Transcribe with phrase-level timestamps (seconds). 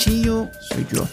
[0.00, 1.12] Vitinho, Sou idiota.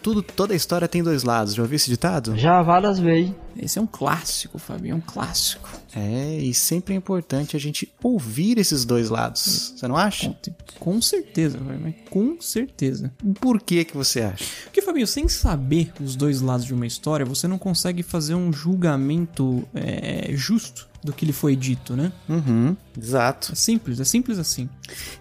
[0.00, 1.52] tudo, toda história tem dois lados.
[1.52, 2.36] Já ouviu esse ditado?
[2.36, 3.32] Já várias vezes.
[3.60, 5.68] Esse é um clássico, Fabinho, é um clássico.
[5.96, 9.74] É, e sempre é importante a gente ouvir esses dois lados.
[9.76, 10.32] Você não acha?
[10.78, 13.12] Com, com certeza, Fabinho, com certeza.
[13.40, 14.44] Por que que você acha?
[14.62, 18.52] Porque, Fabinho, sem saber os dois lados de uma história, você não consegue fazer um
[18.52, 22.12] julgamento é, justo do que lhe foi dito, né?
[22.28, 23.52] Uhum, exato.
[23.52, 24.68] É simples, é simples assim.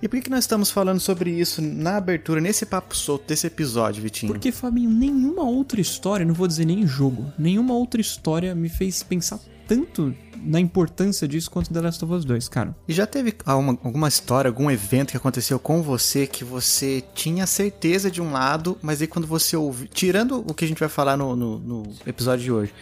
[0.01, 4.03] E por que, nós estamos falando sobre isso na abertura, nesse papo solto desse episódio,
[4.03, 4.31] Vitinho?
[4.31, 9.03] Porque, Fabinho, nenhuma outra história, não vou dizer nem jogo, nenhuma outra história me fez
[9.03, 12.75] pensar tanto na importância disso quanto The Last of Us 2, cara.
[12.87, 17.45] E já teve alguma, alguma história, algum evento que aconteceu com você que você tinha
[17.45, 19.87] certeza de um lado, mas aí quando você ouviu.
[19.87, 22.73] Tirando o que a gente vai falar no, no, no episódio de hoje,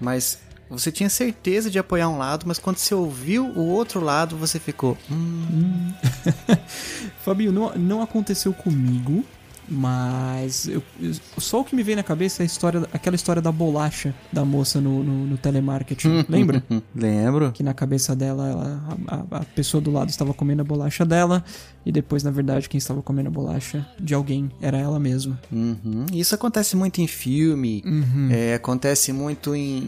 [0.00, 0.38] mas
[0.70, 4.60] você tinha certeza de apoiar um lado, mas quando você ouviu o outro lado, você
[4.60, 4.96] ficou.
[5.10, 5.92] Hum,
[7.24, 9.24] Fabinho, não, não aconteceu comigo,
[9.70, 13.40] mas eu- eu- só o que me vem na cabeça é a história, aquela história
[13.40, 16.24] da bolacha da moça no, no, no telemarketing.
[16.28, 16.62] Lembra?
[16.94, 17.52] lembro.
[17.52, 21.44] Que na cabeça dela, ela- a, a- pessoa do lado estava comendo a bolacha dela,
[21.86, 25.40] e depois, na verdade, quem estava comendo a bolacha de alguém era ela mesma.
[25.50, 26.04] Uhum.
[26.12, 27.82] Isso acontece muito em filme,
[28.30, 29.78] é, acontece muito em,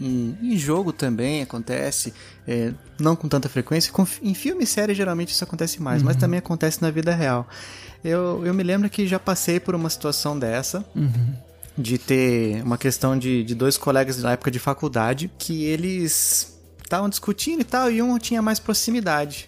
[0.41, 2.13] em- em jogo também, acontece.
[2.47, 3.91] é, não com tanta frequência.
[3.91, 7.47] Com- em filme e série, geralmente isso acontece mais, mas também acontece na vida real.
[8.03, 10.83] Eu, eu me lembro que já passei por uma situação dessa.
[11.75, 16.52] De ter uma questão de, de dois colegas na época de faculdade que eles
[16.87, 19.47] estavam discutindo e tal, e um tinha mais proximidade.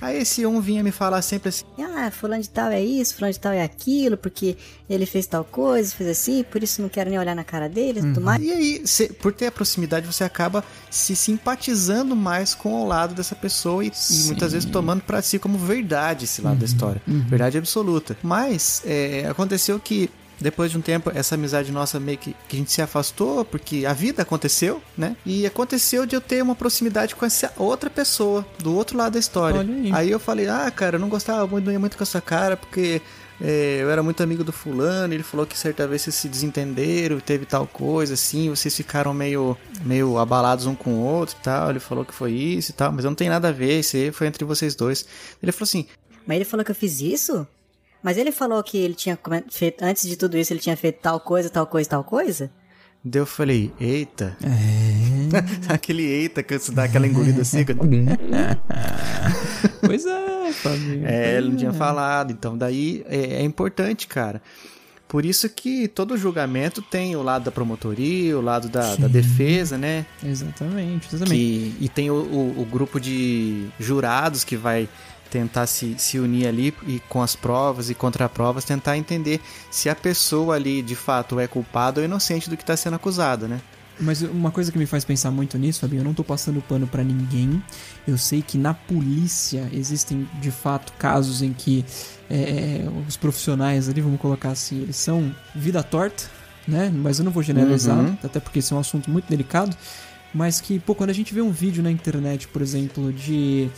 [0.00, 3.32] Aí esse um vinha me falar sempre assim: Ah, fulano de tal é isso, fulano
[3.32, 4.56] de tal é aquilo, porque
[4.88, 8.00] ele fez tal coisa, fez assim, por isso não quero nem olhar na cara dele
[8.00, 8.42] e tudo mais.
[8.42, 13.14] E aí, cê- por ter a proximidade, você acaba se simpatizando mais com o lado
[13.14, 13.90] dessa pessoa e, e
[14.26, 17.00] muitas vezes tomando pra si como verdade esse lado da história.
[17.06, 18.16] Verdade absoluta.
[18.22, 20.10] Mas é, aconteceu que.
[20.42, 23.86] Depois de um tempo, essa amizade nossa meio que, que a gente se afastou, porque
[23.86, 25.16] a vida aconteceu, né?
[25.24, 29.18] E aconteceu de eu ter uma proximidade com essa outra pessoa, do outro lado da
[29.18, 29.60] história.
[29.60, 30.10] Olha aí.
[30.10, 33.00] eu falei, ah, cara, eu não gostava muito, não ia muito com essa cara, porque
[33.40, 37.18] é, eu era muito amigo do fulano, ele falou que certa vez vocês se desentenderam,
[37.18, 41.70] teve tal coisa, assim, vocês ficaram meio, meio abalados um com o outro e tal.
[41.70, 44.12] Ele falou que foi isso e tal, mas não tem nada a ver, isso aí
[44.12, 45.04] foi entre vocês dois.
[45.42, 45.86] Ele falou assim:
[46.26, 47.46] Mas ele falou que eu fiz isso?
[48.02, 49.18] Mas ele falou que ele tinha
[49.50, 52.50] feito, antes de tudo isso, ele tinha feito tal coisa, tal coisa, tal coisa?
[53.04, 54.36] Daí eu falei, eita.
[55.68, 57.64] Aquele eita que você dá aquela engolida assim.
[57.64, 57.74] que-
[59.84, 61.06] Pois é, Fabinho.
[61.06, 62.32] É, ele não tinha falado.
[62.32, 64.40] Então, daí é, é importante, cara.
[65.08, 69.76] Por isso que todo julgamento tem o lado da promotoria, o lado da, da defesa,
[69.76, 70.06] né?
[70.24, 71.36] Exatamente, exatamente.
[71.36, 74.88] Que, e tem o, o- o grupo de jurados que vai
[75.32, 79.94] tentar se, se unir ali e com as provas e contraprovas tentar entender se a
[79.94, 83.60] pessoa ali de fato é culpada ou inocente do que está sendo acusada, né?
[84.00, 86.86] Mas uma coisa que me faz pensar muito nisso, Fabinho, eu não tô passando pano
[86.86, 87.62] pra ninguém.
[88.06, 91.84] Eu sei que na polícia existem de fato casos em que
[92.30, 96.24] é, os profissionais ali, vamos colocar assim, eles são vida torta,
[96.66, 96.90] né?
[96.94, 98.16] Mas eu não vou generalizar, Uhum.
[98.24, 99.76] até porque esse é um assunto muito delicado.
[100.34, 103.68] Mas que, pô, quando a gente vê um vídeo na internet, por exemplo, de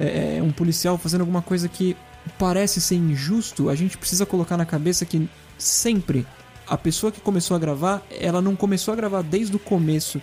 [0.00, 1.96] é, é, um policial fazendo alguma coisa que
[2.38, 5.28] parece ser injusto, a gente precisa colocar na cabeça que
[5.58, 6.26] sempre
[6.66, 10.20] a pessoa que começou a gravar, ela não começou a gravar desde o começo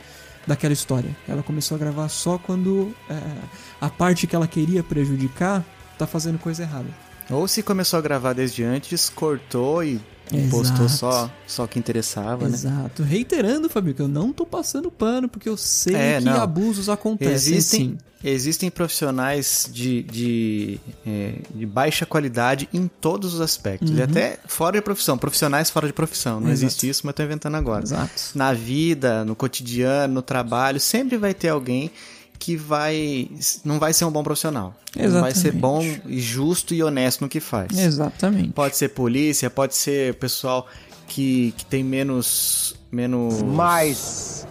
[0.48, 1.16] daquela história.
[1.28, 3.20] Ela começou a gravar só quando é,
[3.80, 5.64] a parte que ela queria prejudicar
[5.98, 6.88] tá fazendo coisa errada.
[7.30, 10.00] Ou se começou a gravar desde antes, cortou e
[10.32, 10.50] Exato.
[10.50, 12.54] postou só só o que interessava, né?
[12.54, 13.04] Exato.
[13.04, 16.42] Reiterando, Fabio, que eu não tô passando pano, porque eu sei É, que não.
[16.42, 17.98] abusos acontecem Existem, sim.
[18.24, 23.90] existem profissionais de, de, é, de baixa qualidade em todos os aspectos.
[23.92, 25.18] E até fora de profissão.
[25.18, 26.40] Profissionais fora de profissão.
[26.40, 26.54] Não Uhum.
[26.54, 26.66] Exato.
[26.66, 27.84] existe isso, mas eu tô inventando agora.
[27.84, 28.12] Exato.
[28.36, 31.92] Na vida, no cotidiano, no trabalho, sempre vai ter alguém
[32.40, 33.30] que vai.
[33.64, 34.76] não vai ser um bom profissional.
[34.96, 35.58] Não vai ser Exatamente.
[35.58, 37.78] bom e justo e honesto no que faz.
[37.78, 38.50] Exatamente.
[38.50, 40.68] Pode ser polícia, pode ser pessoal
[41.08, 42.76] que, que tem menos.
[42.92, 43.42] menos.
[43.42, 44.48] mais,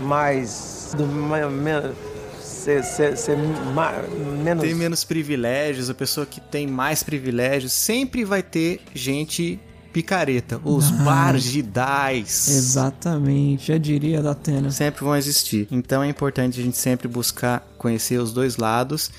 [0.00, 1.94] mais, do, me, me,
[2.40, 3.36] ser, ser, ser
[3.74, 4.02] ma-
[4.42, 9.58] menos, tem menos privilégios, a pessoa que tem mais privilégios, sempre vai ter gente
[9.92, 10.60] picareta.
[10.64, 10.92] Os Ah.
[11.02, 12.48] margidais.
[12.48, 13.66] Exatamente.
[13.68, 14.70] Já diria da Atena.
[14.70, 15.68] Sempre vão existir.
[15.70, 19.10] Então é importante a gente sempre buscar conhecer os dois lados.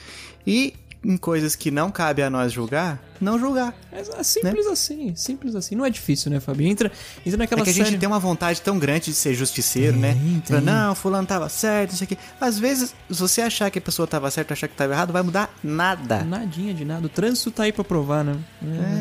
[0.45, 0.73] E
[1.03, 3.73] em coisas que não cabe a nós julgar, não julgar.
[3.91, 5.75] É simples assim, simples assim.
[5.75, 6.71] Não é difícil, né, Fabinho?
[6.71, 6.91] Entra,
[7.25, 7.89] entra naquela É que a série...
[7.89, 10.13] gente tem uma vontade tão grande de ser justiceiro, né?
[10.13, 10.73] Tem, Fala, tem.
[10.73, 12.17] não, fulano tava certo, isso aqui.
[12.39, 15.21] Às vezes, se você achar que a pessoa tava certa, achar que tava errado, vai
[15.23, 16.23] mudar nada.
[16.23, 17.05] Nadinha de nada.
[17.05, 18.37] O trânsito tá aí pra provar, né?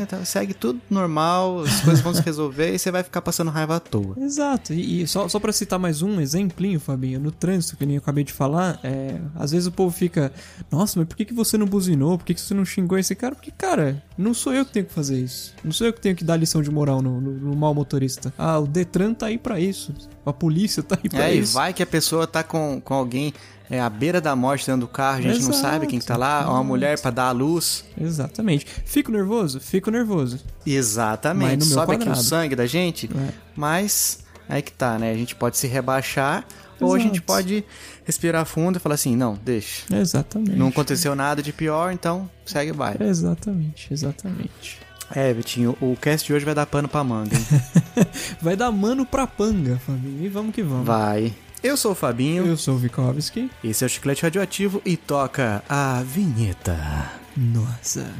[0.00, 3.50] É, tá, segue tudo normal, as coisas vão se resolver e você vai ficar passando
[3.50, 4.14] raiva à toa.
[4.20, 7.96] Exato, e, e só, só pra citar mais um exemplinho, Fabinho, no trânsito, que nem
[7.96, 10.32] eu acabei de falar, é, às vezes o povo fica,
[10.70, 12.18] nossa, mas por que, que você não buzinou?
[12.18, 13.34] Por que, que você não xingou esse cara?
[13.34, 15.54] Porque, cara, não sou eu que tenho que fazer isso.
[15.64, 18.32] Não sou eu que tenho que dar lição de moral no, no, no mau motorista.
[18.36, 19.92] Ah, o Detran tá aí pra isso.
[20.24, 21.54] A polícia tá aí pra É, e isso.
[21.54, 23.32] vai que a pessoa tá com, com alguém
[23.70, 26.04] é, à beira da morte dentro do carro, a gente não Exato, sabe quem que
[26.04, 27.84] tá lá, uma mulher pra dar a luz.
[27.98, 28.66] Exatamente.
[28.84, 29.60] Fico nervoso?
[29.60, 30.38] Fico nervoso.
[30.66, 31.64] Exatamente.
[31.64, 32.22] Sobe aqui o quadrado.
[32.22, 33.32] sangue da gente, É.
[33.56, 35.10] mas aí que tá, né?
[35.10, 36.44] A gente pode se rebaixar
[36.82, 37.02] ou a Exato.
[37.14, 37.64] gente pode
[38.04, 39.84] respirar fundo e falar assim, não, deixa.
[39.94, 40.56] Exatamente.
[40.56, 43.04] Não aconteceu nada de pior, então segue o baile.
[43.04, 44.78] Exatamente, exatamente.
[45.14, 47.46] É, Vitinho, o cast de hoje vai dar pano pra manga, hein?
[48.40, 50.24] Vai dar mano pra panga, Fabinho.
[50.24, 50.86] E vamos que vamos.
[50.86, 51.34] Vai.
[51.62, 53.50] Eu sou o Fabinho, Eu sou o Vikovski.
[53.62, 57.10] esse é o Chiclete Radioativo e toca a vinheta.
[57.36, 58.10] Nossa.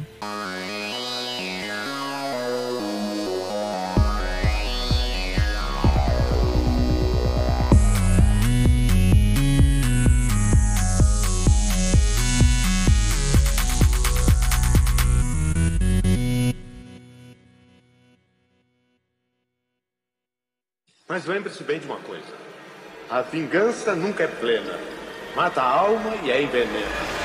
[21.13, 22.33] Mas lembre-se bem de uma coisa:
[23.07, 24.79] a vingança nunca é plena.
[25.35, 27.22] Mata a alma e a envenena.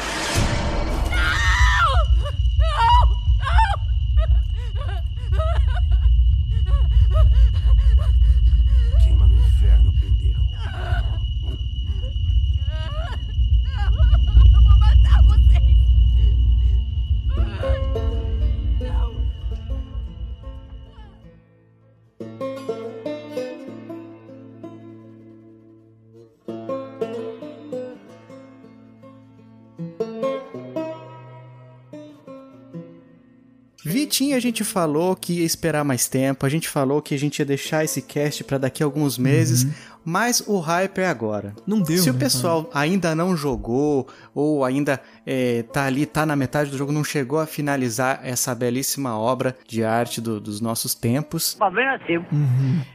[34.08, 37.40] Vitinho, a gente falou que ia esperar mais tempo, a gente falou que a gente
[37.40, 39.66] ia deixar esse cast pra daqui a alguns meses,
[40.04, 41.54] mas o hype é agora.
[41.66, 46.24] Não deu, Se o né, pessoal ainda não jogou, ou ainda é, tá ali, tá
[46.24, 50.60] na metade do jogo, não chegou a finalizar essa belíssima obra de arte do- dos
[50.60, 51.56] nossos tempos,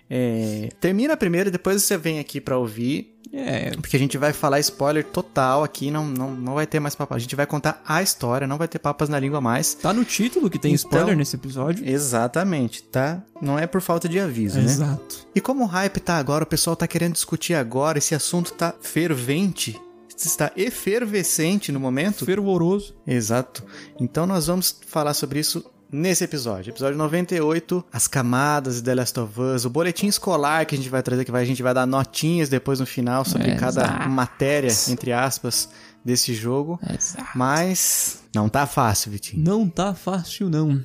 [0.09, 3.09] é, termina primeiro e depois você vem aqui pra ouvir.
[3.35, 6.93] É, Porque a gente vai falar spoiler total aqui, não, não, não vai ter mais
[6.93, 7.15] papo.
[7.15, 9.73] A gente vai contar a história, não vai ter papas na língua mais.
[9.73, 11.83] tá no título que tem Então- spoiler nesse episódio.
[11.87, 13.23] Exatamente, tá?
[13.41, 14.65] Não é por falta de aviso, né?
[14.65, 15.25] Exato.
[15.33, 18.71] E como o hype tá agora, o pessoal tá querendo discutir agora, esse assunto tá
[18.79, 19.81] fervente,
[20.15, 22.23] está efervescente no momento.
[22.23, 22.93] Fervoroso.
[23.07, 23.63] Exato.
[23.99, 26.69] Então nós vamos falar sobre isso nesse episódio.
[26.71, 30.89] Episódio 98, as camadas de The Last of Us, o boletim escolar que a gente
[30.89, 33.81] vai trazer, que vai, a gente vai dar notinhas depois no final sobre É, cada
[33.83, 34.09] exato.
[34.09, 35.69] matéria, entre aspas,
[36.05, 36.79] desse jogo.
[37.35, 39.43] Mas não tá fácil, Vitinho.
[39.43, 40.79] Não tá fácil, não.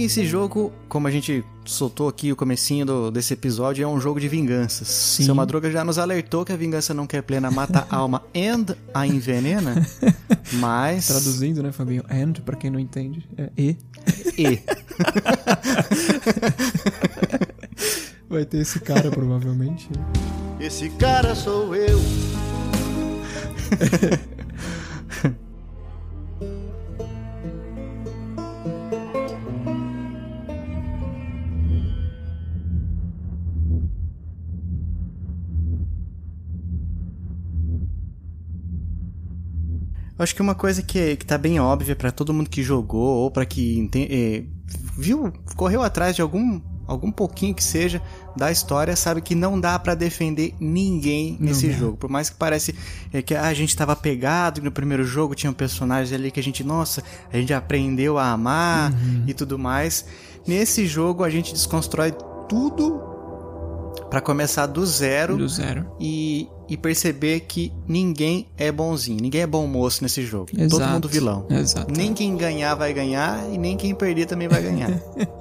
[0.00, 4.18] Esse jogo, como a gente soltou aqui o comecinho do- desse episódio, é um jogo
[4.18, 4.88] de vinganças.
[4.88, 5.24] Sim.
[5.24, 8.74] Seu Madruga já nos alertou que a vingança não quer plena, mata a alma and
[8.94, 9.86] a envenena.
[10.54, 11.06] Mas.
[11.08, 12.02] Traduzindo, né, Fabinho?
[12.10, 13.76] And, pra quem não entende, é E.
[14.38, 14.60] E.
[18.28, 19.88] Vai ter esse cara, provavelmente.
[20.58, 22.00] Esse cara sou eu.
[40.22, 43.30] acho que uma coisa que, que tá bem óbvia pra todo mundo que jogou ou
[43.30, 44.44] pra que enten- eh,
[44.96, 48.02] viu, correu atrás de algum algum pouquinho que seja
[48.36, 51.74] da história, sabe que não dá pra defender ninguém nesse dá.
[51.74, 51.96] jogo.
[51.96, 52.74] Por mais que parece
[53.12, 56.42] eh, que ah, a gente tava pegado no primeiro jogo tinha personagens ali que a
[56.42, 57.02] gente, nossa,
[57.32, 58.92] a gente aprendeu a amar
[59.26, 60.04] e tudo mais.
[60.46, 62.12] Nesse jogo a gente desconstrói
[62.48, 63.00] tudo
[64.10, 65.86] pra começar do zero Do zero.
[65.98, 70.46] e, e perceber que ninguém é bonzinho, ninguém é bom moço nesse jogo.
[70.50, 71.46] Todo Exato, mundo vilão.
[71.50, 71.92] exato.
[71.94, 74.90] Nem quem ganhar vai ganhar e nem quem perder também vai ganhar.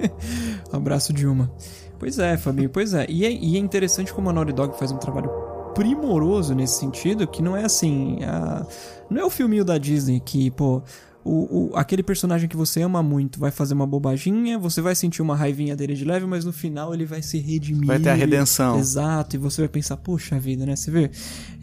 [0.71, 1.51] Abraço Dilma.
[1.97, 3.05] Pois é, Fabinho, pois é.
[3.07, 3.31] E, é.
[3.31, 5.29] e é interessante como a Naughty Dog faz um trabalho
[5.73, 8.17] primoroso nesse sentido, que não é assim.
[8.23, 8.65] a-
[9.09, 10.81] Não é o filminho da Disney que, pô.
[11.23, 15.21] O, o- aquele personagem que você ama muito vai fazer uma bobaginha, você vai sentir
[15.21, 17.85] uma raivinha dele de leve, mas no final ele vai se redimir.
[17.85, 18.79] Vai ter a redenção.
[18.79, 20.75] Exato, e você vai pensar, poxa vida, né?
[20.75, 21.11] Você vê?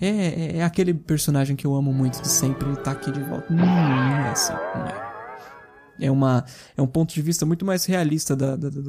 [0.00, 3.21] É, é, é aquele personagem que eu amo muito de sempre, ele tá aqui de
[3.21, 3.53] volta.
[3.53, 5.09] Não, não é assim, não é.
[6.00, 6.45] É, uma,
[6.77, 8.81] é um ponto de vista muito mais realista da, da, da,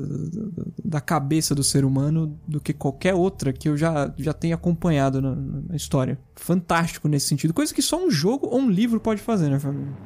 [0.85, 5.19] da- cabeça do ser humano do que qualquer outra que eu já, já tenha acompanhado
[5.19, 5.35] na,
[5.69, 6.19] na história.
[6.35, 7.51] Fantástico nesse sentido.
[7.51, 9.97] Coisa que só um jogo ou um livro pode fazer, né, Fabinho?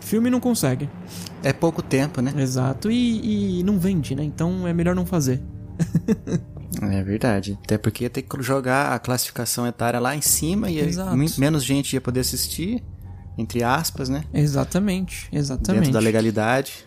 [0.00, 0.88] Filme não consegue.
[1.42, 2.32] é pouco tempo, né?
[2.36, 2.90] Exato.
[2.90, 4.24] E, e não vende, né?
[4.24, 5.40] Então é melhor não fazer.
[6.82, 7.58] É verdade.
[7.64, 10.80] Até porque ia ter que jogar a classificação etária lá em cima e
[11.36, 12.82] menos gente ia poder assistir,
[13.36, 14.24] entre aspas, né?
[14.32, 15.80] Exatamente, exatamente.
[15.82, 16.86] Dentro da legalidade.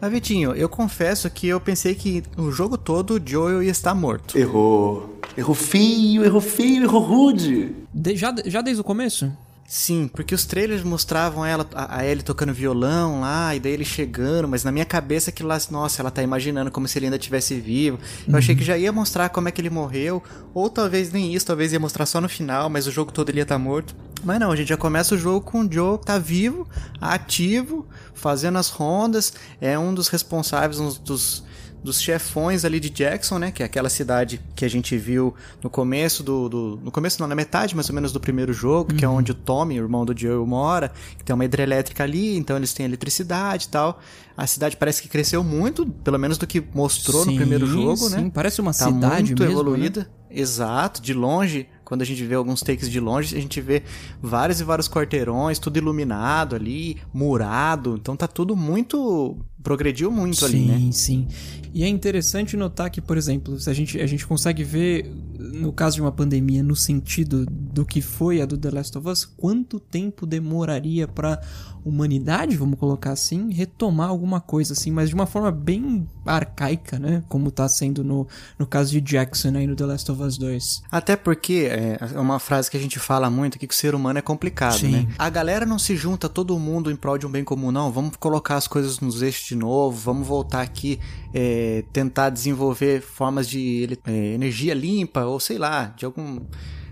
[0.00, 3.94] Mas, Vitinho, eu confesso que eu pensei que o jogo todo o Joel ia estar
[3.94, 4.36] morto.
[4.38, 5.20] Errou.
[5.36, 7.76] Errou feio, errou feio, errou rude.
[7.92, 9.30] De- já, já desde o começo?
[9.72, 13.84] Sim, porque os trailers mostravam ela, a a Ellie tocando violão lá, e daí ele
[13.84, 17.16] chegando, mas na minha cabeça aquilo lá, nossa, ela tá imaginando como se ele ainda
[17.16, 17.96] estivesse vivo.
[18.26, 20.20] Eu achei que já ia mostrar como é que ele morreu,
[20.52, 23.38] ou talvez nem isso, talvez ia mostrar só no final, mas o jogo todo ele
[23.38, 23.94] ia estar morto.
[24.24, 26.68] Mas não, a gente já começa o jogo com o Joe que tá vivo,
[27.00, 31.44] ativo, fazendo as rondas, é um dos responsáveis, um dos
[31.82, 33.50] dos chefões ali de Jackson, né?
[33.50, 37.26] Que é aquela cidade que a gente viu no começo do, do- No começo não,
[37.26, 40.04] na metade mais ou menos do primeiro jogo, que é onde o Tommy, o irmão
[40.04, 44.00] do Joel, mora, que tem uma hidrelétrica ali, então eles têm eletricidade e tal.
[44.36, 47.96] A cidade parece que cresceu muito, pelo menos do que mostrou no Sim, primeiro jogo,
[47.96, 48.30] sim, né?
[48.32, 50.06] parece uma tá cidade muito mesmo, né?
[50.30, 53.82] Exato, de longe, quando a gente vê alguns takes de longe, a gente vê
[54.22, 57.96] vários e vários quarteirões, tudo iluminado ali, murado.
[58.00, 59.36] Então tá tudo muito.
[59.60, 60.92] progrediu muito sim, ali, né?
[60.92, 61.26] Sim,
[61.74, 65.72] E é interessante notar que, por exemplo, se a gente, a gente consegue ver, no
[65.72, 69.24] caso de uma pandemia, no sentido do que foi a do The Last of Us,
[69.24, 71.40] quanto tempo demoraria pra
[71.84, 77.22] humanidade, vamos colocar assim, retomar alguma coisa assim, mas de uma forma bem arcaica, né?
[77.28, 78.26] Como tá sendo no,
[78.58, 80.82] no caso de Jackson aí no The Last of Us 2.
[80.90, 83.94] Até porque é é uma frase que a gente fala muito aqui que o ser
[83.94, 84.90] humano é complicado, Sim.
[84.90, 85.08] né?
[85.18, 87.90] A galera não se junta todo mundo em prol de um bem comum, não.
[87.90, 90.98] Vamos colocar as coisas nos eixos de novo, vamos voltar aqui,
[91.32, 96.40] é, tentar desenvolver formas de é, energia limpa, ou sei lá, de algum.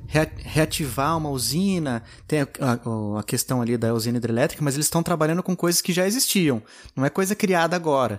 [0.09, 4.87] Rea- Reativar uma usina, tem a, a- a questão ali da usina hidrelétrica, mas eles
[4.87, 6.61] estão trabalhando com coisas que já existiam,
[6.97, 8.19] não é coisa criada agora.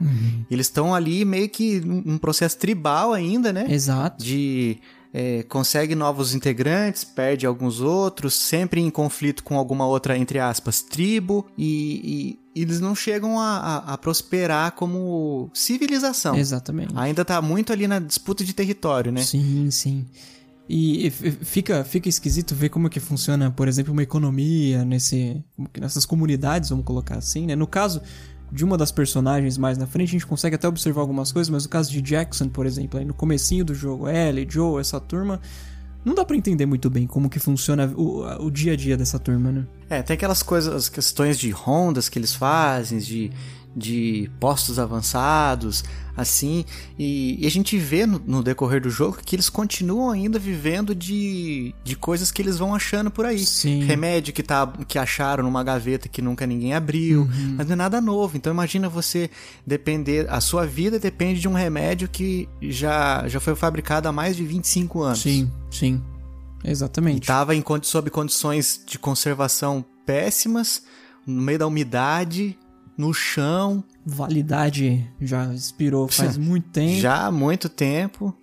[0.49, 3.65] Eles estão ali meio que num num processo tribal ainda, né?
[3.69, 4.23] Exato.
[4.23, 4.77] de
[5.11, 10.83] é, consegue novos integrantes, perde alguns outros, sempre em conflito com alguma outra, entre aspas,
[10.83, 16.35] tribo, e, e eles não chegam a, a- a prosperar como civilização.
[16.35, 16.93] Exatamente.
[16.95, 19.23] Ainda tá muito ali na disputa de território, né?
[19.23, 20.05] Sim, sim.
[20.71, 25.43] E fica, fica esquisito ver como que funciona, por exemplo, uma economia nesse,
[25.79, 27.55] nessas comunidades, vamos colocar assim, né?
[27.55, 27.99] No caso
[28.51, 31.63] de uma das personagens mais na frente, a gente consegue até observar algumas coisas, mas
[31.63, 35.41] no caso de Jackson, por exemplo, aí no comecinho do jogo, Ellie, Joe, essa turma,
[36.05, 39.17] não dá pra entender muito bem como que funciona o, o dia a dia dessa
[39.17, 39.65] turma, né?
[39.89, 43.31] É, tem aquelas coisas, as questões de rondas que eles fazem, de,
[43.75, 45.83] de postos avançados,
[46.17, 46.65] assim,
[46.97, 50.93] e, e a gente vê no, no decorrer do jogo que eles continuam ainda vivendo
[50.93, 53.45] de, de coisas que eles vão achando por aí.
[53.45, 53.83] Sim.
[53.83, 57.55] Remédio que, tá, que acharam numa gaveta que nunca ninguém abriu, Uhum.
[57.57, 58.35] mas não é nada novo.
[58.35, 59.29] Então imagina você
[59.65, 64.35] depender, a sua vida depende de um remédio que já, já foi fabricado há mais
[64.35, 65.19] de 25 anos.
[65.21, 66.01] Sim, sim.
[66.63, 67.25] Exatamente.
[67.27, 70.83] tava em, condi- sob condições de conservação péssimas,
[71.25, 72.57] no meio da umidade,
[72.99, 76.99] no chão, Validade já expirou faz muito tempo.
[76.99, 78.35] já há muito tempo.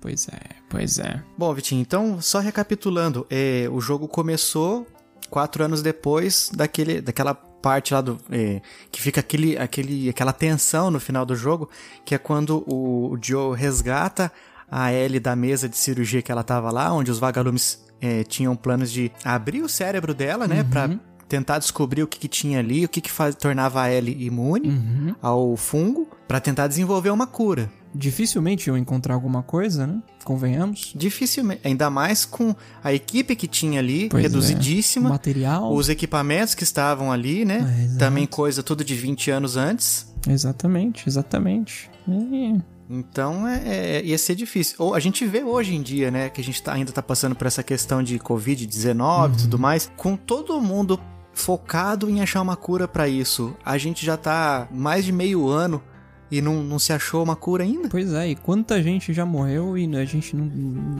[0.00, 1.22] Pois é, pois é.
[1.38, 4.84] Bom, Vitinho, então, só recapitulando, é, o jogo começou
[5.28, 8.18] quatro anos depois daquele, daquela parte lá do.
[8.32, 11.70] é, que fica aquele, aquele, aquela tensão no final do jogo,
[12.04, 14.32] que é quando o, o Joe resgata
[14.68, 18.56] a Ellie da mesa de cirurgia que ela tava lá, onde os vagalumes é, tinham
[18.56, 20.88] planos de abrir o cérebro dela, né, pra
[21.30, 25.14] tentar descobrir o que, que tinha ali, o que, que faz, tornava a Ellie imune
[25.22, 27.70] ao fungo, pra tentar desenvolver uma cura.
[27.94, 30.00] Dificilmente eu encontrar alguma coisa, né?
[30.24, 30.92] Convenhamos.
[30.94, 34.26] Dificilmente, ainda mais com a equipe que tinha ali, Pois é.
[34.28, 35.72] reduzidíssima, Material.
[35.74, 37.88] os equipamentos que estavam ali, né?
[37.94, 37.98] É.
[37.98, 40.12] Também coisa tudo de 20 anos antes.
[40.28, 41.90] Exatamente, exatamente.
[42.08, 42.60] E
[42.92, 43.62] Então é,
[43.98, 44.74] é- ia ser difícil.
[44.80, 47.34] Ou a gente vê hoje em dia, né, que a gente tá- ainda tá passando
[47.36, 50.98] por essa questão de Covid-19 e tudo mais, com todo mundo
[51.40, 53.56] focado em achar uma cura pra isso.
[53.64, 55.82] A gente já tá mais de meio ano
[56.30, 57.88] e não, não se achou uma cura ainda.
[57.88, 60.44] Pois é, e quanta gente já morreu e a gente não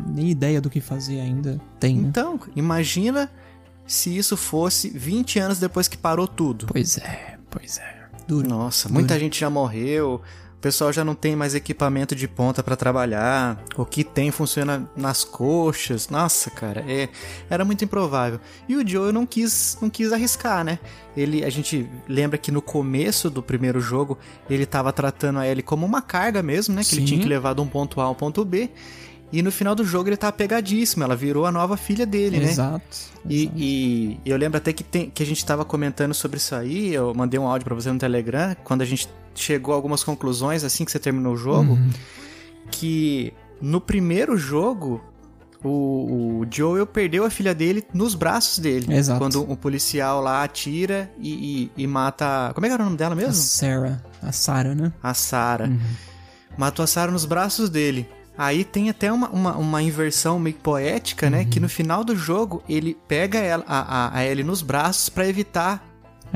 [0.09, 2.09] nem ideia do que fazer ainda tem, né?
[2.09, 3.31] Então, imagina
[3.87, 6.67] se isso fosse 20 anos depois que parou tudo.
[6.67, 8.01] Pois é, pois é.
[8.27, 8.49] Duro.
[8.49, 10.21] Nossa, muita gente já morreu.
[10.61, 13.65] O pessoal já não tem mais equipamento de ponta pra trabalhar.
[13.79, 16.11] O que tem funciona nas coxas.
[16.11, 17.09] Nossa, cara, é,
[17.49, 18.39] era muito improvável.
[18.69, 20.79] E o Joe não quis, não quis arriscar, né?
[21.17, 24.19] Ele, a gente lembra que no começo do primeiro jogo
[24.51, 26.85] ele tava tratando a Ellie como uma carga mesmo, né?
[26.85, 27.07] Que ele Sim.
[27.07, 28.69] tinha que levar de um ponto A ao ponto B.
[29.33, 31.03] E no final do jogo ele tá pegadíssimo.
[31.03, 32.51] Ela virou a nova filha dele, né?
[32.51, 32.99] Exato.
[33.27, 33.57] E, exato.
[33.57, 37.15] e eu lembro até que, tem, que a gente tava comentando sobre isso aí, eu
[37.15, 40.85] mandei um áudio pra você no Telegram, quando a gente chegou a algumas conclusões assim
[40.85, 41.91] que você terminou o jogo, Uhum.
[42.71, 45.03] que no primeiro jogo
[45.63, 48.93] o, o Joel perdeu a filha dele nos braços dele.
[48.95, 49.19] Exato.
[49.19, 52.51] Quando um policial lá atira e, e- e mata...
[52.55, 53.35] Como é que era o nome dela A mesmo?
[53.35, 54.93] Sarah, a Sarah, né?
[55.03, 55.67] A Sarah.
[55.67, 55.79] Uhum.
[56.57, 58.09] Matou a Sarah nos braços dele.
[58.39, 61.41] Aí tem até uma, uma, uma inversão meio poética, né?
[61.41, 61.51] Uhum.
[61.51, 65.29] Que no final do jogo ele pega ela, a, a, a Ellie nos braços pra
[65.29, 65.87] evitar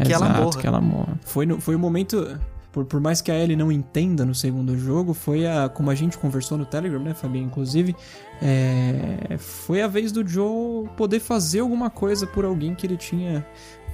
[0.05, 0.61] que ela Exato, morra.
[0.61, 1.19] que ela morra.
[1.25, 2.39] Foi, no, foi o momento.
[2.75, 5.69] Por, por mais que a Ellie não entenda no segundo jogo, foi a.
[5.69, 7.47] Como a gente conversou no Telegram, né, Fabinho?
[7.47, 7.95] Inclusive,
[8.43, 13.47] é, foi a vez do Joe poder fazer alguma coisa por alguém que ele tinha.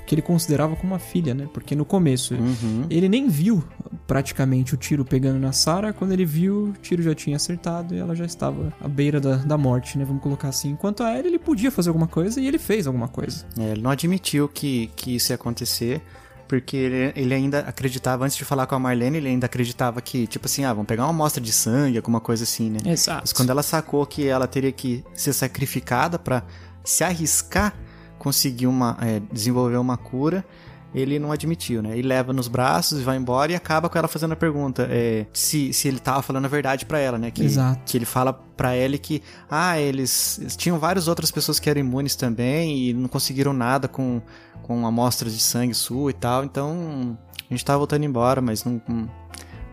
[0.07, 1.47] que ele considerava como uma filha, né?
[1.53, 2.33] Porque no começo.
[2.35, 2.87] Uhum.
[2.89, 3.63] Ele nem viu
[4.07, 5.93] praticamente o tiro pegando na Sarah.
[5.93, 9.37] Quando ele viu, o tiro já tinha acertado e ela já estava à beira da,
[9.37, 10.07] da morte, né?
[10.07, 10.71] Vamos colocar assim.
[10.71, 13.45] Enquanto a Ellie, ele podia fazer alguma coisa e ele fez alguma coisa.
[13.59, 16.01] É, ele não admitiu que, que isso ia acontecer,
[16.51, 20.27] porque ele, ele ainda acreditava, antes de falar com a Marlene, ele ainda acreditava que,
[20.27, 22.81] tipo assim, ah, vamos pegar uma amostra de sangue, alguma coisa assim, né?
[22.87, 23.21] Exato.
[23.23, 26.43] Mas quando ela sacou que ela teria que ser sacrificada pra
[26.83, 27.73] se arriscar
[28.19, 30.45] conseguir uma é, desenvolver uma cura,
[30.95, 31.97] ele não admitiu, né?
[31.97, 35.27] Ele leva nos braços e vai embora e acaba com ela fazendo a pergunta é,
[35.33, 37.31] se, se ele tava falando a verdade pra ela, né?
[37.31, 37.81] Que, Exato.
[37.87, 41.81] que ele fala pra ela que, ah, eles, eles tinham várias outras pessoas que eram
[41.81, 44.21] imunes também e não conseguiram nada com,
[44.63, 47.17] com amostras de sangue sua e tal, então
[47.49, 49.11] a gente tava voltando embora, mas não, não,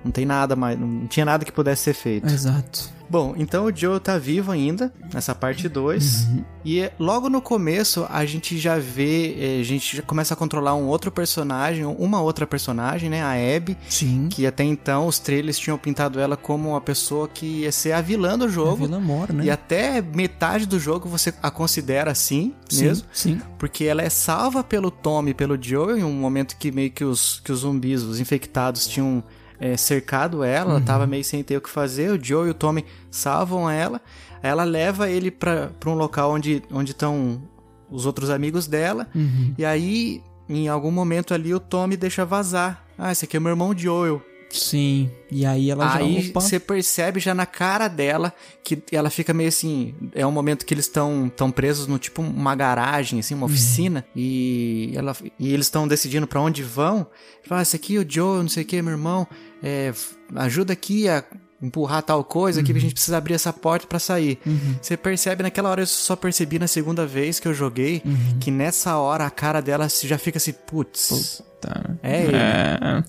[0.08, 2.28] não tem nada mais, não tinha nada que pudesse ser feito.
[2.28, 2.98] Exato.
[3.10, 6.28] Bom, então o Joe tá vivo ainda, nessa parte 2.
[6.65, 10.38] E é, logo no começo a gente já vê, eh, a gente já começa a
[10.38, 13.22] controlar um outro personagem, uma outra personagem, né?
[13.24, 13.78] A Abby.
[13.88, 14.28] Sim.
[14.30, 18.02] Que até então os trailers tinham pintado ela como uma pessoa que ia ser a
[18.02, 18.86] vilã do A jogo.
[18.86, 19.46] Vila Mor, né?
[19.46, 23.08] E até metade do jogo você a considera assim Sim, mesmo.
[23.13, 23.41] Sim.
[23.58, 27.06] Porque ela é salva pelo Tommy e pelo Joe em um momento que meio que
[27.06, 29.24] os, que os zumbis, os infectados, tinham
[29.60, 32.12] é, cercado ela, ela tava meio sem ter o que fazer.
[32.12, 34.02] O Joe e o Tommy salvam ela.
[34.41, 37.41] Ela leva ele pra, pra um local onde onde estão
[37.89, 39.08] os outros amigos dela.
[39.15, 39.54] Uhum.
[39.58, 42.86] E aí, em algum momento ali, o Tommy deixa vazar.
[42.98, 44.22] Ah, esse aqui é meu irmão Joel.
[44.50, 45.10] Sim.
[45.30, 45.98] E aí ela já.
[45.98, 48.34] Aí você percebe já na cara dela
[48.64, 49.94] que ela fica meio assim.
[50.16, 53.52] É um momento que eles estão tão presos no tipo uma garagem, assim, uma Uhum.
[53.52, 54.06] oficina.
[54.16, 57.06] E, ela, e eles estão decidindo pra onde vão.
[57.46, 59.28] Fala, ah, esse aqui é o Joe, não sei o que, meu irmão.
[59.62, 59.94] É,
[60.36, 61.24] ajuda aqui a
[61.62, 62.66] empurrar tal coisa Uhum.
[62.76, 64.38] a gente precisa abrir essa porta pra sair.
[64.82, 68.38] Você percebe, naquela hora eu só percebi na segunda vez que eu joguei, Uhum.
[68.40, 71.42] que nessa hora a cara dela já fica assim, putz.
[71.60, 71.96] Tá.
[72.04, 72.36] É ele.
[72.36, 73.04] É.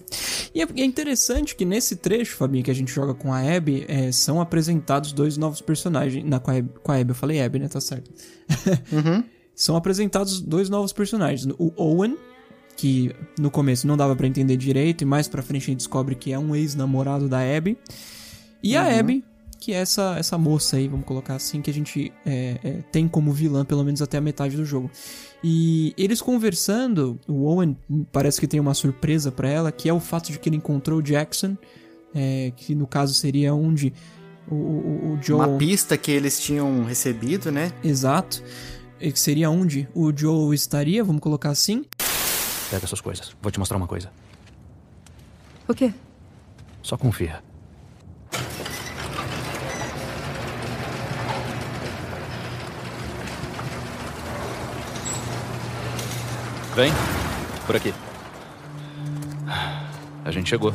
[0.54, 3.84] E é- é interessante que nesse trecho, Fabinho, que a gente joga com a Abby,
[3.86, 6.24] é, são apresentados dois novos personagens.
[6.24, 7.68] Na, com, a Abby, com a Abby, eu falei Abby, né?
[7.68, 8.10] Tá certo.
[8.92, 9.22] Uhum.
[9.54, 11.44] São apresentados dois novos personagens.
[11.58, 12.16] O Owen,
[12.76, 16.14] que no começo não dava pra entender direito, e mais pra frente a gente descobre
[16.14, 17.76] que é um ex-namorado da Abby.
[18.62, 19.24] E a Abby,
[19.58, 23.08] que é essa, essa moça aí, vamos colocar assim, que a gente é, é, tem
[23.08, 24.90] como vilã, pelo menos até a metade do jogo.
[25.42, 27.76] E eles conversando, o Owen
[28.12, 31.00] parece que tem uma surpresa pra ela, que é o fato de que ele encontrou
[31.00, 31.56] o Jackson,
[32.14, 33.92] é, que no caso seria onde
[34.50, 35.48] o, o, o Joel...
[35.50, 37.72] Uma pista que eles tinham recebido, né?
[37.82, 38.42] Exato.
[39.00, 41.84] E que seria onde o Joel estaria, vamos colocar assim.
[42.70, 43.36] Pega suas coisas.
[43.40, 44.10] Vou te mostrar uma coisa.
[45.66, 45.92] O quê?
[46.82, 47.42] Só confia.
[56.78, 56.92] Vem.
[57.66, 57.92] Por aqui.
[60.24, 60.72] A gente chegou.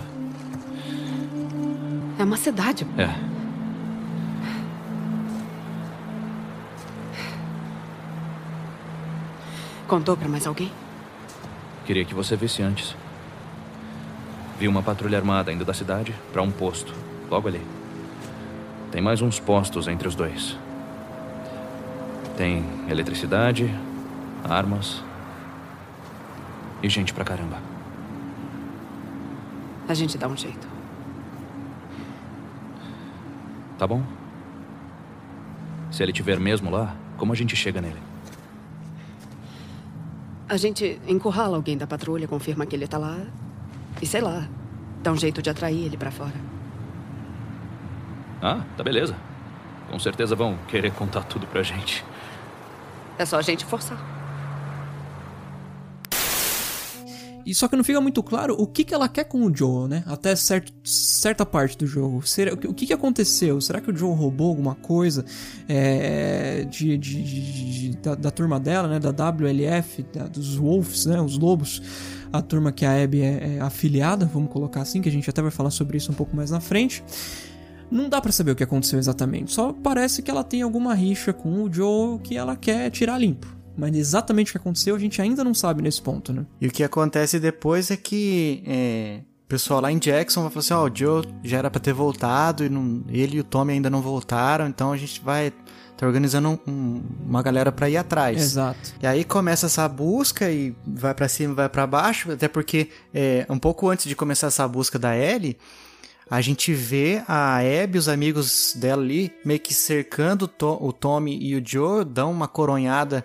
[2.19, 2.85] É uma cidade.
[2.97, 3.07] É.
[9.87, 10.69] Contou pra mais alguém?
[11.85, 12.97] Queria que você visse antes.
[14.59, 16.93] Vi uma patrulha armada indo da cidade para um posto.
[17.31, 17.61] Logo ali.
[18.91, 20.57] Tem mais uns postos entre os dois.
[22.35, 23.73] Tem eletricidade,
[24.43, 25.01] armas
[26.83, 27.57] e gente pra caramba.
[29.87, 30.67] A gente dá um jeito.
[33.77, 34.03] Tá bom?
[35.89, 38.01] Se ele tiver mesmo lá, como a gente chega nele?
[40.49, 43.17] A gente encurrala alguém da patrulha, confirma que ele tá lá.
[44.01, 44.47] E sei lá,
[45.01, 46.35] dá um jeito de atrair ele pra fora.
[48.41, 49.15] Ah, tá beleza.
[49.89, 52.03] Com certeza vão querer contar tudo pra gente.
[53.17, 53.97] É só a gente forçar.
[57.45, 59.87] E só que não fica muito claro o que, que ela quer com o Joel,
[59.87, 60.03] né?
[60.07, 62.25] Até certo, certa parte do jogo.
[62.25, 63.59] Será, o que, que aconteceu?
[63.59, 65.25] Será que o Joel roubou alguma coisa
[65.67, 68.99] é, de, de, de- de- da, da turma dela, né?
[68.99, 71.19] Da WLF, da- dos Wolves, né?
[71.21, 71.81] Os Lobos.
[72.31, 75.39] A turma que a Abby é, é afiliada, vamos colocar assim, que a gente até
[75.41, 77.03] vai falar sobre isso um pouco mais na frente.
[77.91, 79.53] Não dá pra saber o que aconteceu exatamente.
[79.53, 83.45] Só parece que ela tem alguma rixa com o Joel que ela quer tirar limpo.
[83.77, 86.45] Mas exatamente o que aconteceu a gente ainda não sabe nesse ponto, né?
[86.61, 90.59] E o que acontece depois é que é, o pessoal lá em Jackson vai falar
[90.61, 93.73] assim, ó, o Joe já era pra ter voltado e não- ele e o Tommy
[93.73, 95.51] ainda não voltaram, então a gente vai
[95.95, 98.41] tá organizando um- um- uma galera pra ir atrás.
[98.41, 98.93] Exato.
[99.01, 103.45] E aí começa essa busca e vai pra cima, vai pra baixo, até porque é,
[103.49, 105.55] um pouco antes de começar essa busca da Ellie,
[106.29, 110.79] a gente vê a Abby e os amigos dela ali meio que cercando o, To-
[110.83, 113.23] o Tommy e o Joe, dão uma coronhada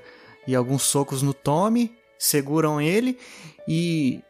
[0.48, 3.18] e alguns socos no Tommy, seguram ele
[3.68, 4.20] e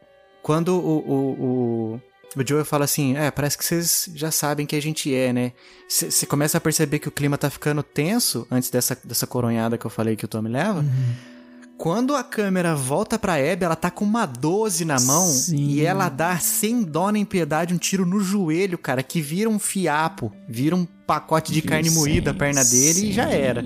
[0.42, 2.00] quando o, o, o,
[2.36, 5.52] o Joe fala assim, é, parece que vocês já sabem que a gente é, né?
[5.88, 9.86] Você começa a perceber que o clima tá ficando tenso antes dessa, dessa coronhada que
[9.86, 10.84] eu falei que o Tommy leva.
[11.78, 15.56] Quando a câmera volta pra Abby, ela tá com uma 12 na mão Sim.
[15.56, 19.60] e ela dá sem dó nem piedade um tiro no joelho, cara, que vira um
[19.60, 23.64] fiapo, vira um pacote de carne moída a perna dele e já era.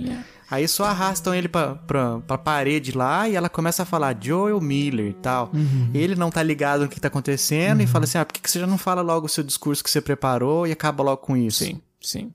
[0.53, 4.61] Aí só arrastam ele pra, pra, pra parede lá e ela começa a falar Joel
[4.61, 5.51] Miller e tal.
[5.95, 8.51] Ele não tá ligado no que tá acontecendo e fala assim: ah, por que, que
[8.51, 11.35] você já não fala logo o seu discurso que você preparou e acaba logo com
[11.35, 11.65] isso?
[11.65, 12.31] Sim, sim.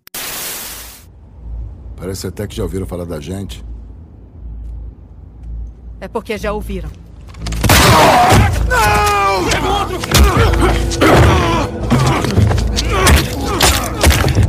[1.95, 3.63] Parece até que já ouviram falar da gente.
[6.01, 6.89] É porque já ouviram.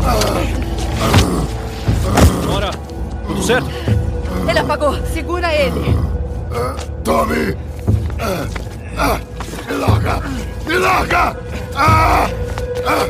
[0.00, 0.67] Bora!
[3.38, 3.70] Tudo certo?
[4.48, 4.94] Ele apagou!
[5.06, 5.94] Segura ele!
[7.04, 7.56] Tommy!
[8.18, 8.48] Ah,
[8.98, 9.20] ah,
[9.68, 10.20] me larga!
[10.66, 11.36] Me larga!
[11.76, 12.28] Ah,
[12.84, 13.06] ah,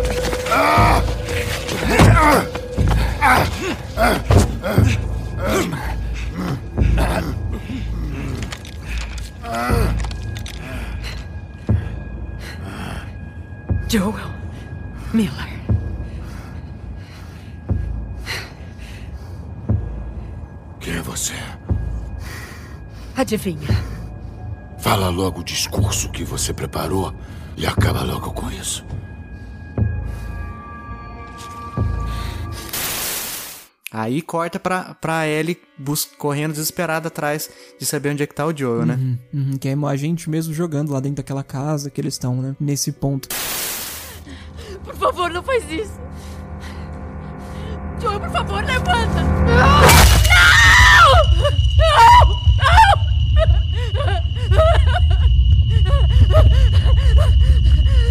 [0.52, 1.02] ah,
[2.20, 2.44] ah,
[3.22, 3.46] ah,
[12.66, 13.06] ah,
[13.88, 14.30] Joel
[15.14, 15.57] Miller.
[20.88, 21.34] Quem é você?
[23.14, 23.68] Adivinha?
[24.78, 27.14] Fala logo o discurso que você preparou
[27.58, 28.82] e acaba logo com isso.
[33.92, 38.46] Aí corta pra, pra Ellie bus correndo desesperada atrás de saber onde é que tá
[38.46, 38.98] o Joel, né?
[39.30, 42.56] Uhum, que é a gente mesmo jogando lá dentro daquela casa que eles estão, né?
[42.58, 43.28] Nesse ponto.
[44.82, 46.00] Por favor, não faz isso.
[48.00, 49.22] Joel, por favor, levanta.
[49.22, 49.67] Não!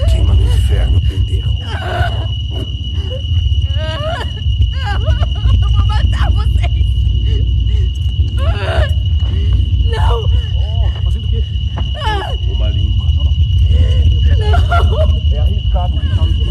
[0.09, 1.57] Queima no inferno, pendejo.
[5.61, 6.85] Eu vou matar vocês.
[9.85, 10.27] Não!
[10.93, 11.43] Tá fazendo o quê?
[12.51, 13.05] Uma limpa.
[14.37, 15.21] Não!
[15.31, 15.99] É arriscado.
[16.03, 16.46] E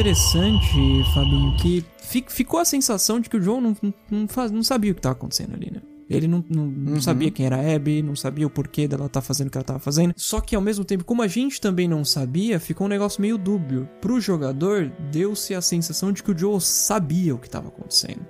[0.00, 3.76] interessante, Fabinho, que fi- ficou a sensação de que o João não,
[4.10, 5.80] não, faz- não sabia o que estava acontecendo ali, né?
[6.08, 7.00] Ele não, não- não Uhum.
[7.00, 9.62] sabia quem era a Abby, não sabia o porquê dela estar fazendo o que ela
[9.62, 10.12] estava fazendo.
[10.14, 13.38] Só que ao mesmo tempo, como a gente também não sabia, ficou um negócio meio
[13.38, 13.88] dúbio.
[14.00, 18.20] Pro jogador, deu-se a sensação de que o Joel sabia o que estava acontecendo.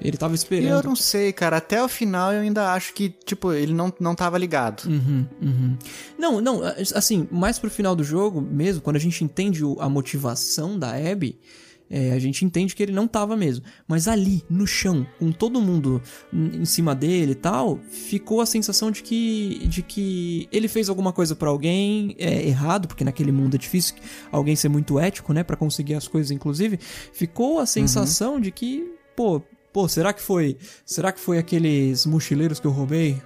[0.00, 0.68] Ele tava esperando.
[0.68, 1.58] eu não sei, cara.
[1.58, 4.84] Até o final eu ainda acho que, tipo, ele não, não tava ligado.
[4.86, 5.78] Uhum, uhum.
[6.18, 6.60] Não, não,
[6.94, 11.38] assim, mais pro final do jogo mesmo, quando a gente entende a motivação da Abby,
[11.92, 13.64] É, a gente entende que ele não tava mesmo.
[13.88, 16.00] Mas ali, no chão, com todo mundo
[16.32, 21.12] em cima dele e tal, ficou a sensação de que, de que ele fez alguma
[21.12, 23.96] coisa para alguém é, errado, porque naquele mundo é difícil
[24.30, 26.78] alguém ser muito ético, né, para conseguir as coisas, inclusive.
[27.12, 28.40] Ficou a sensação uhum.
[28.40, 28.84] de que,
[29.16, 33.20] pô, pô, será que foi, será que foi aqueles mochileiros que eu roubei?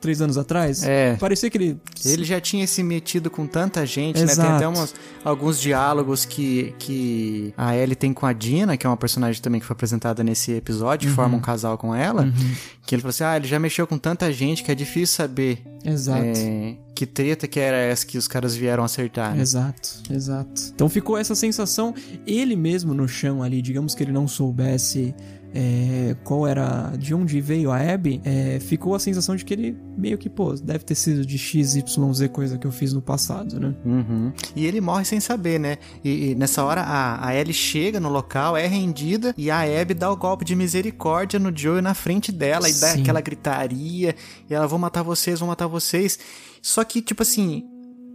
[0.00, 0.82] três anos atrás.
[0.84, 1.16] É.
[1.16, 1.80] Parecia que ele.
[2.04, 4.38] Ele já tinha se metido com tanta gente, Exato.
[4.38, 4.46] né?
[4.46, 8.90] Tem até umas, alguns diálogos que, que a Ellie tem com a Dina, que é
[8.90, 11.14] uma personagem também que foi apresentada nesse episódio, uhum.
[11.14, 12.22] forma um casal com ela.
[12.22, 12.54] Uhum.
[12.86, 15.62] Que ele falou assim: ah, ele já mexeu com tanta gente que é difícil saber.
[15.84, 16.22] Exato.
[16.24, 19.34] É, que treta que era essa que os caras vieram acertar.
[19.34, 19.42] Né?
[19.42, 20.62] Exato, exato.
[20.74, 21.94] Então ficou essa sensação,
[22.26, 25.14] ele mesmo no chão ali, digamos que ele não soubesse
[25.54, 29.76] é, qual era, de onde veio a Abby, é, ficou a sensação de que ele
[29.96, 31.84] meio que, pô, deve ter sido de XYZ
[32.32, 33.74] coisa que eu fiz no passado, né?
[33.84, 34.32] Uhum.
[34.54, 35.78] E ele morre sem saber, né?
[36.04, 39.94] E, e, nessa hora a, a Ellie chega no local, é rendida e a Abby
[39.94, 42.76] dá o golpe de misericórdia no Joe na frente dela Sim.
[42.76, 44.14] e dá aquela gritaria
[44.48, 46.18] e ela, vou matar vocês, vou matar vocês.
[46.60, 47.64] Só que, tipo assim,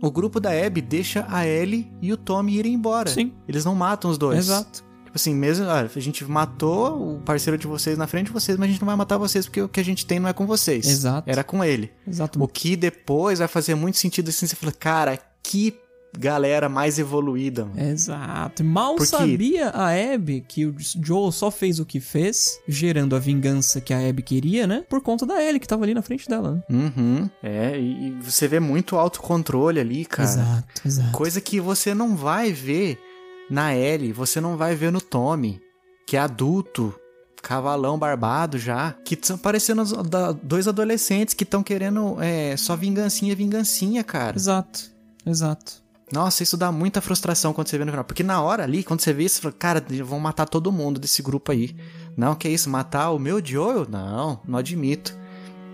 [0.02, 3.10] o grupo da Abby deixa a Ellie e o Tommy irem embora.
[3.10, 3.32] Sim.
[3.48, 4.40] Eles não matam os dois.
[4.40, 4.84] Exato.
[5.12, 8.58] Tipo assim, mesmo, ah, a gente matou o parceiro de vocês na frente de vocês,
[8.58, 10.34] mas a gente não vai matar vocês porque o que a gente tem não é
[10.34, 10.88] com vocês.
[10.88, 11.30] Exato.
[11.30, 11.92] Era com ele.
[12.08, 12.42] Exato.
[12.42, 15.78] O que depois vai fazer muito sentido assim, você fala, cara, que
[16.18, 17.66] galera mais evoluída.
[17.66, 17.82] Mano.
[17.82, 18.64] Exato.
[18.64, 19.10] Mal Porque...
[19.10, 23.94] sabia a Abby que o Joel só fez o que fez, gerando a vingança que
[23.94, 24.86] a Abby queria, né?
[24.90, 26.64] Por conta da Ellie que tava ali na frente dela.
[26.70, 26.94] Né?
[26.96, 27.30] Uhum.
[27.44, 30.30] É, e você vê muito autocontrole ali, cara.
[30.30, 31.12] Exato, exato.
[31.12, 32.98] Coisa que você não vai ver
[33.52, 35.62] na Ellie, você não vai ver no Tommy,
[36.08, 36.96] que é adulto,
[37.42, 39.84] cavalão barbado já, que estão parecendo
[40.42, 44.38] dois adolescentes que estão querendo é, só vingancinha, vingancinha, cara.
[44.38, 44.90] Exato,
[45.26, 45.82] exato.
[46.14, 48.06] Nossa, isso dá muita frustração quando você vê no final.
[48.06, 51.00] Porque na hora ali, quando você vê isso, você fala, cara, vão matar todo mundo
[51.00, 51.76] desse grupo aí.
[52.18, 53.88] Não, que isso, matar o meu Joel?
[53.90, 55.18] Não, não admito.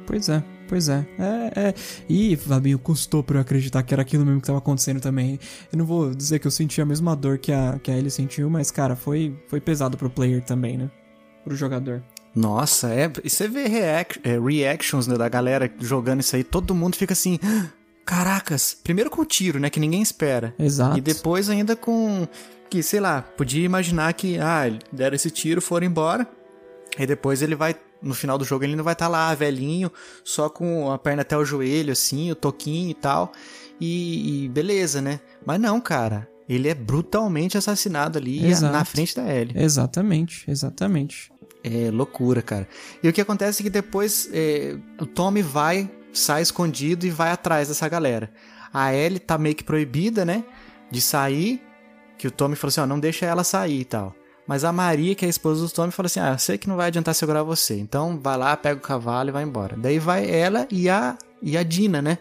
[0.05, 0.43] Pois é.
[0.67, 1.05] Pois é.
[1.17, 1.73] É, é.
[2.09, 5.39] E, Fabinho, custou pra eu acreditar que era aquilo mesmo que tava acontecendo também.
[5.71, 8.11] Eu não vou dizer que eu senti a mesma dor que a, que a Ellie
[8.11, 10.91] sentiu, mas, cara, foi, foi pesado pro player também, né?
[11.43, 12.03] Pro jogador.
[12.35, 13.11] Nossa, é.
[13.23, 17.13] E você vê reac é, reactions né, da galera jogando isso aí, todo mundo fica
[17.13, 17.39] assim.
[17.43, 17.67] Ah,
[18.05, 18.77] caracas!
[18.83, 19.69] Primeiro com o tiro, né?
[19.69, 20.53] Que ninguém espera.
[20.59, 20.97] Exato.
[20.97, 22.27] E depois ainda com.
[22.69, 26.27] Que, sei lá, podia imaginar que, ah, deram esse tiro, foram embora.
[26.99, 29.91] E depois ele vai no final do jogo ele não vai estar tá lá velhinho,
[30.23, 33.31] só com a perna até o joelho, assim, o toquinho e tal.
[33.79, 35.19] E, e beleza, né?
[35.45, 36.27] Mas não, cara.
[36.49, 38.71] Ele é brutalmente assassinado ali Exato.
[38.71, 39.53] na frente da Ellie.
[39.57, 41.29] Exatamente, exatamente.
[41.61, 42.67] É loucura, cara.
[43.03, 47.31] E o que acontece é que depois é, o Tommy vai, sai escondido e vai
[47.31, 48.31] atrás dessa galera.
[48.73, 50.45] A Ellie tá meio que proibida, né?
[50.89, 51.61] De sair.
[52.17, 54.15] Que o Tommy falou assim: ó, não deixa ela sair e tal.
[54.47, 56.69] Mas a Maria, que é a esposa do Tommy, fala assim: Ah, eu sei que
[56.69, 57.77] não vai adiantar segurar você.
[57.77, 59.75] Então vai lá, pega o cavalo e vai embora.
[59.77, 62.17] Daí vai ela e a, e a Dina, né?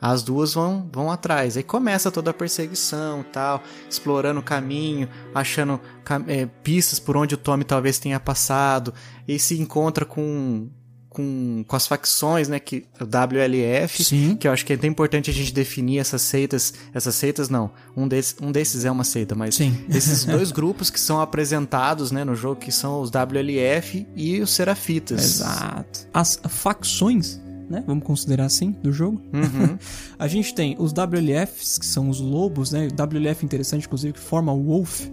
[0.00, 1.56] As duas vão, vão atrás.
[1.56, 5.80] Aí começa toda a perseguição tal, explorando o caminho, achando
[6.28, 8.92] é, pistas por onde o Tommy talvez tenha passado.
[9.26, 10.68] E se encontra com
[11.16, 14.36] com, com as facções, né, que o WLF, Sim.
[14.36, 17.70] que eu acho que é tão importante a gente definir essas seitas, essas seitas não,
[17.96, 19.74] um desses, um desses é uma seita, mas Sim.
[19.88, 24.50] esses dois grupos que são apresentados, né, no jogo, que são os WLF e os
[24.50, 25.24] Serafitas.
[25.24, 26.06] Exato.
[26.12, 27.82] As facções né?
[27.84, 29.20] Vamos considerar assim, do jogo.
[29.32, 29.76] Uhum.
[30.16, 32.86] a gente tem os WLFs, que são os lobos, né?
[32.86, 35.06] O WLF interessante, inclusive, que forma o Wolf,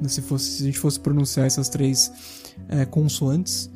[0.00, 0.08] né?
[0.08, 2.10] se, fosse, se a gente fosse pronunciar essas três
[2.68, 3.70] é, consoantes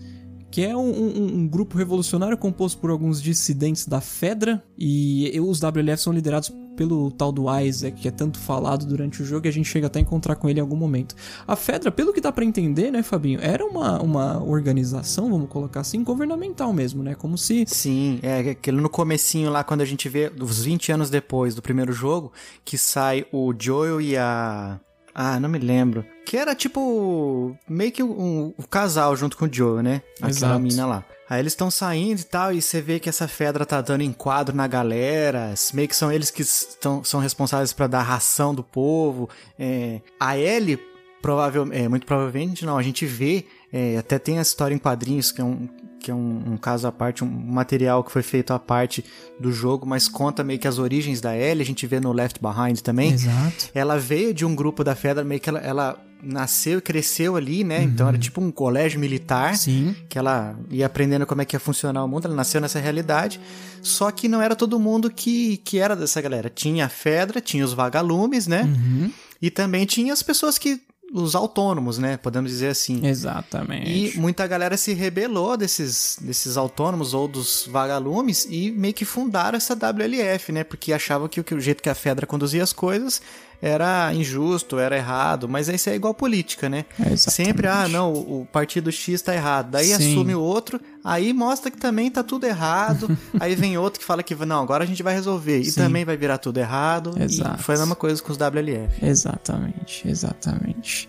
[0.57, 5.61] que é um, um, um, grupo revolucionário composto por alguns dissidentes da Fedra, e os
[5.61, 9.51] WLF são liderados pelo tal do Isaac, que é tanto falado durante o jogo, e
[9.51, 11.15] a gente chega até a encontrar com ele em algum momento.
[11.47, 15.81] A Fedra, pelo que dá para entender, né, Fabinho, era uma, uma organização, vamos colocar
[15.81, 17.67] assim, governamental mesmo, né, como se...
[17.67, 21.61] Sim, é aquele no comecinho lá, quando a gente vê, os 20 anos depois do
[21.61, 22.33] primeiro jogo,
[22.65, 24.81] que sai o Joel e a
[25.19, 26.05] ah, não me lembro.
[26.27, 27.57] Que era tipo.
[27.67, 30.03] meio que um, um casal junto com o Joe, né?
[30.21, 31.05] Aquela mina lá.
[31.29, 34.55] Aí eles estão saindo e tal, e você vê que essa Fedra tá dando enquadro
[34.55, 35.55] na galera.
[35.73, 39.31] Meio que são eles que estão, são responsáveis para dar ração do povo.
[39.59, 40.79] É, a Ellie,
[41.23, 41.83] provavelmente.
[41.83, 42.77] É, muito provavelmente não.
[42.77, 43.47] A gente vê.
[43.73, 45.67] É, até tem a história em quadrinhos, que é um,
[46.07, 49.05] que é um, um, caso à parte, um material que foi feito à parte
[49.41, 52.39] do jogo, mas conta meio que as origens da Ellie, a gente vê no Left
[52.41, 53.13] Behind também.
[53.13, 53.71] Exato.
[53.75, 57.65] Ela veio de um grupo da Fedra, meio que ela, ela nasceu e cresceu ali,
[57.65, 57.81] né?
[57.81, 57.85] Uhum.
[57.87, 59.57] Então era tipo um colégio militar.
[59.57, 59.97] Sim.
[60.09, 63.41] Que ela ia aprendendo como é que ia funcionar o mundo, ela nasceu nessa realidade.
[63.83, 66.49] Só que não era todo mundo que, que era dessa galera.
[66.49, 68.63] Tinha a Fedra, tinha os vagalumes, né?
[68.63, 69.11] Uhum.
[69.43, 70.81] E também tinha as pessoas que
[71.13, 72.17] os autônomos, né?
[72.17, 73.07] Podemos dizer assim.
[73.07, 74.17] Exatamente.
[74.17, 79.57] E muita galera se rebelou desses, desses autônomos ou dos vagalumes e meio que fundaram
[79.57, 80.65] essa WLF, né?
[80.65, 83.23] Porque achavam que, que o jeito que a Fedra conduzia as coisas
[83.61, 86.85] era injusto, era errado, mas isso é igual política, né?
[87.01, 89.71] É, Sempre, ah, não, o partido X tá errado.
[89.71, 89.95] Daí Sim.
[89.95, 93.09] assume o outro, aí mostra que também tá tudo errado.
[93.41, 95.61] aí vem outro que fala que não, agora a gente vai resolver.
[95.61, 95.81] E Sim.
[95.81, 97.15] também vai virar tudo errado.
[97.19, 97.61] Exato.
[97.61, 99.05] E foi a mesma coisa com os WLF.
[99.05, 101.09] Exatamente, exatamente.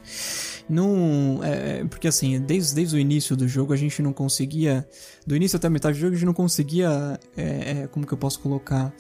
[0.69, 4.87] Não, é, é, porque assim, desde, desde o início do jogo a gente não conseguia.
[5.25, 7.19] Do início até a metade do jogo a gente não conseguia.
[7.35, 8.93] é, é, como que eu posso colocar?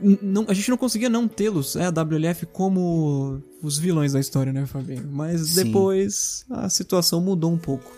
[0.00, 4.52] Não, a gente não conseguia não tê-los, é, a WLF, como os vilões da história,
[4.52, 5.08] né, Fabinho?
[5.10, 5.64] Mas Sim.
[5.64, 7.92] depois a situação mudou um pouco.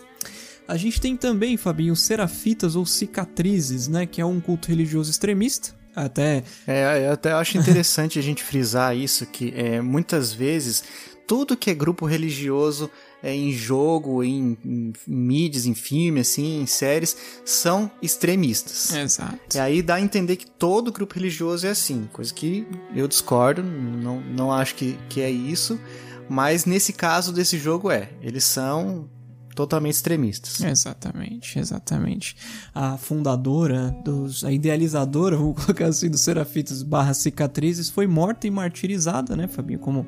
[0.67, 4.05] A gente tem também, Fabinho, os serafitas ou cicatrizes, né?
[4.05, 5.75] Que é um culto religioso extremista.
[5.95, 10.83] Até É, eu até acho interessante a gente frisar isso, que é, muitas vezes
[11.27, 12.89] tudo que é grupo religioso
[13.25, 18.93] é, em jogo, em, em mídias, em filme, assim, em séries, são extremistas.
[18.93, 19.39] Exato.
[19.55, 23.63] E aí dá a entender que todo grupo religioso é assim, coisa que eu discordo,
[23.63, 25.79] não, não acho que, que é isso,
[26.29, 29.09] mas nesse caso desse jogo é, eles são
[29.55, 30.61] totalmente extremistas.
[30.61, 32.35] Exatamente, exatamente.
[32.73, 38.51] A fundadora, dos, a idealizadora, vamos colocar assim, dos Serafitas barra cicatrizes, foi morta e
[38.51, 39.79] martirizada, né, Fabinho?
[39.79, 40.05] Como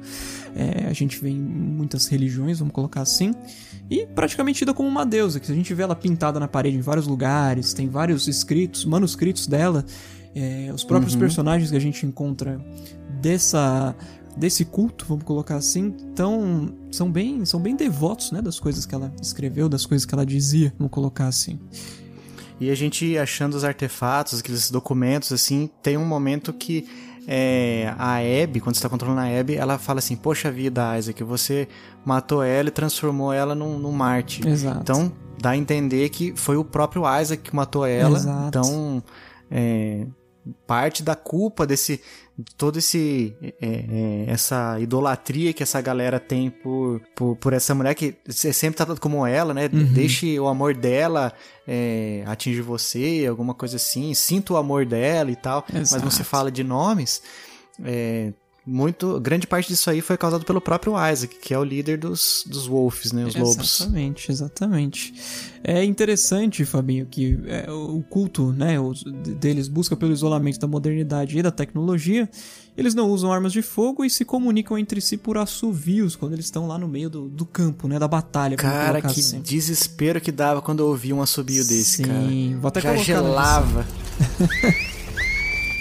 [0.56, 3.34] é, a gente vê em muitas religiões, vamos colocar assim.
[3.90, 6.82] E praticamente tida como uma deusa, que a gente vê ela pintada na parede em
[6.82, 9.86] vários lugares, tem vários escritos, manuscritos dela.
[10.36, 11.20] é, os próprios Uhum.
[11.22, 12.64] personagens que a gente encontra
[13.22, 13.96] dessa
[14.38, 18.94] desse culto, vamos colocar assim, tão, são bem são bem devotos, né, das coisas que
[18.94, 21.60] ela escreveu, das coisas que ela dizia, vamos colocar assim.
[22.60, 26.88] E a gente achando os artefatos, aqueles documentos, assim, tem um momento que
[27.28, 31.22] é, a Abby, quando você tá controlando a Abby, ela fala assim, poxa vida, Isaac,
[31.24, 31.68] você
[32.06, 34.48] matou ela e transformou ela num, num Marte.
[34.48, 34.80] Exato.
[34.82, 38.18] Então, dá a entender que foi o próprio Isaac que matou ela.
[38.18, 38.48] Exato.
[38.48, 39.04] Então,
[39.52, 40.08] é,
[40.66, 42.02] parte da culpa desse
[42.56, 47.96] todo esse é, é, essa idolatria que essa galera tem por, por, por essa mulher
[47.96, 49.70] que você sempre trata como ela, né?
[49.74, 49.86] Uhum.
[49.86, 51.34] Deixe o amor dela
[51.68, 54.14] é, atingir você, alguma coisa assim.
[54.14, 55.66] Sinta o amor dela e tal.
[55.74, 56.24] Mas não se Exato.
[56.26, 57.24] fala de nomes.
[57.84, 58.32] É,
[58.70, 62.44] muito grande parte disso aí foi causado pelo próprio Isaac, que é o líder dos,
[62.46, 63.26] dos Wolves, né?
[63.26, 63.80] Os lobos.
[63.80, 65.14] Exatamente, exatamente.
[65.64, 71.38] É interessante, Fabinho, que é, o culto né, os- deles busca pelo isolamento da modernidade
[71.38, 72.30] e da tecnologia.
[72.78, 76.46] Eles não usam armas de fogo e se comunicam entre si por assovios quando eles
[76.46, 77.98] estão lá no meio do, do campo, né?
[77.98, 78.56] Da batalha.
[78.56, 79.40] Cara, que assim.
[79.42, 82.20] desespero que dava quando eu ouvi um assobio desse, cara.
[82.28, 83.86] Sim, vou até Já gelava.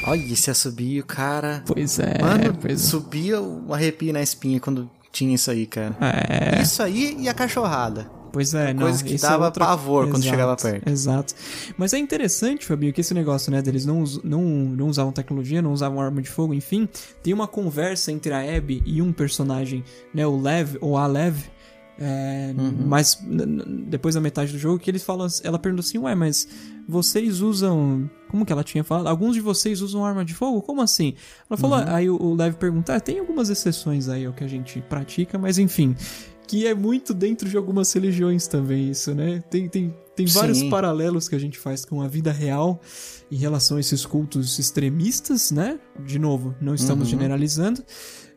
[0.07, 1.63] Olha esse assobio, cara.
[1.67, 2.77] Pois é, Mano, pois é.
[2.91, 5.97] subia o arrepio na espinha quando tinha isso aí, cara.
[6.01, 6.63] É.
[6.63, 8.09] Isso aí e a cachorrada.
[8.33, 8.83] Pois é, não.
[8.83, 10.89] Coisa que é dava outra- pavor quando Exato, chegava perto.
[10.91, 11.35] Exato.
[11.79, 15.73] Mas é interessante, Fabinho, que esse negócio, né, deles não, não, não usavam tecnologia, não
[15.73, 16.87] usavam arma de fogo, enfim.
[17.23, 21.39] Tem uma conversa entre a Abby e um personagem, né, o Lev, ou a Lev,
[21.99, 22.87] é, Uhum.
[22.87, 23.19] mas
[23.89, 26.47] depois da metade do jogo, que eles falam, ela pergunta assim, ué, mas
[26.89, 29.07] vocês usam, como que ela tinha falado?
[29.09, 30.61] Alguns de vocês usam arma de fogo?
[30.63, 31.15] Como assim?
[31.51, 31.85] Ela falou, Uhum.
[31.89, 35.39] aí o, o Lev pergunta, ah, tem algumas exceções aí ao que a gente pratica,
[35.39, 35.97] mas enfim,
[36.47, 39.43] que é muito dentro de algumas religiões também isso, né?
[39.51, 40.71] Tem, tem, tem vários Sim.
[40.71, 42.81] paralelos que a gente faz com a vida real
[43.33, 45.81] em relação a esses cultos extremistas, né?
[46.05, 47.11] De novo, não estamos Uhum.
[47.19, 47.83] generalizando,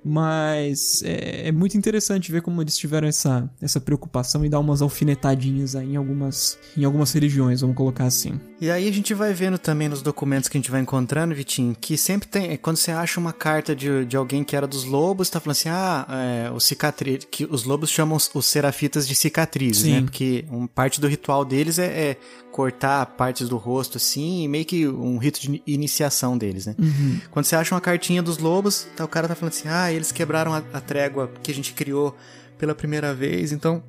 [0.04, 4.82] mas é, é muito interessante ver como eles tiveram essa, essa preocupação e dar umas
[4.82, 8.40] alfinetadinhas aí em algumas, em algumas religiões, vamos colocar assim.
[8.62, 11.76] E aí a gente vai vendo também nos documentos que a gente vai encontrando, Vitinho,
[11.80, 12.58] que sempre tem.
[12.58, 15.70] Quando você acha uma carta de, de alguém que era dos lobos, tá falando assim,
[15.70, 17.26] ah, é, o cicatriz.
[17.30, 19.94] Que os lobos chamam os, os serafitas de cicatrizes, Sim.
[19.94, 20.02] né?
[20.02, 22.18] Porque um, parte do ritual deles é, é
[22.60, 26.76] cortar partes do rosto, assim, e meio que um rito de iniciação deles, né?
[26.78, 27.22] Uhum.
[27.32, 30.12] Quando você acha uma cartinha dos lobos, tá, o cara tá falando assim, ah, eles
[30.12, 32.17] quebraram a, a trégua que a gente criou
[32.58, 33.82] pela primeira vez, então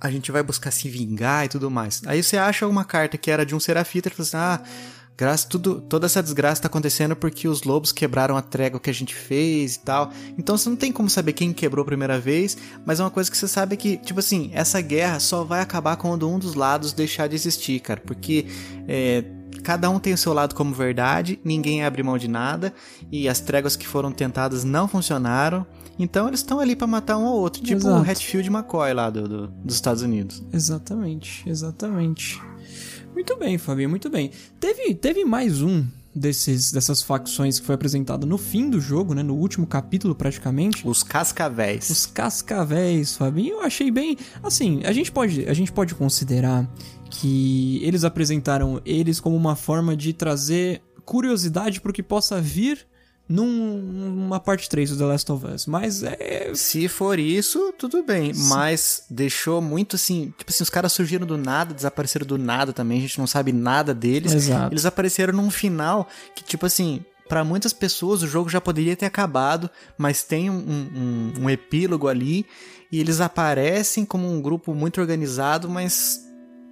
[0.00, 2.02] a gente vai buscar se vingar e tudo mais.
[2.04, 4.68] Aí você acha uma carta que era de um serafita e fala assim, ah,
[5.20, 8.94] graça, tudo, toda essa desgraça tá acontecendo porque os lobos quebraram a trégua que a
[8.94, 10.10] gente fez e tal.
[10.38, 12.56] Então você não tem como saber quem quebrou a primeira vez,
[12.86, 15.96] mas é uma coisa que você sabe que, tipo assim, essa guerra só vai acabar
[15.96, 18.46] quando um dos lados deixar de existir, cara, porque
[18.88, 19.22] é,
[19.62, 22.72] cada um tem o seu lado como verdade, ninguém abre mão de nada,
[23.12, 25.66] e as tréguas que foram tentadas não funcionaram.
[25.98, 28.02] Então eles estão ali pra matar um ao outro, tipo Exato.
[28.02, 30.42] o Hatfield McCoy lá do, do- dos Estados Unidos.
[30.50, 32.40] Exatamente, exatamente.
[33.20, 34.30] Muito bem, Fabinho, muito bem.
[34.58, 39.22] Teve, teve mais um desses, dessas facções que foi apresentada no fim do jogo, né?
[39.22, 40.88] No último capítulo, praticamente.
[40.88, 41.90] Os cascavéis.
[41.90, 43.56] Os cascavéis, Fabinho.
[43.56, 44.16] Eu achei bem.
[44.42, 46.66] Assim, a gente pode, a gente pode considerar
[47.10, 52.86] que eles apresentaram eles como uma forma de trazer curiosidade pro que possa vir
[53.30, 55.66] numa parte 3 do The Last of Us.
[55.66, 56.50] Mas é.
[56.52, 58.32] Se for isso, tudo bem.
[58.34, 60.34] Mas deixou muito assim.
[60.36, 62.98] Tipo assim, os caras surgiram do nada, desapareceram do nada também.
[62.98, 64.32] A gente não sabe nada deles.
[64.32, 64.74] Exato.
[64.74, 67.04] Eles apareceram num final que, tipo assim.
[67.28, 72.08] Para muitas pessoas o jogo já poderia ter acabado, mas tem um, um, um epílogo
[72.08, 72.44] ali
[72.90, 76.28] e eles aparecem como um grupo muito organizado, mas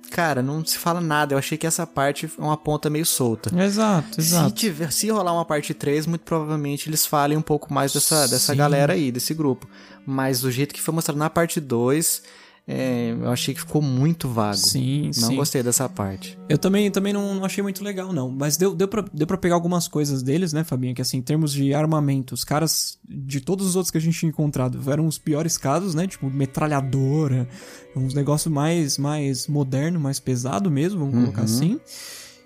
[0.09, 1.35] cara, não se fala nada.
[1.35, 3.51] Eu achei que essa parte é uma ponta meio solta.
[3.63, 4.49] Exato, exato.
[4.49, 8.27] Se, tiver, se rolar uma parte 3, muito provavelmente eles falem um pouco mais dessa,
[8.27, 9.69] dessa galera aí, desse grupo.
[10.05, 12.23] Mas do jeito que foi mostrado na parte 2,
[12.71, 14.59] é, eu achei que ficou muito vago.
[14.59, 15.37] Sim, não sim.
[15.37, 16.39] gostei dessa parte.
[16.51, 18.31] Eu também, também não, não achei muito legal, não.
[18.31, 20.95] Mas deu, deu, pra, deu pra pegar algumas coisas deles, né, Fabinho?
[20.95, 24.19] Que assim, em termos de armamento, os caras, de todos os outros que a gente
[24.19, 26.07] tinha encontrado, eram os piores casos, né?
[26.07, 27.49] Tipo, metralhadora,
[27.97, 31.45] uns negócios mais, mais moderno, mais pesado mesmo, vamos colocar Uhum.
[31.47, 31.81] assim.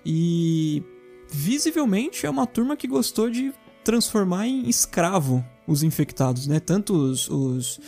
[0.05, 0.81] E
[1.29, 3.51] visivelmente é uma turma que gostou de
[3.83, 6.61] transformar em escravo os infectados, né?
[6.61, 7.79] Tanto os, os,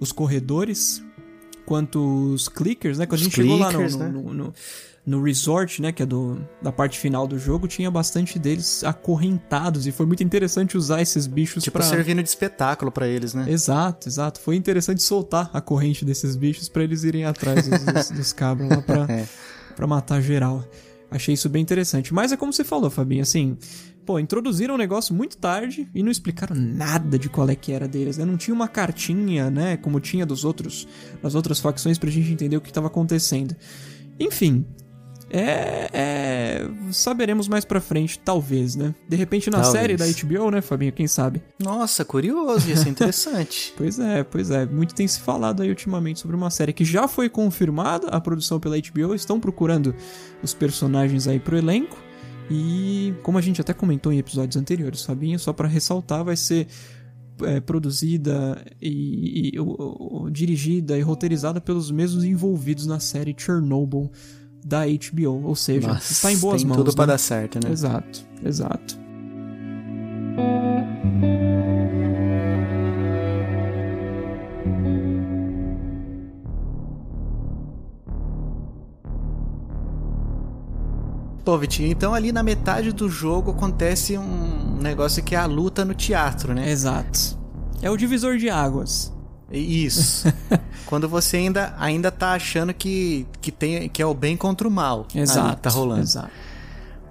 [0.00, 1.04] os corredores
[1.68, 3.04] quanto os clickers, né?
[3.04, 4.08] Quando a Os gente chegou lá no, clickers, né?
[4.08, 4.54] no, no-
[5.06, 5.90] no resort, né?
[5.92, 10.22] Que é do, da parte final do jogo, tinha bastante deles acorrentados e foi muito
[10.22, 11.86] interessante usar esses bichos Tipo, pra...
[11.86, 13.46] servindo de espetáculo pra eles, né?
[13.50, 14.40] Exato, exato.
[14.40, 18.68] Foi interessante soltar a corrente desses bichos pra eles irem atrás dos, dos, dos cabras
[18.70, 19.26] lá pra, É.
[19.76, 20.64] pra matar geral.
[21.10, 22.12] Achei isso bem interessante.
[22.12, 23.56] Mas é como você falou, Fabinho, assim,
[24.08, 27.86] pô, introduziram um negócio muito tarde e não explicaram nada de qual é que era
[27.86, 28.24] deles, né?
[28.24, 30.88] Não tinha uma cartinha, né, como tinha dos outros,
[31.22, 33.54] das outras facções pra gente entender o que estava acontecendo.
[34.18, 34.64] Enfim,
[35.28, 38.94] é, é, saberemos mais pra frente, talvez, né?
[39.06, 39.78] De repente na Talvez.
[39.78, 41.42] série da HBO, né, Fabinho, quem sabe?
[41.58, 43.74] Nossa, curioso, ia ser interessante.
[43.76, 44.64] Pois é, pois é.
[44.64, 48.58] Muito tem se falado aí ultimamente sobre uma série que já foi confirmada a produção
[48.58, 49.14] pela HBO.
[49.14, 49.94] Estão procurando
[50.42, 52.07] os personagens aí pro elenco.
[52.50, 56.66] E como a gente até comentou em episódios anteriores, Fabinho, só pra ressaltar, vai ser
[57.42, 64.10] é, produzida e, e- o- o- dirigida e roteirizada pelos mesmos envolvidos na série Chernobyl
[64.64, 65.44] da HBO.
[65.46, 66.78] Ou seja, Nossa, está em boas tem mãos.
[66.78, 67.12] tudo pra né?
[67.12, 67.70] dar certo, né?
[67.72, 68.98] Exato, exato.
[81.48, 85.82] Pô, Vitinho, então ali na metade do jogo acontece um negócio que é a luta
[85.82, 86.70] no teatro, né?
[86.70, 87.38] Exato.
[87.80, 89.10] É o divisor de águas.
[89.50, 90.30] Isso.
[90.84, 94.70] Quando você ainda, ainda tá achando que, que, tem, que é o bem contra o
[94.70, 95.06] mal.
[95.10, 95.56] ali Exato.
[95.56, 96.02] que tá rolando.
[96.02, 96.30] Exato.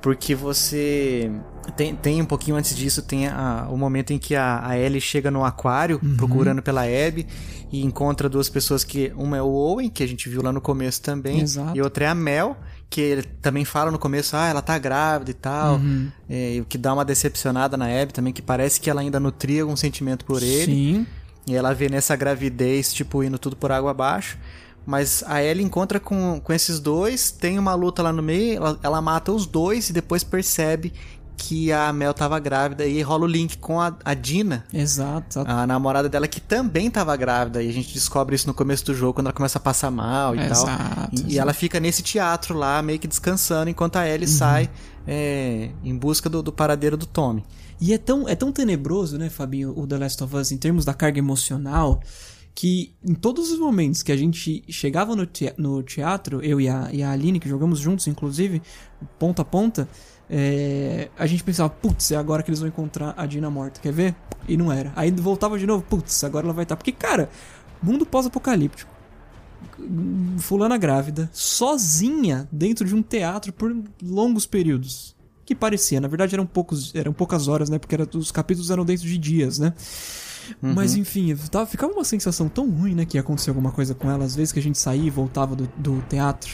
[0.04, 1.32] Porque você.
[1.76, 5.02] Tem, tem um pouquinho antes disso, tem a- o momento em que a, a Ellie
[5.02, 6.16] chega no aquário, Uhum.
[6.16, 7.28] procurando pela Abby,
[7.72, 9.12] e encontra duas pessoas que.
[9.16, 11.78] Uma é o Owen, que a gente viu lá no começo também, Exato.
[11.78, 12.56] e outra é a Mel,
[12.90, 15.76] que ele também fala no começo, ah, ela tá grávida e tal.
[15.76, 16.10] Uhum.
[16.30, 19.62] É, o que dá uma decepcionada na Abby também, que parece que ela ainda nutria
[19.64, 20.66] algum sentimento por ele.
[20.74, 21.08] Sim.
[21.46, 24.38] E ela vê nessa gravidez, tipo, indo tudo por água abaixo.
[24.86, 28.80] Mas a Ellie encontra com, com esses dois, tem uma luta lá no meio, ela,
[28.82, 30.94] ela mata os dois e depois percebe
[31.38, 35.44] que a Mel tava grávida e rola o link com a, a Dina, Exato.
[35.46, 37.62] a namorada dela, que também tava grávida.
[37.62, 40.36] E a gente descobre isso no começo do jogo, quando ela começa a passar mal
[40.36, 41.10] e Exato, tal.
[41.12, 41.40] E, e exato.
[41.40, 44.68] ela fica nesse teatro lá, meio que descansando, enquanto a Ellie sai
[45.08, 47.46] é, em busca do, do paradeiro do Tommy.
[47.80, 50.84] E é tão, é tão tenebroso, né, Fabinho, o The Last of Us, em termos
[50.84, 52.02] da carga emocional,
[52.56, 56.68] que em todos os momentos que a gente chegava no, tea- no teatro, eu e
[56.68, 58.64] a, e a Aline, que jogamos juntos, inclusive,
[59.20, 59.88] ponta a ponta,
[60.30, 63.94] é, a gente pensava, putz, é agora que eles vão encontrar a Dina morta, quer
[63.94, 64.16] ver?
[64.48, 64.92] E não era.
[64.96, 66.76] Aí voltava de novo, putz, agora ela vai estar.
[66.76, 67.30] Porque, cara,
[67.82, 68.92] mundo pós-apocalíptico.
[70.40, 75.16] Fulana grávida, sozinha dentro de um teatro por longos períodos.
[75.46, 77.80] Que parecia, na verdade eram, poucos, eram poucas horas, né?
[77.80, 79.74] Porque era, os capítulos eram dentro de dias, né?
[80.62, 83.06] Mas enfim, tava, ficava uma sensação tão ruim, né?
[83.06, 85.56] Que ia acontecer alguma coisa com ela, às vezes que a gente saía e voltava
[85.56, 86.52] do, do teatro.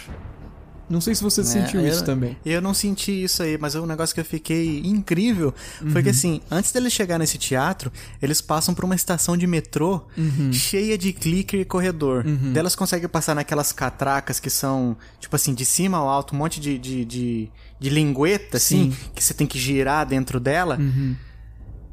[0.94, 2.38] Não sei se você É, sentiu eu- isso também.
[2.46, 6.04] Eu não senti isso aí, mas um negócio que eu fiquei incrível foi Uhum.
[6.04, 7.92] que assim, antes deles chegar nesse teatro,
[8.22, 10.54] eles passam por uma estação de metrô Uhum.
[10.54, 12.24] cheia de clicker e corredor.
[12.54, 16.60] Delas conseguem passar naquelas catracas que são, tipo assim, de cima ao alto, um monte
[16.60, 18.98] de, de, de, de lingueta, assim, Sim.
[19.16, 20.78] que você tem que girar dentro dela.
[20.80, 21.16] Uhum.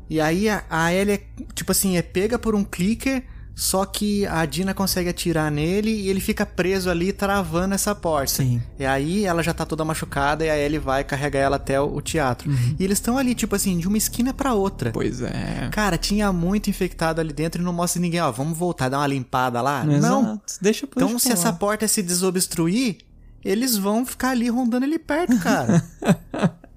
[0.08, 1.22] E aí a, a Ellie, é,
[1.54, 3.22] tipo assim, é pega por um clicker,
[3.60, 8.36] Só que a Dina consegue atirar nele e ele fica preso ali, travando essa porta.
[8.36, 8.62] Sim.
[8.78, 12.00] E aí ela já tá toda machucada e a Ellie vai carregar ela até o,
[12.00, 12.50] teatro.
[12.78, 14.92] E eles estão ali, tipo assim, de uma esquina pra outra.
[14.92, 15.68] Pois é.
[15.72, 19.06] Cara, tinha muito infectado ali dentro e não mostra ninguém, ó, vamos voltar, dar uma
[19.06, 19.84] limpada lá.
[19.84, 20.22] Não.
[20.22, 20.40] Exato.
[20.62, 22.96] Deixa por Então, se essa porta se desobstruir,
[23.44, 25.84] eles vão ficar ali rondando ele perto, cara.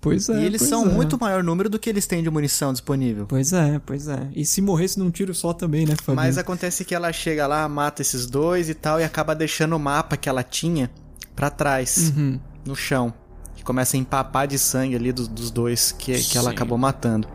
[0.00, 0.40] Pois é.
[0.40, 0.88] e eles são é.
[0.88, 3.26] muito maior número do que eles têm de munição disponível.
[3.26, 4.28] Pois é, pois é.
[4.34, 6.16] E se morresse num tiro só também, né, Fabinho?
[6.16, 9.78] Mas acontece que ela chega lá, mata esses dois e tal, e acaba deixando o
[9.78, 10.90] mapa que ela tinha
[11.36, 12.40] pra trás, Uhum.
[12.64, 13.12] no chão.
[13.54, 17.28] Que começa a empapar de sangue ali dos, dos dois que, que ela acabou matando.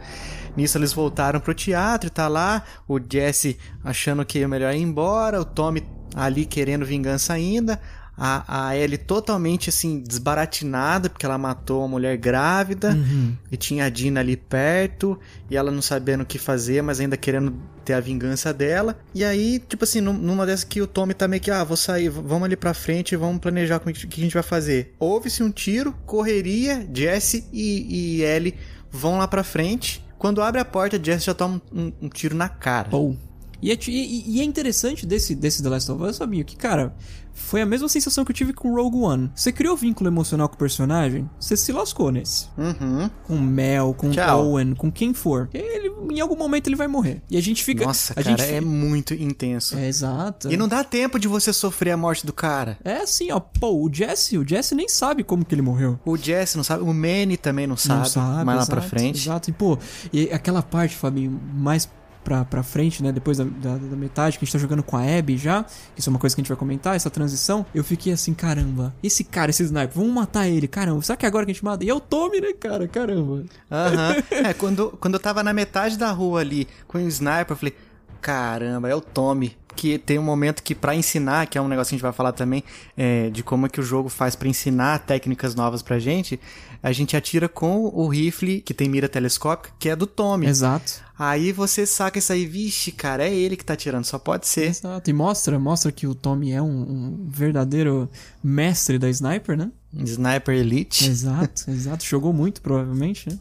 [0.57, 4.82] Nisso eles voltaram pro teatro e tá lá, o Jesse achando que é melhor ir
[4.82, 5.84] embora, o Tommy
[6.16, 7.80] ali querendo vingança ainda,
[8.18, 13.36] a, a Ellie totalmente assim, desbaratinada, porque ela matou uma mulher grávida, Uhum.
[13.51, 17.18] e tinha a Dina ali perto, e ela não sabendo o que fazer, mas ainda
[17.18, 17.53] querendo
[17.84, 18.97] ter a vingança dela.
[19.13, 21.78] E aí, tipo assim, num- numa dessas que o Tommy tá meio que, ah, vou
[21.78, 24.93] sair, vamos ali pra frente e vamos planejar é que a gente vai fazer.
[24.99, 28.55] Houve-se um tiro, correria, Jesse e, e Ellie
[28.91, 30.03] vão lá pra frente.
[30.18, 32.88] Quando abre a porta, Jesse já toma um, um- um tiro na cara.
[32.91, 33.16] Ou.
[33.62, 36.93] E é, e- e é interessante desse, desse The Last of Us, Fabinho, que, cara,
[37.34, 39.32] foi a mesma sensação que eu tive com Rogue One.
[39.36, 42.47] Você criou vínculo emocional com o personagem, você se lascou nesse.
[42.58, 43.10] Uhum.
[43.24, 44.51] Com Mel, com Tchau.
[44.51, 45.49] Owen, com quem for.
[45.53, 47.22] Ele, em algum momento ele vai morrer.
[47.30, 47.84] E a gente fica.
[47.86, 49.78] Nossa, a cara, gente é muito intenso.
[49.78, 50.49] É, exato.
[50.51, 52.78] E não dá tempo de você sofrer a morte do cara.
[52.86, 53.39] É assim, ó.
[53.39, 55.99] Pô, o Jesse, o Jesse nem sabe como que ele morreu.
[56.06, 58.82] O Jesse não sabe, o Manny também não sabe, não sabe, mais lá exato, pra
[58.82, 59.20] frente.
[59.28, 59.49] Exato.
[59.49, 59.78] E, pô,
[60.14, 61.89] e aquela parte, Fabinho, mais
[62.26, 63.11] pra, pra frente, né?
[63.11, 65.63] Depois da, da, da metade, que a gente tá jogando com a Abby já.
[65.95, 67.65] Isso é uma coisa que a gente vai comentar, essa transição.
[67.73, 71.01] Eu fiquei assim, caramba, esse cara, esse sniper, vamos matar ele, caramba.
[71.03, 71.86] Será que é agora que a gente mata?
[71.86, 72.88] E eu tome, né, cara?
[72.88, 73.45] Caramba.
[73.71, 74.15] Aham.
[74.45, 77.76] É, quando, quando eu tava na metade da rua ali com o sniper, eu falei,
[78.21, 79.55] caramba, é o Tommy.
[79.76, 82.13] Que tem um momento que pra ensinar, que é um negócio que a gente vai
[82.13, 82.63] falar também,
[82.95, 86.39] é, de como é que o jogo faz pra ensinar técnicas novas pra gente,
[86.82, 90.45] a gente atira com o rifle que tem mira telescópica, que é do Tommy.
[90.47, 91.03] Exato.
[91.17, 94.67] Aí você saca isso aí, vixe, cara, é ele que tá atirando, só pode ser.
[94.67, 95.09] Exato.
[95.09, 98.09] E mostra, mostra que o Tommy é um, um verdadeiro
[98.43, 99.71] mestre da sniper, né?
[100.03, 101.09] Sniper Elite.
[101.09, 102.05] Exato, exato.
[102.05, 103.39] Jogou muito, provavelmente, né?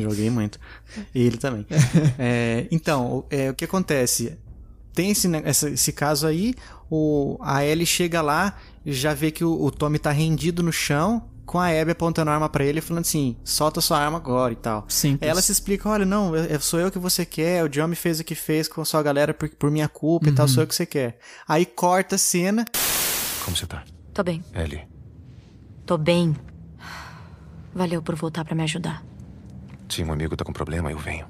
[0.00, 0.58] Joguei muito.
[1.14, 1.66] E ele também.
[2.18, 4.36] É, então, é, o que acontece?
[4.94, 6.54] Tem esse, essa- esse caso aí,
[6.90, 11.28] o, a Ellie chega lá, já vê que o, o Tommy tá rendido no chão,
[11.44, 14.56] com a Abby apontando a arma pra ele, falando assim, solta sua arma agora e
[14.56, 14.84] tal.
[14.88, 15.28] Simples.
[15.28, 18.34] Ela se explica, olha, não, sou eu que você quer, o John fez o que
[18.34, 20.86] fez com a sua galera por, por minha culpa e tal, sou eu que você
[20.86, 21.18] quer.
[21.46, 22.64] Aí corta a cena,
[23.44, 23.82] Como você tá?
[24.14, 24.42] Tô bem.
[24.54, 24.86] Ellie,
[25.84, 26.34] Tô bem.
[27.74, 29.04] Valeu por voltar pra me ajudar.
[29.88, 31.26] se um amigo tá com problema, eu venho.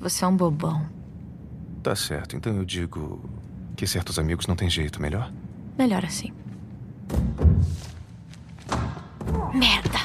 [0.00, 0.86] Você é um bobão.
[1.84, 3.22] Tá certo, então eu digo
[3.76, 5.30] que certos amigos não tem jeito, melhor?
[5.76, 6.32] Melhor assim.
[9.52, 9.98] Merda!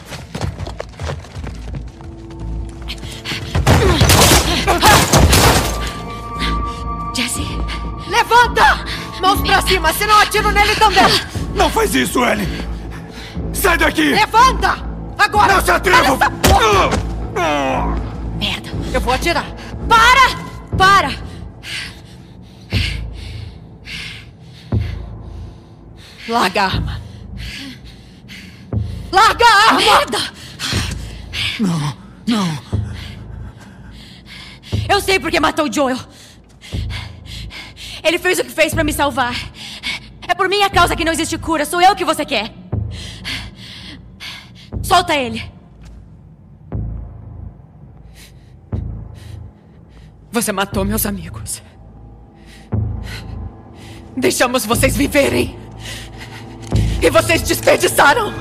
[7.16, 7.48] Jesse!
[8.10, 8.86] Levanta!
[9.22, 11.06] Mãos pra cima, senão atiro nele também!
[11.56, 12.46] Não faz isso, Ellie!
[13.54, 14.12] Sai daqui!
[14.12, 14.76] Levanta!
[15.18, 15.54] Agora!
[15.54, 16.30] Não se atreva!
[16.30, 17.96] Porra!
[18.38, 18.70] Merda!
[18.94, 19.46] Eu vou atirar!
[19.88, 20.78] Para!
[20.78, 21.29] Para!
[26.30, 27.02] Larga a arma!
[29.12, 29.80] Larga a arma!
[29.80, 30.18] Merda!
[31.60, 32.60] Não, não.
[34.88, 35.98] Eu sei porque matou o Joel.
[38.04, 39.36] Ele fez o que fez pra me salvar.
[40.28, 41.66] É por minha causa que não existe cura.
[41.66, 42.54] Sou eu que você quer.
[44.84, 45.52] Solta ele.
[50.32, 51.64] Você matou meus amigos.
[54.16, 55.59] Deixamos vocês viverem.
[57.02, 58.34] E vocês desperdiçaram!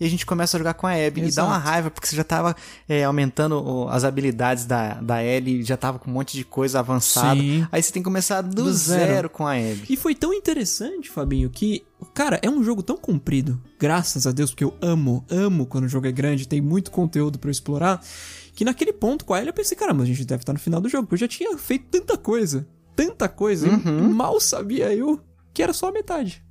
[0.00, 1.22] E a gente começa a jogar com a Abby.
[1.22, 1.68] E dá uma Exato.
[1.68, 2.56] raiva, porque você já tava
[2.88, 6.80] é, aumentando o- as habilidades da, da Ellie, já tava com um monte de coisa
[6.80, 7.40] avançada.
[7.40, 7.64] Sim.
[7.70, 9.12] Aí você tem que começar do, Do zero.
[9.12, 9.30] zero.
[9.30, 9.84] com a Abby.
[9.88, 14.50] E foi tão interessante, Fabinho, que, cara, é um jogo tão comprido, graças a Deus,
[14.50, 18.02] porque eu amo, amo quando o jogo é grande, tem muito conteúdo pra eu explorar,
[18.52, 20.80] que naquele ponto com a Ellie eu pensei, caramba, a gente deve estar no final
[20.80, 25.20] do jogo, porque eu já tinha feito tanta coisa, tanta coisa, e mal sabia eu
[25.52, 26.42] que era só a metade.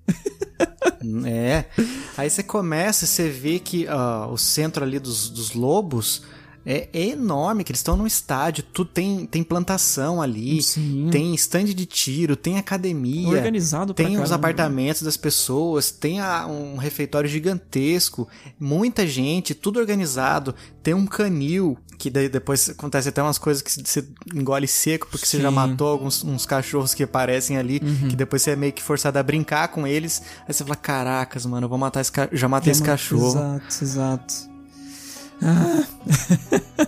[1.25, 1.65] É.
[2.17, 6.23] Aí você começa, você vê que ah, o centro ali dos, dos lobos
[6.65, 11.09] é, é enorme, que eles estão num estádio, tudo tem, tem plantação ali, Sim.
[11.11, 16.77] tem stand de tiro, tem academia, Organizado tem os apartamentos das pessoas, tem a- um
[16.77, 18.27] refeitório gigantesco,
[18.59, 23.71] muita gente, tudo organizado, tem um canil, que daí depois acontece até umas coisas que
[23.71, 25.55] você engole seco, porque você já Sim.
[25.55, 28.09] matou alguns uns cachorros que aparecem ali, Uhum.
[28.09, 31.45] que depois você é meio que forçado a brincar com eles, aí você fala, caracas,
[31.45, 32.27] mano, eu vou matar esse ca...
[32.31, 33.29] já matei esse cachorro.
[33.29, 34.52] Exato, exato.
[35.43, 36.87] Ah.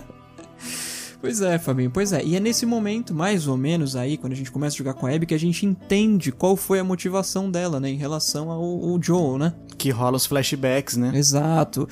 [1.20, 2.24] pois é, Fabinho, pois é.
[2.24, 5.06] E é nesse momento, mais ou menos aí, quando a gente começa a jogar com
[5.06, 8.62] a Abby, que a gente entende qual foi a motivação dela, né, em relação ao,
[8.62, 9.54] ao Joel, né?
[9.76, 11.12] Que rola os flashbacks, né?
[11.14, 11.88] Exato.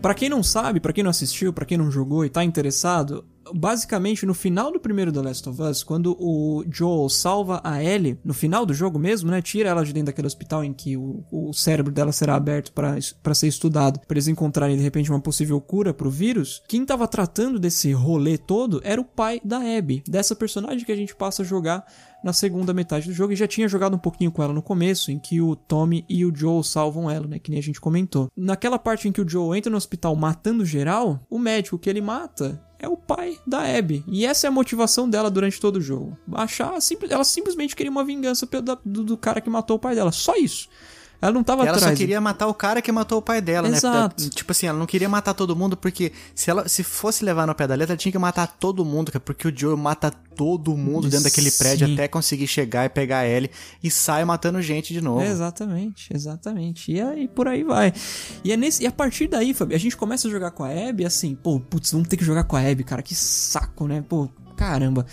[0.00, 3.24] Pra quem não sabe, pra quem não assistiu, pra quem não jogou e tá interessado,
[3.52, 8.18] basicamente no final do primeiro The Last of Us, quando o Joel salva a Ellie,
[8.24, 11.24] no final do jogo mesmo, né, tira ela de dentro daquele hospital em que o,
[11.30, 15.60] o cérebro dela será aberto pra ser estudado, pra eles encontrarem de repente uma possível
[15.60, 20.34] cura pro vírus, quem tava tratando desse rolê todo era o pai da Abby, dessa
[20.34, 21.84] personagem que a gente passa a jogar
[22.24, 25.12] na segunda metade do jogo e já tinha jogado um pouquinho com ela no começo,
[25.12, 27.38] em que o Tommy e o Joel salvam ela, né?
[27.38, 28.30] Que nem a gente comentou.
[28.34, 32.00] Naquela parte em que o Joel entra no hospital matando geral, o médico que ele
[32.00, 34.02] mata é o pai da Abby.
[34.08, 36.16] E essa é a motivação dela durante todo o jogo.
[36.32, 36.72] Achar,
[37.10, 38.48] ela simplesmente queria uma vingança
[38.84, 40.10] do, do cara que matou o pai dela.
[40.10, 40.68] Só isso.
[41.24, 41.92] Ela não tava ela atrás.
[41.92, 44.22] só queria matar o cara que matou o pai dela, Exato.
[44.22, 44.30] né?
[44.30, 47.54] Tipo assim, ela não queria matar todo mundo porque se ela se fosse levar no
[47.54, 50.76] pé da letra, ela tinha que matar todo mundo, cara, porque o Joe mata todo
[50.76, 53.50] mundo dentro daquele prédio até conseguir chegar e pegar a Ellie
[53.82, 55.22] e sai matando gente de novo.
[55.22, 56.92] Exatamente, exatamente.
[56.92, 57.94] E aí por aí vai.
[58.44, 60.68] E, é nesse, e a partir daí, Fabi, a gente começa a jogar com a
[60.68, 64.04] Abby assim, pô, putz, vamos ter que jogar com a Abby, cara, que saco, né?
[64.06, 65.06] Pô, caramba.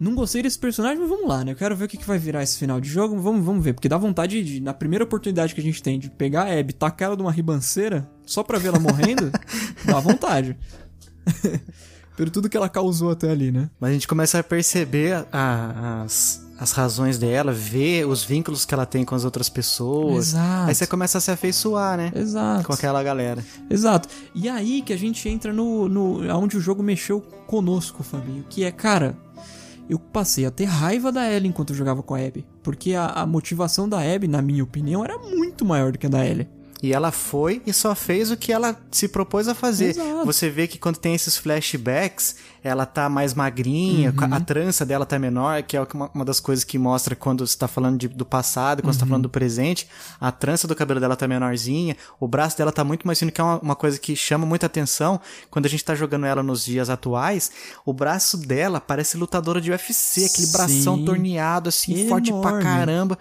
[0.00, 1.52] Não gostei desse personagem, mas vamos lá, né?
[1.52, 3.18] Eu quero ver o que, que vai virar esse final de jogo.
[3.20, 3.74] Vamos, vamos ver.
[3.74, 6.72] Porque dá vontade de, na primeira oportunidade que a gente tem de pegar a Abby,
[6.72, 9.30] tacar ela de uma ribanceira, só pra ver ela morrendo,
[9.84, 10.56] dá vontade.
[12.16, 13.70] Pelo tudo que ela causou até ali, né?
[13.80, 18.74] Mas a gente começa a perceber a- as, as razões dela, ver os vínculos que
[18.74, 20.28] ela tem com as outras pessoas.
[20.28, 20.68] Exato.
[20.68, 22.12] Aí você começa a se afeiçoar, né?
[22.14, 22.64] Exato.
[22.66, 23.42] Com aquela galera.
[23.70, 24.08] Exato.
[24.34, 28.64] E aí que a gente entra no, no onde o jogo mexeu conosco, Fabinho, que
[28.64, 29.16] é, cara,
[29.90, 33.06] eu passei a ter raiva da Ellie enquanto eu jogava com a Abby, porque a,
[33.06, 36.48] a motivação da Abby, na minha opinião, era muito maior do que a da Ellie.
[36.82, 39.90] E ela foi e só fez o que ela se propôs a fazer.
[39.90, 40.24] Exato.
[40.24, 44.34] Você vê que quando tem esses flashbacks, ela tá mais magrinha, Uhum.
[44.34, 47.56] a trança dela tá menor, que é uma, uma das coisas que mostra quando você
[47.56, 49.10] tá falando de- do passado, quando você tá Uhum.
[49.10, 49.86] falando do presente.
[50.18, 53.40] A trança do cabelo dela tá menorzinha, o braço dela tá muito mais fino, que
[53.42, 55.20] é uma, uma coisa que chama muita atenção.
[55.50, 57.50] Quando a gente tá jogando ela nos dias atuais,
[57.84, 60.52] o braço dela parece lutadora de UFC, aquele Sim.
[60.52, 63.18] bração torneado, assim, forte pra caramba.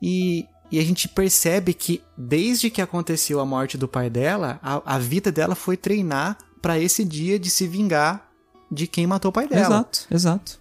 [0.00, 4.94] E, e a gente percebe que desde que aconteceu a morte do pai dela, a,
[4.94, 8.28] a vida dela foi treinar pra esse dia de se vingar
[8.70, 9.66] de quem matou o pai dela.
[9.66, 10.60] Exato, exato.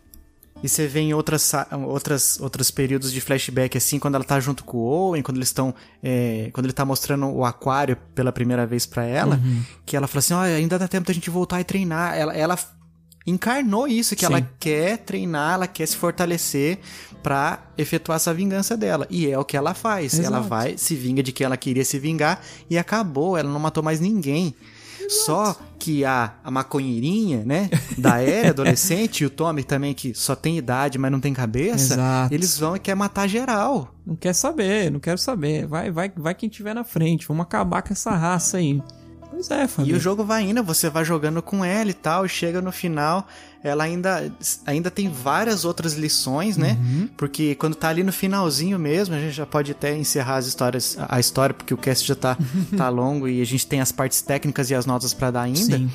[0.64, 1.54] E você vê em outras,
[1.86, 5.50] outras, outros períodos de flashback, assim, quando ela tá junto com o Owen, quando eles
[5.50, 5.74] estão.
[6.02, 9.62] é, quando ele tá mostrando o aquário pela primeira vez pra ela, Uhum.
[9.86, 12.16] que ela fala assim: olha, ainda dá tempo da gente voltar e treinar.
[12.18, 12.58] Ela, ela
[13.28, 14.34] encarnou isso, que Sim.
[14.34, 16.80] ela quer treinar, ela quer se fortalecer
[17.22, 19.06] pra efetuar essa vingança dela.
[19.10, 20.14] E é o que ela faz.
[20.14, 20.28] Exato.
[20.28, 23.38] Ela vai, se vinga de quem ela queria se vingar e acabou.
[23.38, 24.56] Ela não matou mais ninguém.
[25.10, 27.70] Só que a, a maconheirinha, né?
[27.98, 31.94] Da Ellie, adolescente, e o Tommy também, que só tem idade, mas não tem cabeça,
[31.94, 32.34] Exato.
[32.34, 33.94] eles vão e quer matar geral.
[34.06, 35.66] Não quer saber, não quero saber.
[35.66, 37.28] Vai, vai, vai quem tiver na frente.
[37.28, 38.82] Vamos acabar com essa raça aí.
[39.30, 39.98] Pois é, E Fabinho.
[39.98, 43.28] o jogo vai indo, você vai jogando com ela e tal, e chega no final,
[43.64, 44.32] ela ainda,
[44.66, 46.78] ainda tem várias outras lições, né?
[46.80, 47.10] Uhum.
[47.16, 50.98] Porque quando tá ali no finalzinho mesmo, a gente já pode até encerrar as histórias,
[51.08, 52.38] a história, porque o cast já tá,
[52.76, 55.78] tá longo e a gente tem as partes técnicas e as notas pra dar ainda.
[55.78, 55.90] Sim.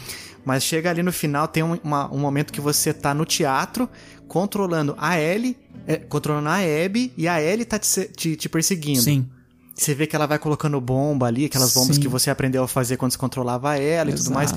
[0.45, 3.89] Mas chega ali no final, tem um, uma- um momento que você tá no teatro,
[4.29, 5.57] controlando a Ellie,
[5.87, 9.01] é, controlando a Abby, e a Ellie tá te, te, te perseguindo.
[9.01, 9.29] Sim.
[9.75, 12.03] Você vê que ela vai colocando bomba ali, aquelas bombas Sim.
[12.03, 14.53] que você aprendeu a fazer quando você controlava ela e tudo mais.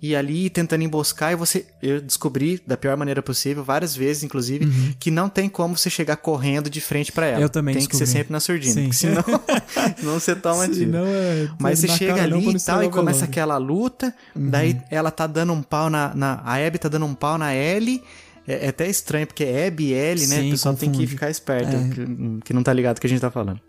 [0.00, 1.66] E ali tentando emboscar, e você.
[1.82, 6.16] Eu descobri da pior maneira possível, várias vezes, inclusive, que não tem como você chegar
[6.16, 7.36] correndo de frente pra ela.
[7.38, 7.42] Uhum.
[7.42, 8.18] Eu também Tem que ser descobri.
[8.20, 8.74] sempre na surdina.
[8.74, 8.92] Sim.
[8.92, 9.24] Senão,
[9.98, 10.92] senão você toma tiro.
[10.96, 13.24] É- Mas você chega ali e tal, e o começa velório.
[13.24, 14.14] aquela luta.
[14.36, 16.42] Daí ela tá dando um pau na, na.
[16.44, 18.00] A Abby tá dando um pau na Ellie.
[18.46, 20.36] É, é até estranho, porque é e Ellie, né?
[20.42, 21.10] Sim, o pessoal tem que confunde.
[21.10, 21.88] ficar esperto, É.
[21.88, 23.60] que, que não tá ligado o que a gente tá falando.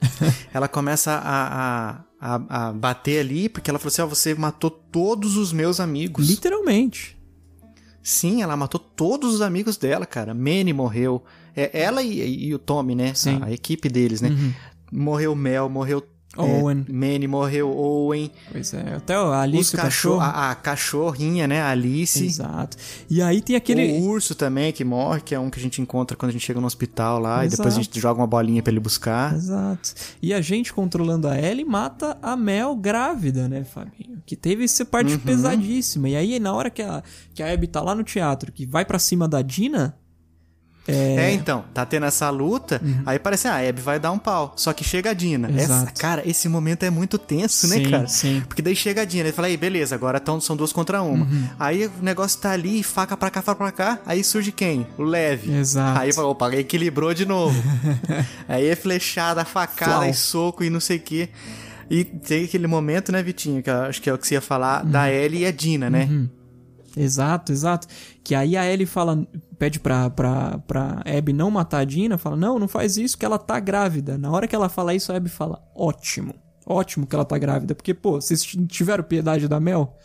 [0.52, 4.70] ela começa a, a, a, a bater ali, porque ela falou assim: ó, você matou
[4.70, 6.28] todos os meus amigos.
[6.28, 7.16] Literalmente.
[8.02, 10.32] Sim, ela matou todos os amigos dela, cara.
[10.32, 11.22] Manny morreu.
[11.54, 13.12] É, ela e, e o Tommy, né?
[13.14, 13.38] Sim.
[13.42, 14.30] A, a equipe deles, né?
[14.30, 14.52] Uhum.
[14.90, 16.02] Morreu Mel, morreu
[16.36, 16.84] Owen.
[16.88, 18.30] É, Manny morreu, Owen.
[18.52, 20.20] Pois é, até a Alice, o cachorro.
[20.20, 21.60] A, a cachorrinha, né?
[21.60, 22.24] A Alice.
[22.24, 22.76] Exato.
[23.10, 23.98] E aí tem aquele.
[23.98, 26.44] O urso também que morre, que é um que a gente encontra quando a gente
[26.44, 27.44] chega no hospital lá.
[27.44, 27.54] Exato.
[27.54, 29.34] E depois a gente joga uma bolinha pra ele buscar.
[29.34, 29.94] Exato.
[30.22, 34.22] E a gente controlando a Ellie mata a Mel grávida, né, Fabinho?
[34.24, 35.18] Que teve essa parte Uhum.
[35.18, 36.08] pesadíssima.
[36.10, 37.02] E aí, na hora que a,
[37.34, 39.96] que a Abby tá lá no teatro, que vai pra cima da Dina.
[40.88, 44.18] É, É, então, tá tendo essa luta, aí parece, ah, a Abby vai dar um
[44.18, 44.54] pau.
[44.56, 45.50] Só que chega a Dina.
[45.54, 48.06] Essa, cara, esse momento é muito tenso, né, Sim, cara?
[48.08, 48.42] sim.
[48.48, 51.26] Porque daí chega a Dina, ele fala, aí, beleza, agora tão, são duas contra uma.
[51.26, 51.48] Uhum.
[51.58, 54.86] Aí o negócio tá ali, faca pra cá, faca pra cá, aí surge quem?
[54.96, 55.52] O Leve.
[55.52, 56.00] Exato.
[56.00, 57.60] Aí fala, opa, equilibrou de novo.
[58.48, 60.08] aí é flechada, facada Flau.
[60.10, 61.28] e soco e não sei o quê.
[61.90, 64.40] E tem aquele momento, né, Vitinho, que eu acho que é o que você ia
[64.40, 64.90] falar, Uhum.
[64.90, 66.08] da Ellie e a Dina, né?
[66.98, 67.86] Exato, exato.
[68.24, 69.26] Que aí a Ellie fala,
[69.58, 73.24] pede pra, pra, pra Abby não matar a Dina, fala, não, não faz isso que
[73.24, 74.18] ela tá grávida.
[74.18, 76.34] Na hora que ela fala isso, a Abby fala, ótimo,
[76.66, 77.74] ótimo que ela tá grávida.
[77.74, 79.96] Porque, pô, vocês tiveram piedade da Mel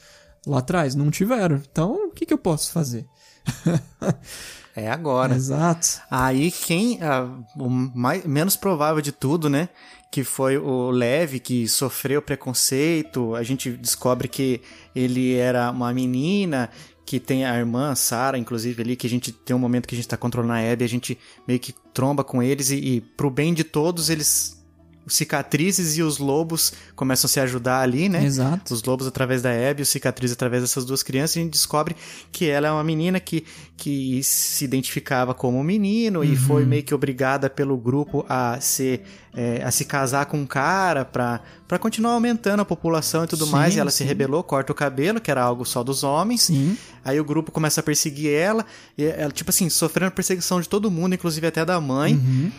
[0.45, 0.95] lá atrás?
[0.95, 1.61] Não tiveram.
[1.69, 3.05] Então, o que que eu posso fazer?
[4.75, 5.35] É agora.
[5.35, 6.01] Exato.
[6.09, 6.99] Aí quem.
[7.01, 9.69] ah, o mais, menos provável de tudo, né?
[10.13, 13.33] Que foi o Leve, que sofreu preconceito.
[13.33, 14.61] A gente descobre que
[14.95, 16.69] ele era uma menina,
[17.03, 19.97] que tem a irmã, Sarah, inclusive, ali, que a gente tem um momento que a
[19.97, 23.31] gente tá controlando a Abby, a gente meio que tromba com eles e, e pro
[23.31, 24.62] bem de todos, eles.
[25.05, 28.23] Os cicatrizes e os lobos começam a se ajudar ali, né?
[28.23, 28.73] Exato.
[28.73, 31.95] Os lobos através da Abby, os cicatrizes através dessas duas crianças, e a gente descobre
[32.31, 33.43] que ela é uma menina que,
[33.75, 36.35] que se identificava como um menino e Uhum.
[36.37, 39.03] foi meio que obrigada pelo grupo a ser
[39.35, 43.45] é, a se casar com um cara pra, pra continuar aumentando a população e tudo
[43.45, 43.75] Sim, mais.
[43.75, 44.03] E ela se sim.
[44.05, 46.43] rebelou, corta o cabelo, que era algo só dos homens.
[46.43, 46.77] Sim.
[47.03, 48.63] Aí o grupo começa a perseguir ela,
[48.97, 52.13] e ela, tipo assim, sofrendo perseguição de todo mundo, inclusive até da mãe.
[52.13, 52.51] Uhum.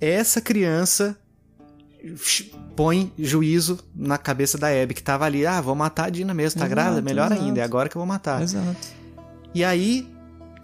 [0.00, 1.16] Essa criança
[2.76, 6.58] põe juízo na cabeça da Abby, que tava ali, ah, vou matar a Dina mesmo,
[6.58, 7.02] tá Exato, grávida?
[7.02, 7.42] Melhor exato.
[7.42, 8.42] ainda, é agora que eu vou matar.
[8.42, 8.76] Exato.
[9.54, 10.12] E aí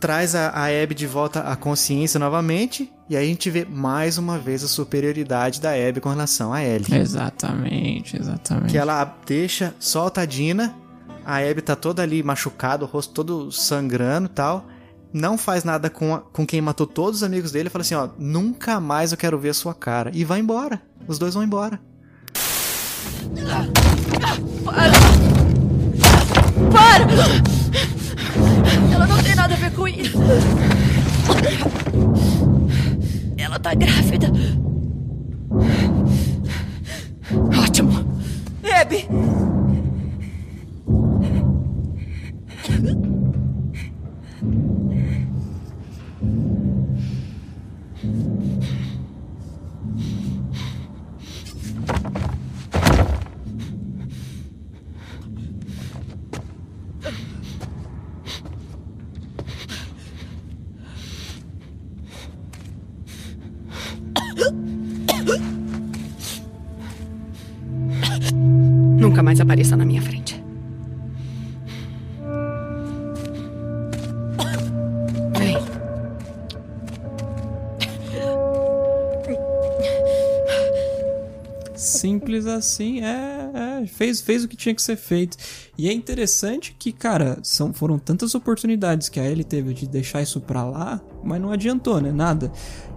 [0.01, 4.19] traz a, a Abby de volta à consciência novamente, e aí a gente vê mais
[4.19, 6.95] uma vez a superioridade da Abby com relação a Ellie.
[6.95, 8.71] Exatamente, exatamente.
[8.71, 10.75] Que ela deixa, solta a Dina,
[11.25, 14.67] a Abby tá toda ali machucada, o rosto todo sangrando e tal.
[15.13, 17.69] Não faz nada com, a- com quem matou todos os amigos dele.
[17.71, 20.11] Fala assim: ó, nunca mais eu quero ver a sua cara.
[20.15, 20.81] E vai embora.
[21.07, 21.81] Os dois vão embora.
[26.73, 27.07] Para!
[28.95, 30.19] Ela não tem nada a ver com isso.
[33.37, 34.31] Ela tá grávida.
[37.65, 38.05] Ótimo.
[38.63, 39.09] Abby!
[69.11, 70.41] Nunca mais apareça na minha frente.
[81.75, 85.37] Simples assim, é, é, fez, fez o que tinha que ser feito.
[85.77, 90.23] E é interessante que, cara, são, foram tantas oportunidades que a Ellie teve de deixar
[90.23, 92.13] isso pra lá, mas não adiantou, né?
[92.13, 92.53] Nada.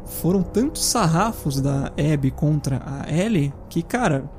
[0.06, 4.30] Foram tantos sarrafos da Abby contra a Ellie que, cara,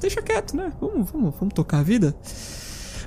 [0.00, 0.72] deixa quieto, né?
[0.80, 2.14] Vamos, vamos, vamos tocar a vida.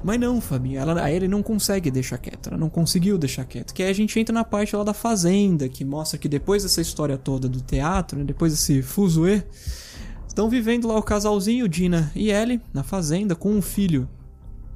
[0.03, 3.74] Mas não, Fabinho, ela, a Ellie não consegue deixar quieto, ela não conseguiu deixar quieto.
[3.74, 6.82] Que aí a gente entra na parte lá da fazenda, que mostra que depois dessa
[6.82, 9.43] história toda do teatro, né, depois desse fuzuê,
[10.28, 14.09] estão vivendo lá o casalzinho, Dina e Ellie, na fazenda, com um filho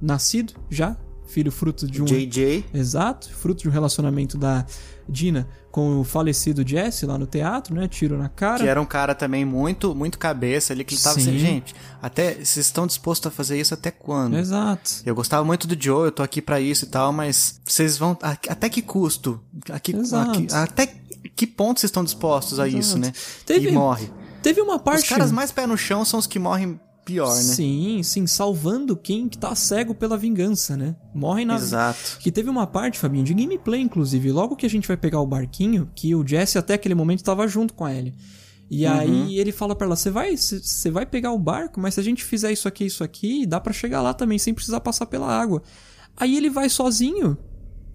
[0.02, 0.96] nascido já,
[1.28, 2.06] filho fruto de um...
[2.06, 2.66] JJ.
[2.74, 4.66] Exato, fruto de um relacionamento da
[5.08, 8.64] Dina com o falecido Jesse lá no teatro, né, tiro na cara.
[8.64, 11.30] Que era um cara também muito, muito cabeça ali, que ele tava Sim.
[11.30, 14.38] assim, gente, até vocês estão dispostos a fazer isso até quando?
[14.38, 14.90] Exato.
[15.06, 18.18] Eu gostava muito do Joe, eu tô aqui pra isso e tal, mas vocês vão.
[18.24, 19.40] a- Até que custo?
[19.72, 20.32] Aqui, Exato.
[20.32, 20.88] aqui- até
[21.36, 22.82] que ponto vocês estão dispostos a Exato.
[22.82, 23.12] isso, né?
[23.46, 24.10] Teve- E morre.
[24.42, 25.04] Teve uma parte...
[25.04, 27.42] Os caras mais pé no chão são os que morrem pior, né?
[27.42, 30.96] Sim, sim, salvando quem que tá cego pela vingança, né?
[31.16, 31.56] Morrem na.
[31.56, 32.18] Exato.
[32.20, 34.32] Que teve uma parte, Fabinho, de gameplay, inclusive.
[34.32, 37.48] Logo que a gente vai pegar o barquinho, que o Jesse até aquele momento tava
[37.48, 38.14] junto com a Ellie.
[38.70, 38.92] E Uhum.
[38.94, 42.04] aí ele fala pra ela: você vai, você vai pegar o barco, mas se a
[42.04, 45.28] gente fizer isso aqui, isso aqui, dá pra chegar lá também sem precisar passar pela
[45.28, 45.64] água.
[46.18, 47.38] Aí ele vai sozinho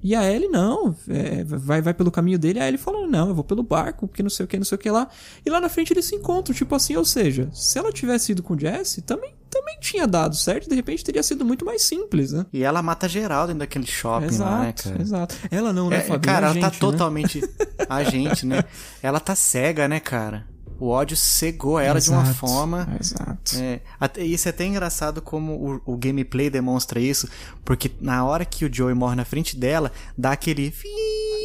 [0.03, 3.35] E a Ellie não, é, vai, vai pelo caminho dele, a Ellie fala, não, eu
[3.35, 5.09] vou pelo barco, porque não sei o que, não sei o que lá.
[5.47, 8.43] E lá na frente eles se encontram, tipo assim, ou seja, se ela tivesse ido
[8.43, 12.33] com o Jesse, também, também tinha dado certo, de repente teria sido muito mais simples,
[12.33, 12.45] né?
[12.53, 15.03] E ela mata geral dentro daquele shopping exato, lá, né, cara?
[15.03, 15.37] Exato.
[15.51, 16.21] Ela não, né, É, Fabinho?
[16.21, 16.79] cara, ela tá gente, né?
[16.81, 17.41] totalmente.
[17.89, 18.65] A gente, né?
[19.03, 20.47] Ela tá cega, né, cara?
[20.83, 22.89] O ódio cegou ela de uma Exato, forma.
[23.01, 23.57] Exato.
[23.57, 27.29] É, até- isso é até engraçado como o, o gameplay demonstra isso,
[27.65, 30.75] porque na hora que o Joey morre na frente dela, dá aquele.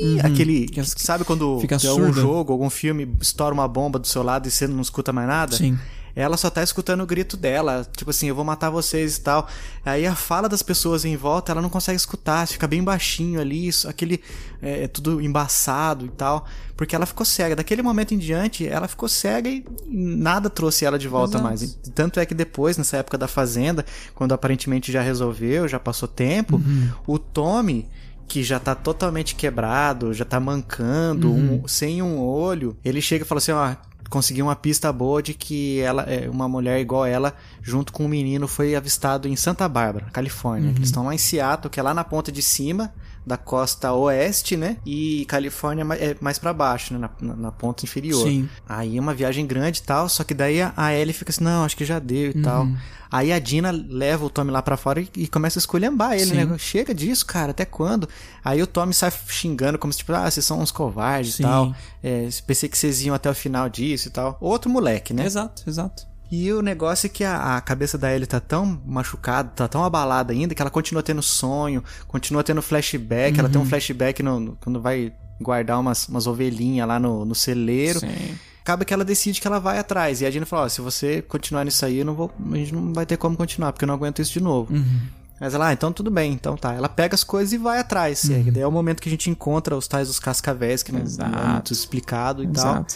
[0.02, 0.20] Uhum.
[0.24, 0.68] Aquele.
[0.84, 2.20] Sabe quando Fica algum surda.
[2.20, 5.56] jogo, algum filme, estoura uma bomba do seu lado e você não escuta mais nada?
[5.56, 5.78] Sim.
[6.20, 9.48] Ela só tá escutando o grito dela, tipo assim, eu vou matar vocês e tal.
[9.86, 13.68] Aí a fala das pessoas em volta, ela não consegue escutar, fica bem baixinho ali,
[13.68, 14.20] isso, aquele
[14.60, 17.56] é, é tudo embaçado e tal, porque ela ficou cega.
[17.56, 21.44] Daquele momento em diante, ela ficou cega e nada trouxe ela de volta Exato.
[21.44, 21.80] mais.
[21.94, 26.56] Tanto é que depois, nessa época da fazenda, quando aparentemente já resolveu, já passou tempo,
[26.56, 26.90] Uhum.
[27.06, 27.88] o Tommy
[28.28, 31.62] que já tá totalmente quebrado, já tá mancando, Uhum.
[31.64, 33.74] um- sem um olho, ele chega e fala assim, ó,
[34.10, 38.08] consegui uma pista boa de que ela é uma mulher igual ela, junto com um
[38.08, 40.70] menino, foi avistado em Santa Bárbara, Califórnia.
[40.70, 40.76] Uhum.
[40.76, 42.94] Eles estão lá em Seattle, que é lá na ponta de cima
[43.28, 44.78] da costa oeste, né?
[44.86, 47.10] E Califórnia é mais- é mais pra baixo, né?
[47.22, 48.24] Na, na- ponta inferior.
[48.26, 48.48] Sim.
[48.68, 51.44] Aí é uma viagem grande e tal, só que daí a, a Ellie fica assim,
[51.44, 52.42] não, acho que já deu e Uhum.
[52.42, 52.68] tal.
[53.12, 56.26] Aí a Dina leva o Tommy lá pra fora e, e começa a esculhambar ele,
[56.26, 56.46] Sim.
[56.46, 56.58] né?
[56.58, 58.08] Chega disso, cara, até quando?
[58.44, 61.44] Aí o Tommy sai xingando como se, tipo, ah, vocês são uns covardes Sim.
[61.44, 61.76] e tal.
[62.04, 64.38] É, pensei que vocês iam até o final disso e tal.
[64.42, 65.26] Outro moleque, né?
[65.26, 66.04] Exato, exato.
[66.30, 69.84] E o negócio é que a, a cabeça da Ellie tá tão machucada, tá tão
[69.84, 73.40] abalada ainda, que ela continua tendo sonho, continua tendo flashback.
[73.40, 73.70] Ela tem um Uhum.
[73.70, 78.00] flashback no, no- quando vai guardar umas, umas ovelhinhas lá no, no celeiro.
[78.00, 78.36] Sim.
[78.62, 80.20] Acaba que ela decide que ela vai atrás.
[80.20, 82.92] E a Dina fala: Ó, se você continuar nisso aí, não vou, a gente não
[82.94, 84.74] vai ter como continuar, porque eu não aguento isso de novo.
[84.74, 85.00] Uhum.
[85.40, 86.74] Mas ela, ah, então tudo bem, então tá.
[86.74, 88.26] Ela pega as coisas e vai atrás.
[88.26, 90.92] E aí, daí é o momento que a gente encontra os tais dos cascavéis, que
[90.92, 92.72] não, não é muito explicado e tal.
[92.74, 92.96] Exato.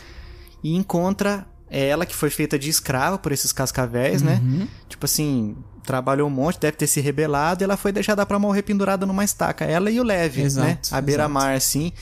[0.64, 4.42] E encontra ela, que foi feita de escrava por esses cascavéis, né?
[4.44, 4.68] Uhum.
[4.90, 8.62] Tipo assim, trabalhou um monte, deve ter se rebelado, e ela foi deixada pra morrer
[8.62, 9.64] pendurada numa estaca.
[9.64, 10.78] Ela e o Leve, Exato, né?
[10.92, 11.94] A beira-mar, assim.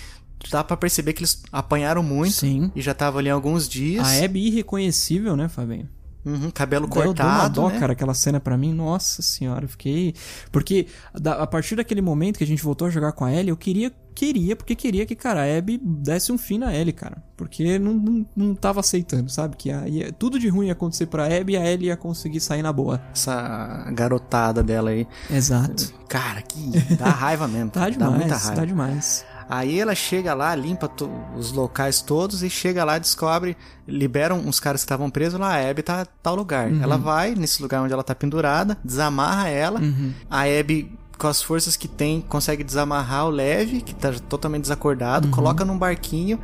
[0.49, 2.33] Dá pra perceber que eles apanharam muito.
[2.33, 2.71] Sim.
[2.75, 4.07] E já estavam ali há alguns dias.
[4.07, 5.87] A Abby irreconhecível, né, Fabinho?
[6.29, 7.79] Uhum, cabelo Deu- Deu uma cortado, dó, né?
[7.79, 8.73] cara, aquela cena pra mim.
[8.73, 10.13] Nossa senhora, eu fiquei.
[10.51, 10.87] Porque
[11.25, 13.91] a partir daquele momento que a gente voltou a jogar com a Ellie, eu queria,
[14.13, 17.23] queria, porque queria que, cara, a Abby desse um fim na Ellie, cara.
[17.37, 19.55] Porque não, não, não tava aceitando, sabe?
[19.55, 22.39] Que a- ia- tudo de ruim ia acontecer pra Abby e a Ellie ia conseguir
[22.41, 23.01] sair na boa.
[23.13, 25.07] Essa garotada dela aí.
[25.31, 25.93] Exato.
[26.07, 27.69] Cara, que dá raiva mesmo.
[27.79, 28.55] Tá dá demais, muita raiva.
[28.55, 29.25] tá demais.
[29.49, 30.89] Aí ela chega lá, limpa
[31.35, 35.69] os locais todos e chega lá, descobre, liberam uns caras que estavam presos lá, a
[35.69, 36.69] Abby tá tal lugar.
[36.69, 36.83] Uhum.
[36.83, 39.79] Ela vai nesse lugar onde ela tá pendurada, desamarra ela.
[39.79, 40.13] Uhum.
[40.29, 45.25] A Abby, com as forças que tem, consegue desamarrar o Leve, que tá totalmente desacordado,
[45.27, 45.31] Uhum.
[45.33, 46.39] coloca num barquinho.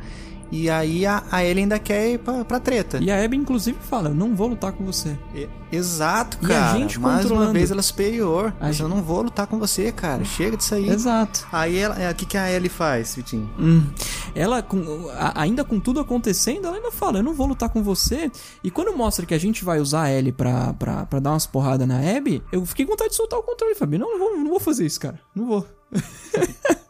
[0.50, 2.98] E aí a, a Ellie ainda quer ir pra, pra treta.
[3.02, 5.18] E a Abby, inclusive, fala: Eu não vou lutar com você.
[5.34, 6.78] E- Exato, E a cara.
[6.78, 8.54] gente Mais uma vez ela é superior.
[8.60, 10.24] A Mas gente- eu não vou lutar com você, cara.
[10.24, 10.88] Chega disso aí.
[10.88, 11.44] Exato.
[11.50, 13.50] Aí ela- é, o que, que a Ellie faz, Vitinho?
[13.58, 13.84] Hum.
[14.34, 17.82] Ela, com- a- ainda com tudo acontecendo, ela ainda fala: Eu não vou lutar com
[17.82, 18.30] você.
[18.62, 21.46] E quando mostra que a gente vai usar a Ellie pra, pra, pra dar umas
[21.46, 23.98] porradas na Abby, eu fiquei com vontade de soltar o controle, Fabi.
[23.98, 25.18] Não, não vou, não vou fazer isso, cara.
[25.34, 25.66] Não vou.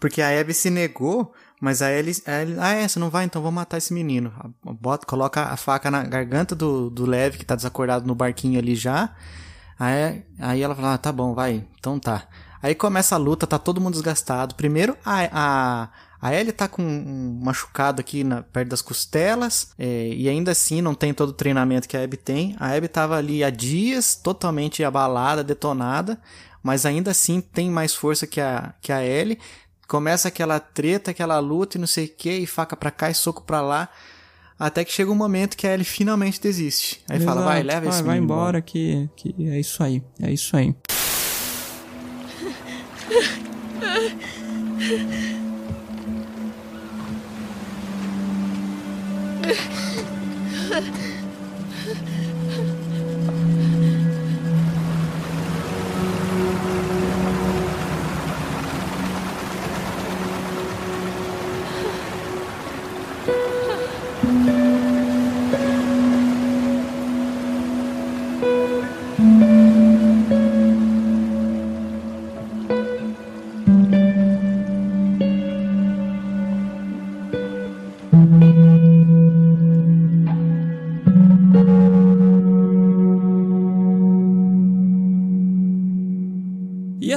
[0.00, 1.32] Porque a Abby se negou,
[1.62, 4.32] mas a Ellie, a Ellie, ah, é, você não vai, então vou matar esse menino.
[4.64, 8.74] Bota, coloca a faca na garganta do, do Leve, que tá desacordado no barquinho ali
[8.74, 9.14] já.
[9.78, 12.26] Aí, aí ela fala, ah, tá bom, vai, então tá.
[12.60, 14.56] Aí começa a luta, tá todo mundo desgastado.
[14.56, 15.88] Primeiro, a, a,
[16.20, 20.82] a Ellie tá com um machucado aqui na, perto das costelas, é, e ainda assim
[20.82, 22.56] não tem todo o treinamento que a Abby tem.
[22.58, 26.20] A Abby tava ali há dias, totalmente abalada, detonada,
[26.60, 29.38] mas ainda assim tem mais força que a, que a Ellie
[29.86, 33.14] começa aquela treta, aquela luta e não sei o que, e faca pra cá e
[33.14, 33.88] soco pra lá.
[34.58, 37.02] Até que chega um momento que a Ellie finalmente desiste.
[37.08, 37.34] Aí Exato.
[37.34, 40.56] fala, vai, leva esse ah, Vai embora, embora que, que é isso aí, é isso
[40.56, 40.74] aí.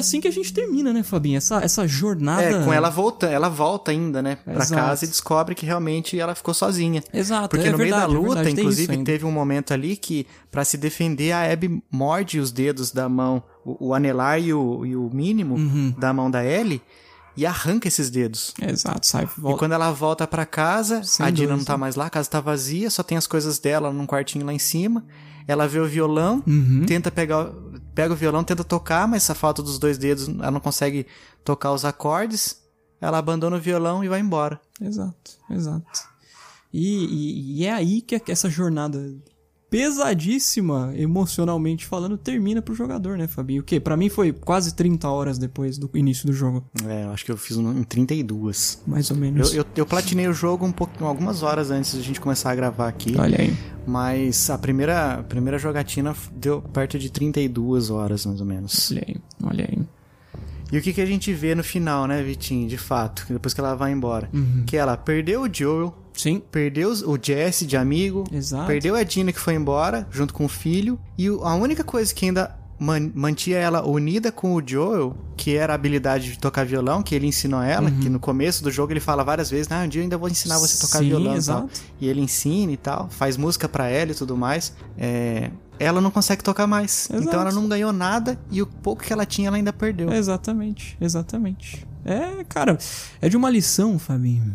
[0.08, 1.38] assim que a gente termina, né, Fabinho?
[1.38, 2.44] Essa, essa jornada.
[2.44, 4.74] É, com ela volta, ela volta ainda, né, pra Exato.
[4.82, 7.04] casa e descobre que realmente ela ficou sozinha.
[7.14, 9.32] Exato, Porque é no verdade, é meio da luta, verdade, tem isso inclusive, teve um
[9.32, 13.94] momento ali que, pra se defender, a Abby morde os dedos da mão, o, o
[13.94, 15.94] anelar e o, e o mínimo Uhum.
[15.98, 16.82] da mão da Ellie
[17.38, 18.54] e arranca esses dedos.
[18.62, 19.60] Exato, sai, E volta.
[19.60, 21.74] quando ela volta pra casa, Sem a Dina não dúvida.
[21.74, 24.54] tá mais lá, a casa tá vazia, só tem as coisas dela num quartinho lá
[24.54, 25.04] em cima.
[25.48, 26.86] Ela vê o violão, Uhum.
[26.88, 27.52] tenta pegar,
[27.94, 31.06] pega o violão, tenta tocar, mas a falta dos dois dedos, ela não consegue
[31.44, 32.62] tocar os acordes.
[33.00, 34.60] Ela abandona o violão e vai embora.
[34.82, 35.86] Exato, exato.
[36.74, 39.14] E, e- e é aí que essa jornada
[39.70, 43.62] pesadíssima, emocionalmente falando, termina pro jogador, né, Fabinho?
[43.62, 43.80] O quê?
[43.80, 46.64] Pra mim foi quase 30 horas depois do início do jogo.
[46.88, 48.82] É, eu acho que eu fiz um- em 32.
[48.86, 49.54] Mais ou menos.
[49.54, 52.52] Eu, eu, eu platinei o jogo um pouco, algumas horas antes de a gente começar
[52.52, 53.16] a gravar aqui.
[53.18, 53.56] Olha aí.
[53.88, 58.92] Mas a primeira, a primeira jogatina deu perto de 32 horas, mais ou menos.
[58.92, 59.80] Olha aí, olha aí.
[60.72, 62.68] E o que, que a gente vê no final, né, Vitinho?
[62.68, 64.28] De fato, depois que ela vai embora.
[64.34, 64.64] Uhum.
[64.66, 65.96] Que ela perdeu o Joel.
[66.16, 66.42] Sim.
[66.52, 68.24] Perdeu o Jesse de amigo.
[68.32, 68.68] Exato.
[68.68, 71.00] Perdeu a Dina que foi embora, junto com o filho.
[71.18, 75.74] E a única coisa que ainda man- mantinha ela unida com o Joel, que era
[75.74, 79.00] a habilidade de tocar violão, que ele ensinou ela, que no começo do jogo ele
[79.00, 81.04] fala várias vezes, ah, um dia eu ainda vou ensinar você a tocar Uhum.
[81.04, 81.70] Sim, violão e exato.
[82.02, 84.74] E ele ensina e tal, faz música pra ela e tudo mais.
[84.98, 87.10] É, ela não consegue tocar mais.
[87.10, 87.24] Exato.
[87.28, 90.12] Então ela não ganhou nada e o pouco que ela tinha ela ainda perdeu.
[90.12, 91.86] Exatamente, exatamente.
[92.04, 92.78] É, cara,
[93.22, 94.54] é de uma lição, Fabinho.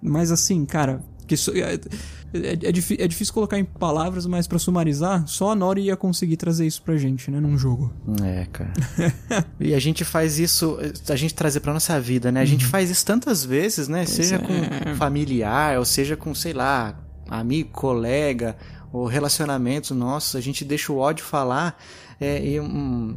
[0.00, 4.58] Mas assim, cara, que isso- é, é, é é difícil colocar em palavras, mas pra
[4.58, 7.92] sumarizar, só a Nori ia conseguir trazer isso pra gente, né, num jogo.
[8.22, 8.72] É, cara.
[9.60, 10.78] e a gente faz isso,
[11.08, 12.40] a gente trazer pra nossa vida, né?
[12.40, 14.06] A gente faz isso tantas vezes, né?
[14.06, 14.38] seja é.
[14.38, 18.56] com familiar, ou seja com, sei lá, amigo, colega,
[18.92, 20.34] ou relacionamentos nossos.
[20.36, 21.76] A gente deixa o ódio falar.
[22.20, 23.16] É, e um-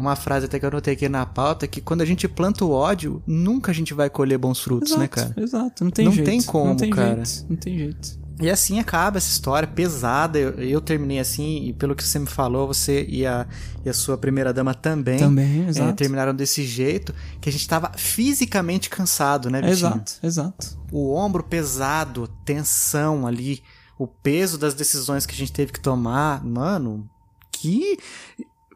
[0.00, 2.70] uma frase até que eu anotei aqui na pauta, que quando a gente planta o
[2.72, 5.34] ódio, nunca a gente vai colher bons frutos, exato, né, cara?
[5.36, 6.26] Exato, não tem Não jeito.
[6.26, 7.24] tem como, não tem cara.
[7.24, 8.20] Jeito, não tem jeito.
[8.42, 10.38] E assim acaba essa história pesada.
[10.38, 13.46] Eu, eu terminei assim, e pelo que você me falou, você e a,
[13.84, 15.92] e a sua primeira dama também, Também, é, exato.
[15.94, 19.74] terminaram desse jeito, que a gente tava fisicamente cansado, né, Vitinho?
[19.88, 20.78] Exato, exato.
[20.90, 23.62] O ombro pesado, tensão ali,
[23.98, 26.42] o peso das decisões que a gente teve que tomar.
[26.42, 27.06] Mano,
[27.52, 27.98] que.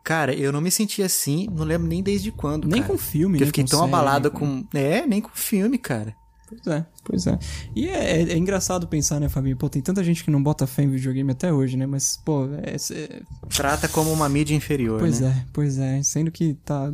[0.04, 2.68] Cara, eu não me senti assim, não lembro nem desde quando.
[2.68, 2.92] Nem cara.
[2.92, 4.78] com filme, Que eu fiquei tão série, abalado com- com.
[4.78, 6.14] É, nem com filme, cara.
[6.46, 7.38] Pois é, pois é.
[7.74, 9.56] E é, é- é engraçado pensar, né, Fabinho?
[9.56, 11.86] Pô, tem tanta gente que não bota fé em videogame até hoje, né?
[11.86, 15.42] Mas, pô, é, é- Trata como uma mídia inferior, Pois né?
[15.42, 16.02] é, pois é.
[16.02, 16.92] Sendo que tá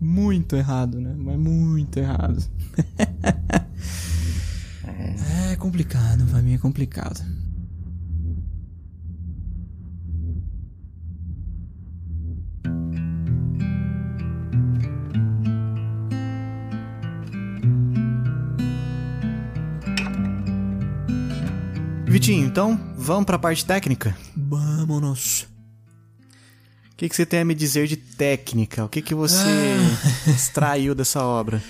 [0.00, 1.14] muito errado, né?
[1.16, 2.42] Mas muito errado.
[5.52, 5.56] é.
[5.56, 7.20] complicado, Fabinho, é complicado.
[22.10, 24.16] Vitinho, então vamos pra parte técnica?
[24.36, 25.46] Vamos.
[26.92, 28.84] O que, que você tem a me dizer de técnica?
[28.84, 29.36] O que, que você
[30.26, 30.30] Ah.
[30.30, 31.62] extraiu dessa obra?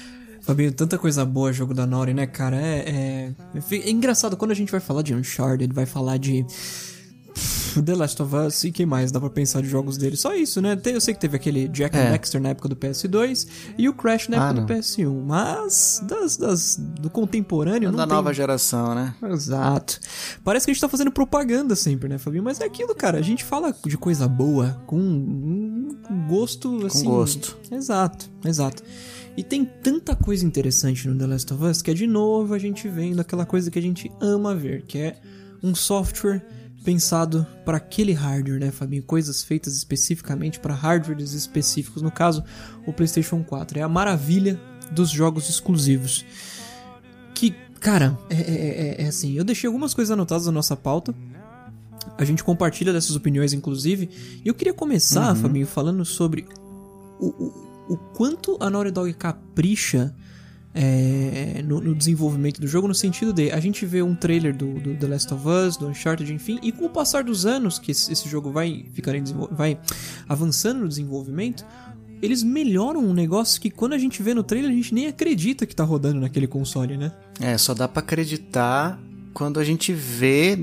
[0.42, 2.56] Fabinho, tanta coisa boa jogo da Nori, né, cara?
[2.56, 6.44] É, é, é engraçado quando a gente vai falar de Uncharted, vai falar de
[7.84, 10.16] The Last of Us e quem mais dá pra pensar de jogos dele?
[10.16, 10.78] Só isso, né?
[10.86, 12.10] Eu sei que teve aquele Jack and É.
[12.12, 13.46] Dexter na época do PS2
[13.78, 14.66] e o Crash na Ah, época não.
[14.66, 18.14] do PS1, mas das, das- do contemporâneo não da tem...
[18.16, 19.14] nova geração, né?
[19.30, 20.00] Exato.
[20.42, 22.42] Parece que a gente tá fazendo propaganda sempre, né, Fabinho?
[22.42, 23.18] Mas é aquilo, cara.
[23.18, 27.04] A gente fala de coisa boa com um gosto assim.
[27.06, 27.56] gosto.
[27.70, 28.82] Exato, exato.
[29.36, 32.58] E tem tanta coisa interessante no The Last of Us que é de novo a
[32.58, 35.16] gente vendo aquela coisa que a gente ama ver, que é
[35.62, 36.42] um software
[36.84, 39.02] pensado para aquele hardware, né, Fabinho?
[39.02, 42.02] Coisas feitas especificamente para hardwares específicos.
[42.02, 42.42] No caso,
[42.86, 43.78] o PlayStation 4.
[43.78, 44.58] É a maravilha
[44.90, 46.24] dos jogos exclusivos.
[47.34, 47.50] Que,
[47.80, 48.42] cara, é, é-
[49.00, 51.14] é- é assim, eu deixei algumas coisas anotadas na nossa pauta.
[52.18, 54.10] A gente compartilha dessas opiniões, inclusive.
[54.44, 55.36] E eu queria começar, Uhum.
[55.36, 56.46] Fabinho, falando sobre
[57.18, 60.14] o, o, o quanto a Naughty Dog capricha
[60.74, 64.74] é, no, no desenvolvimento do jogo, no sentido de a gente vê um trailer do,
[64.74, 67.90] do The Last of Us, do Uncharted, enfim, e com o passar dos anos que
[67.90, 69.12] esse, esse jogo vai, ficar
[69.50, 69.78] vai
[70.28, 71.64] avançando no desenvolvimento,
[72.22, 75.66] eles melhoram um negócio que quando a gente vê no trailer a gente nem acredita
[75.66, 77.12] que tá rodando naquele console, né?
[77.40, 79.00] É, só dá pra acreditar
[79.32, 80.58] quando a gente vê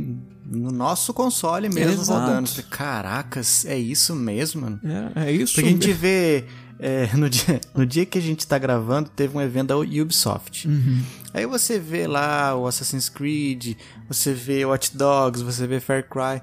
[0.50, 2.20] no nosso console mesmo Exato.
[2.20, 2.50] rodando.
[2.70, 4.80] Caracas, é isso mesmo, mano?
[5.16, 6.46] É, é isso Porque a gente vê.
[6.80, 10.68] é, no, dia, no dia que a gente tá gravando, teve um evento da Ubisoft.
[10.68, 11.04] Uhum.
[11.34, 13.76] Aí você vê lá o Assassin's Creed,
[14.08, 16.42] você vê Watch Dogs, você vê Far Cry.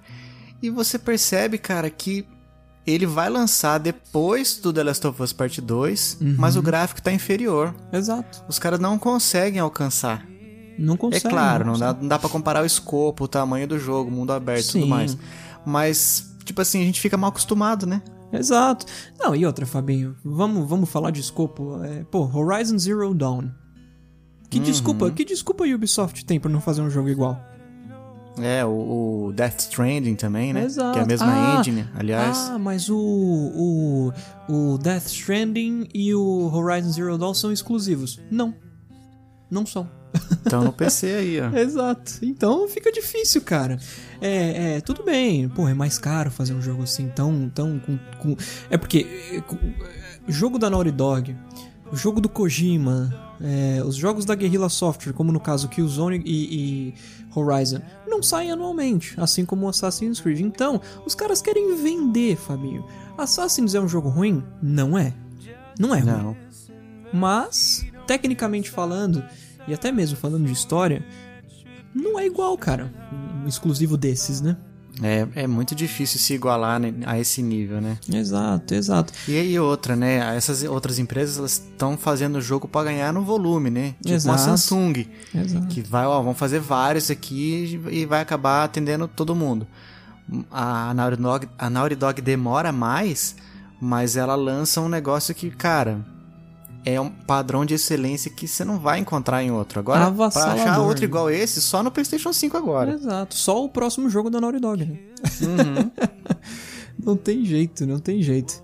[0.63, 2.27] E você percebe, cara, que
[2.87, 6.35] ele vai lançar depois do The Last of Us Part 2, Uhum.
[6.39, 7.75] mas o gráfico tá inferior.
[7.93, 8.45] Exato.
[8.47, 10.23] Os caras não conseguem alcançar.
[10.79, 11.29] Não É consegue.
[11.29, 11.95] claro, não consegue.
[11.95, 14.87] dá, não dá pra comparar o escopo, o tamanho do jogo, mundo aberto e tudo
[14.87, 15.17] mais.
[15.67, 18.03] Mas, tipo assim, a gente fica mal acostumado, né?
[18.33, 18.85] Exato.
[19.19, 21.81] Não, e outra, Fabinho, vamos, vamos falar de escopo.
[21.85, 23.49] É, pô, Horizon Zero Dawn.
[24.51, 24.65] Que Uhum.
[24.65, 27.41] desculpa, que desculpa a Ubisoft tem pra não fazer um jogo igual?
[28.41, 30.65] É, o, o Death Stranding também, né?
[30.65, 30.93] Exato.
[30.95, 32.51] Que é a mesma Ah, engine, aliás.
[32.51, 34.13] Ah, mas o, o,
[34.49, 38.21] o Death Stranding e o Horizon Zero Dawn são exclusivos.
[38.31, 38.53] Não.
[39.49, 39.89] Não são.
[40.47, 41.51] Então no PC aí, ó.
[41.57, 42.19] Exato.
[42.23, 43.79] Então fica difícil, cara.
[44.21, 45.49] É, é, tudo bem.
[45.49, 47.49] Pô, é mais caro fazer um jogo assim, tão.
[47.49, 48.37] tão com, com-
[48.71, 49.07] É porque.
[49.33, 51.37] é, com- é, jogo da Naughty Dog,
[51.93, 56.55] o jogo do Kojima, é, os jogos da Guerrilla Software, como no caso Killzone e,
[56.91, 56.95] e
[57.35, 60.41] Horizon, não saem anualmente, assim como o Assassin's Creed.
[60.41, 62.85] Então, os caras querem vender, Fabinho.
[63.19, 64.43] Assassin's é um jogo ruim?
[64.63, 65.13] Não é.
[65.79, 66.11] Não é ruim.
[66.13, 66.37] Não.
[67.13, 69.23] Mas, tecnicamente falando,
[69.67, 71.05] e até mesmo falando de história,
[71.95, 72.93] não é igual, cara.
[73.45, 74.57] Um exclusivo desses, né?
[75.03, 77.99] É, é muito difícil se igualar né, a esse nível, né?
[78.13, 79.13] Exato, exato.
[79.27, 80.37] E aí outra, né?
[80.37, 83.95] Essas outras empresas elas estão fazendo o jogo pra ganhar no volume, né?
[84.01, 84.29] Tipo Exato.
[84.33, 85.67] uma Samsung, Exato.
[85.67, 89.67] que vai, ó, vamos fazer vários aqui e vai acabar atendendo todo mundo.
[90.51, 93.35] A Naughty Dog, a Naughty Dog demora mais,
[93.81, 96.05] mas ela lança um negócio que, cara,
[96.85, 99.81] é um padrão de excelência que você não vai encontrar em outro.
[99.81, 101.07] Agora, pra achar outro né?
[101.07, 102.93] igual esse, só no PlayStation 5 agora.
[102.93, 103.35] Exato.
[103.35, 104.99] Só o próximo jogo da Naughty Dog, né?
[105.43, 105.91] Uhum.
[107.03, 108.63] não tem jeito, não tem jeito.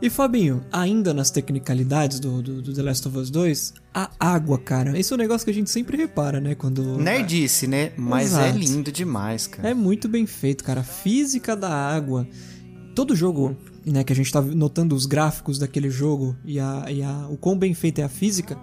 [0.00, 4.58] E Fabinho, ainda nas tecnicalidades do, do, do The Last of Us 2, a água,
[4.58, 4.96] cara.
[4.96, 6.54] Esse é um negócio que a gente sempre repara, né?
[6.54, 6.98] Quando.
[6.98, 7.92] Nerdice, né?
[7.96, 8.58] Mas é Exato.
[8.58, 9.70] lindo demais, cara.
[9.70, 10.82] É muito bem feito, cara.
[10.82, 12.28] A física da água.
[12.96, 17.02] Todo jogo, né, que a gente tá notando os gráficos daquele jogo e, a, e
[17.02, 18.56] a, o quão bem feita é a física,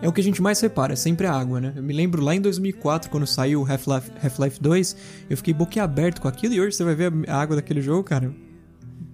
[0.00, 1.74] é o que a gente mais repara, é sempre a água, né?
[1.76, 4.96] Eu me lembro lá em 2004, quando saiu o Half-Life Half 2,
[5.28, 8.34] eu fiquei boquiaberto com aquilo e hoje você vai ver a água daquele jogo, cara.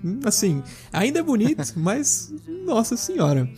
[0.04, 0.62] hum, Assim,
[0.92, 2.32] ainda é bonito, mas
[2.64, 3.50] nossa senhora.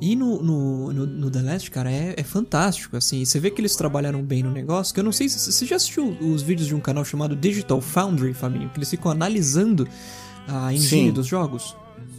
[0.00, 3.22] E no, no, no, no The Last, cara, é, é fantástico, assim.
[3.22, 5.76] Você vê que eles trabalharam bem no negócio, que eu não sei se você já
[5.76, 9.86] assistiu os vídeos de um canal chamado Digital Foundry, Fabinho, que eles ficam analisando
[10.46, 11.12] a engine Sim.
[11.12, 11.76] dos jogos.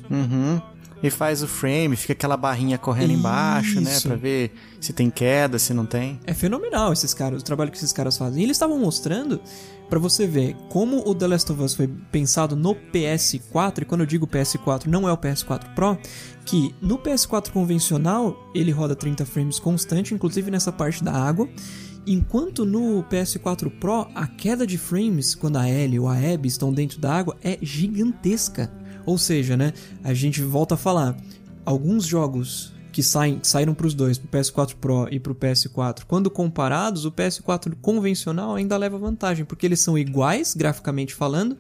[0.10, 0.62] Uhum.
[1.02, 3.92] E faz o frame, fica aquela barrinha correndo embaixo, né?
[3.92, 4.08] Isso.
[4.08, 4.52] Pra ver
[4.82, 6.20] se tem queda, se não tem.
[6.26, 8.42] É fenomenal esses caras, o trabalho que esses caras fazem.
[8.42, 9.40] E eles estavam mostrando
[9.90, 14.02] pra você ver como o The Last of Us foi pensado no PS4, e quando
[14.02, 15.98] eu digo PS4, não é o PS4 Pro,
[16.46, 21.48] que no PS4 convencional ele roda 30 frames constante, inclusive nessa parte da água.
[22.10, 26.72] Enquanto no PS4 Pro, a queda de frames quando a Ellie ou a Abby estão
[26.72, 28.72] dentro da água é gigantesca.
[29.06, 29.74] Ou seja, né,
[30.06, 31.18] a gente volta a falar,
[31.66, 36.32] alguns jogos que saem, saíram para os dois, pro PS4 Pro e pro PS4, quando
[36.32, 41.58] comparados, o PS4 convencional ainda leva vantagem, porque eles são iguais, graficamente falando,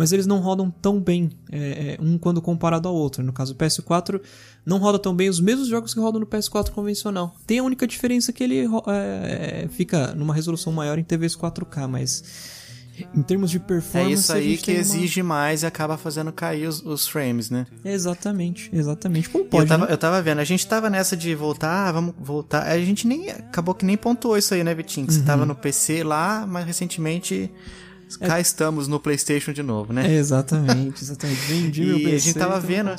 [0.00, 3.22] mas eles não rodam tão bem é, é, um quando comparado ao outro.
[3.22, 4.18] No caso, o PS4
[4.64, 7.36] não roda tão bem os mesmos jogos que rodam no PS4 convencional.
[7.46, 11.86] Tem a única diferença que ele é, é, fica numa resolução maior em TVs 4K,
[11.86, 12.24] mas
[13.14, 14.12] em termos de É performance.
[14.14, 17.66] isso a aí que uma- exige mais e acaba fazendo cair os, os frames, né?
[17.84, 19.28] Exatamente, exatamente.
[19.30, 19.92] Como pode, eu, tava, né?
[19.92, 22.66] eu tava vendo, a gente tava nessa de voltar, ah, vamos voltar.
[22.66, 23.30] A gente nem.
[23.30, 25.06] Acabou que nem pontuou isso aí, né, Vitinho?
[25.06, 25.18] Que Uhum.
[25.20, 27.50] você tava no PC lá, mas recentemente.
[28.18, 30.06] Cá estamos no PlayStation de novo, né?
[30.06, 31.40] É, exatamente, exatamente.
[31.42, 32.14] Vendi meu E PC.
[32.16, 32.90] a gente tava vendo-.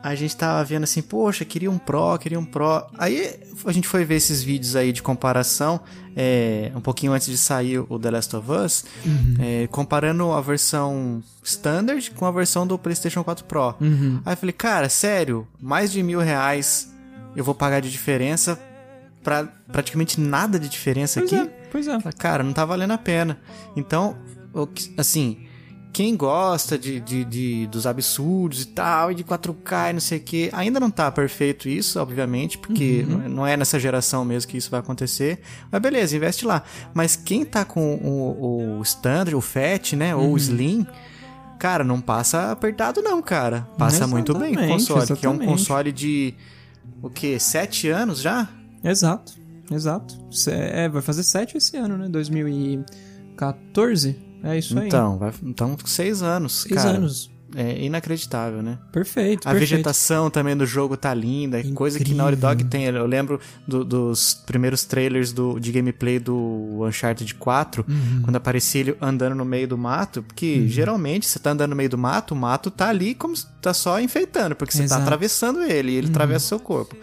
[0.00, 2.86] A gente tava vendo assim, poxa, queria um Pro, queria um Pro.
[2.96, 3.34] Aí
[3.64, 5.80] a gente foi ver esses vídeos aí de comparação,
[6.16, 9.34] é, um pouquinho antes de sair o The Last of Us, Uhum.
[9.40, 13.74] é, comparando a versão Standard com a versão do PlayStation 4 Pro.
[13.80, 14.20] Uhum.
[14.24, 16.92] Aí eu falei, cara, sério, mais de mil reais
[17.34, 18.58] eu vou pagar de diferença
[19.22, 21.42] pra praticamente nada de diferença Pois aqui?
[21.42, 21.98] é, pois é.
[22.18, 23.38] Cara, não tá valendo a pena.
[23.76, 24.16] Então,
[24.96, 25.38] assim,
[25.92, 30.18] quem gosta de, de, de- dos absurdos e tal, e de 4K e não sei
[30.18, 33.18] o que, ainda não tá perfeito isso, obviamente, porque Uhum.
[33.18, 35.40] não- não é nessa geração mesmo que isso vai acontecer.
[35.70, 36.62] Mas beleza, investe lá.
[36.94, 40.32] Mas quem tá com o, o Standard, o Fat, né, ou Uhum.
[40.32, 40.86] o Slim,
[41.58, 43.66] cara, não passa apertado não, cara.
[43.76, 45.46] Passa muito bem o Exatamente, console, que é um exatamente.
[45.48, 46.34] console de,
[47.02, 48.46] o que, sete anos já?
[48.84, 49.32] Exato,
[49.70, 50.14] exato.
[50.48, 52.08] É, vai fazer 7 esse ano, né?
[52.08, 54.16] 2014?
[54.42, 54.86] É isso aí.
[54.86, 56.96] Então, vai, então seis anos, Seis cara.
[56.96, 57.30] anos.
[57.56, 58.78] é inacreditável, né?
[58.92, 59.70] Perfeito, A perfeito.
[59.70, 62.84] vegetação também do jogo tá linda, é coisa que Naughty Dog tem.
[62.84, 68.20] Eu lembro do- dos primeiros trailers do, de gameplay do Uncharted 4, Uhum.
[68.22, 70.68] quando aparecia ele andando no meio do mato, porque Uhum.
[70.68, 73.72] geralmente você tá andando no meio do mato, o mato tá ali como se tá
[73.72, 75.00] só enfeitando, porque você Exato.
[75.00, 76.12] tá atravessando ele e ele Uhum.
[76.12, 76.94] atravessa o seu corpo.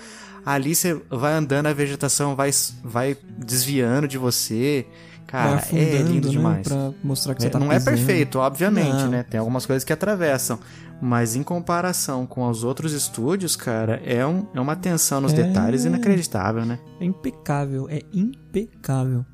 [0.46, 2.52] Ali você vai andando, a vegetação vai,
[2.84, 4.86] vai desviando de você.
[5.26, 6.68] Cara, é lindo né, demais.
[6.68, 7.96] pra mostrar que você É, tá não é pisando.
[7.98, 9.10] perfeito, obviamente, Não.
[9.10, 9.24] né?
[9.24, 10.60] Tem algumas coisas que atravessam.
[11.02, 15.44] Mas em comparação com os outros estúdios, cara, é, um, é uma atenção nos É.
[15.44, 16.80] detalhes inacreditável, né?
[17.02, 19.26] É impecável, é impecável.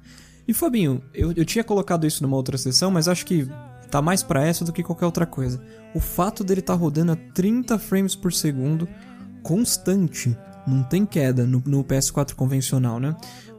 [0.47, 3.47] E Fabinho, eu, eu tinha colocado isso numa outra sessão, mas acho que
[3.91, 5.61] tá mais pra essa do que qualquer outra coisa.
[5.93, 8.88] O fato dele tá rodando a 30 frames por segundo
[9.43, 10.35] constante,
[10.67, 13.15] não tem queda no, no PS4 convencional, né?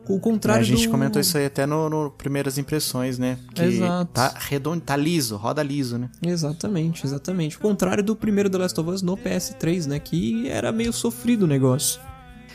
[0.09, 0.91] O contrário a gente do...
[0.91, 3.39] comentou isso aí até no, no Primeiras Impressões, né?
[3.55, 4.11] Que Exato.
[4.13, 6.11] tá redondo, tá liso, roda liso, né?
[6.21, 7.57] Exatamente, exatamente.
[7.57, 9.99] O contrário do primeiro The Last of Us no PS3, né?
[10.01, 12.01] Que era meio sofrido o negócio.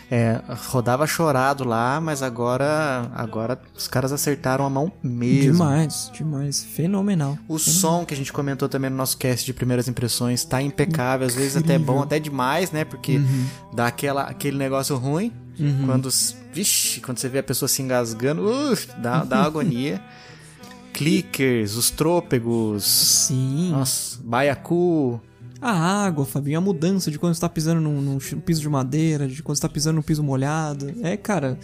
[0.10, 0.40] É,
[0.70, 5.52] rodava chorado lá, mas agora agora os caras acertaram a mão mesmo.
[5.52, 6.64] Demais, demais.
[6.64, 7.38] Fenomenal.
[7.48, 11.28] O som que a gente comentou também no nosso cast de primeiras impressões tá impecável,
[11.28, 11.94] às vezes até Incrível.
[11.96, 12.86] bom, até demais, né?
[12.86, 13.46] Porque Uhum.
[13.74, 15.34] dá aquela, aquele negócio ruim.
[15.60, 15.84] Uhum.
[15.86, 16.10] Quando,
[16.54, 20.02] vixe, quando você vê a pessoa se engasgando, uf, dá, dá agonia.
[20.94, 22.84] Clickers, os trôpegos.
[22.86, 23.72] Sim.
[23.72, 25.22] Nossa, baiacu.
[25.62, 25.72] A
[26.06, 29.42] água, Fabinho, a mudança de quando você tá pisando num, num piso de madeira, de
[29.42, 30.94] quando você tá pisando num piso molhado.
[31.02, 31.58] É, cara.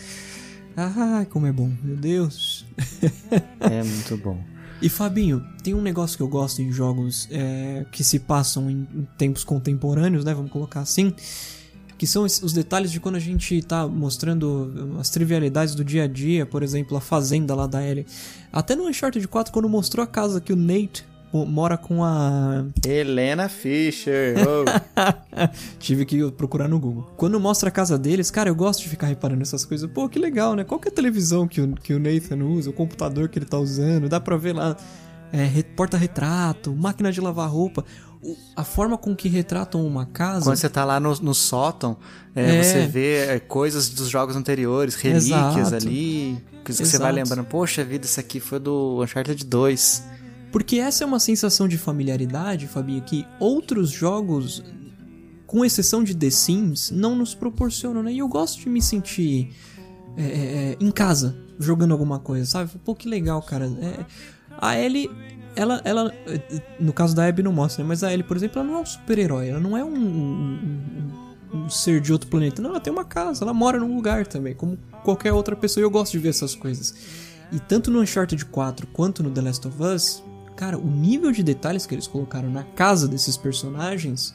[0.75, 2.65] Ai, como é bom, meu Deus.
[3.59, 4.37] É muito bom.
[4.81, 8.87] E Fabinho, tem um negócio que eu gosto em jogos é, que se passam em,
[8.93, 10.33] em tempos contemporâneos, né?
[10.33, 11.13] Vamos colocar assim.
[11.97, 16.07] Que são os detalhes de quando a gente tá mostrando as trivialidades do dia a
[16.07, 18.05] dia, por exemplo, a fazenda lá da Ellie.
[18.51, 22.65] Até no Uncharted 4, quando mostrou a casa que o Nate mora com a.
[22.85, 24.35] Helena Fischer.
[24.47, 24.63] oh.
[25.79, 27.11] Tive que procurar no Google.
[27.17, 29.89] Quando mostra a casa deles, cara, eu gosto de ficar reparando nessas coisas.
[29.91, 30.63] Pô, que legal, né?
[30.63, 33.45] Qual que é a televisão que o, que o Nathan usa, o computador que ele
[33.45, 34.07] tá usando?
[34.07, 34.77] Dá pra ver lá
[35.31, 37.83] é, re- porta-retrato, máquina de lavar roupa.
[38.55, 40.45] A forma com que retratam uma casa.
[40.45, 41.97] Quando você tá lá no, no sótão,
[42.33, 42.63] é, É.
[42.63, 45.75] você vê é, coisas dos jogos anteriores, relíquias Exato.
[45.75, 46.37] ali.
[46.63, 47.15] Que você vai Exato.
[47.15, 50.03] lembrando, poxa vida, isso aqui foi do Uncharted 2.
[50.53, 54.63] Porque essa é uma sensação de familiaridade, Fabinho, que outros jogos,
[55.47, 58.13] com exceção de The Sims, não nos proporcionam, né?
[58.13, 59.49] E eu gosto de me sentir
[60.15, 62.69] é, é, é, em casa, jogando alguma coisa, sabe?
[62.85, 63.65] Pô, que legal, cara.
[63.65, 64.05] É,
[64.61, 65.09] a Ellie,
[65.55, 66.13] ela, ela,
[66.79, 67.87] no caso da Abby não mostra, né?
[67.87, 70.59] Mas a Ellie, por exemplo, ela não é um super-herói, ela não é um, um-
[71.51, 72.61] um- um ser de outro planeta.
[72.61, 75.81] Não, ela tem uma casa, ela mora num lugar também, como qualquer outra pessoa.
[75.81, 76.93] E eu gosto de ver essas coisas.
[77.51, 80.23] E tanto no Uncharted 4 quanto no The Last of Us,
[80.63, 84.33] cara, o nível de detalhes que eles colocaram na casa desses personagens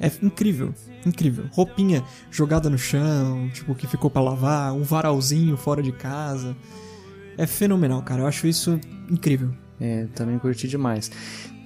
[0.00, 0.74] é incrível.
[1.06, 1.44] Incrível.
[1.52, 6.56] Roupinha jogada no chão, tipo, que ficou pra lavar, um varalzinho fora de casa.
[7.38, 8.22] É fenomenal, cara.
[8.22, 9.50] Eu acho isso incrível.
[9.80, 11.08] É, também curti demais.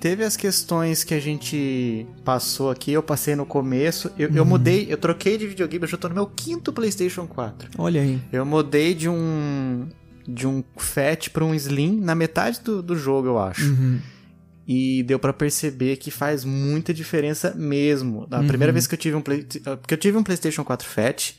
[0.01, 4.11] Teve as questões que a gente passou aqui, eu passei no começo.
[4.19, 4.51] Eu, eu Uhum.
[4.51, 7.71] mudei, eu troquei de videogame, eu já tô no meu quinto PlayStation 4.
[7.79, 8.21] Olha aí.
[8.31, 9.89] Eu mudei de um
[10.27, 13.67] de um Fat pra um Slim na metade do, do jogo, eu acho.
[13.71, 14.01] Uhum.
[14.67, 18.27] E deu pra perceber que faz muita diferença mesmo.
[18.31, 18.47] A Uhum.
[18.47, 19.47] primeira vez que eu tive um Play...
[19.81, 21.33] porque eu tive um PlayStation 4 Fat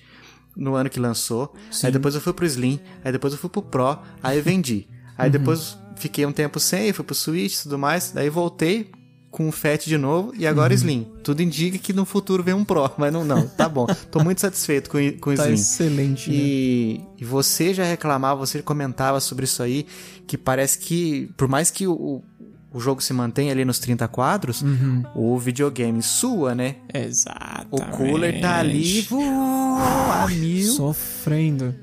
[0.56, 1.54] no ano que lançou.
[1.72, 1.88] Sim.
[1.88, 4.88] Aí depois eu fui pro Slim, aí depois eu fui pro Pro, aí eu vendi.
[5.18, 5.32] Aí Uhum.
[5.32, 8.92] depois fiquei um tempo sem, fui pro Switch e tudo mais, daí voltei
[9.36, 10.78] com o Fat de novo e agora Uhum.
[10.78, 11.08] Slim.
[11.22, 13.86] Tudo indica que no futuro vem um Pro, mas não, não, tá bom.
[14.10, 15.54] Tô muito satisfeito com, com o Tá Slim.
[15.56, 16.36] excelente, né?
[16.38, 19.86] E, e você já reclamava, você comentava sobre isso aí,
[20.26, 22.24] que parece que, por mais que o,
[22.72, 25.04] o jogo se mantenha ali nos 30 quadros, Uhum.
[25.14, 26.76] o videogame sua, né?
[26.94, 27.68] Exato.
[27.72, 30.72] O cooler tá ali voa a mil.
[30.72, 31.76] Sofrendo.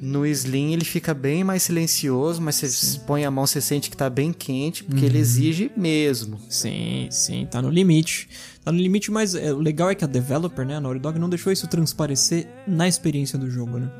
[0.00, 3.96] No Slim ele fica bem mais silencioso, mas você põe a mão, você sente que
[3.96, 5.06] tá bem quente, porque Uhum.
[5.06, 6.40] ele exige mesmo.
[6.48, 8.26] Sim, sim, tá no limite.
[8.64, 11.18] Tá no limite, mas é, o legal é que a developer, né, a Naughty Dog,
[11.18, 13.90] não deixou isso transparecer na experiência do jogo, né?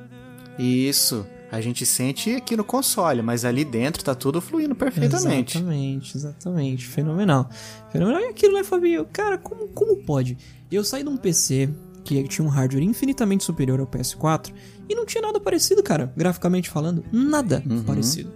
[0.59, 1.27] Isso.
[1.53, 5.59] A gente sente aqui no console, mas ali dentro tá tudo fluindo perfeitamente.
[5.59, 6.87] Exatamente, exatamente.
[6.87, 7.51] Fenomenal.
[7.91, 8.21] Fenomenal.
[8.23, 9.05] E aquilo, né, Fabinho?
[9.13, 10.39] Cara, como, como pode?
[10.71, 11.69] Eu saí de um PC
[12.05, 14.53] que tinha um hardware infinitamente superior ao PS4
[14.89, 16.13] e não tinha nada parecido, cara.
[16.17, 18.33] Graficamente falando, nada parecido.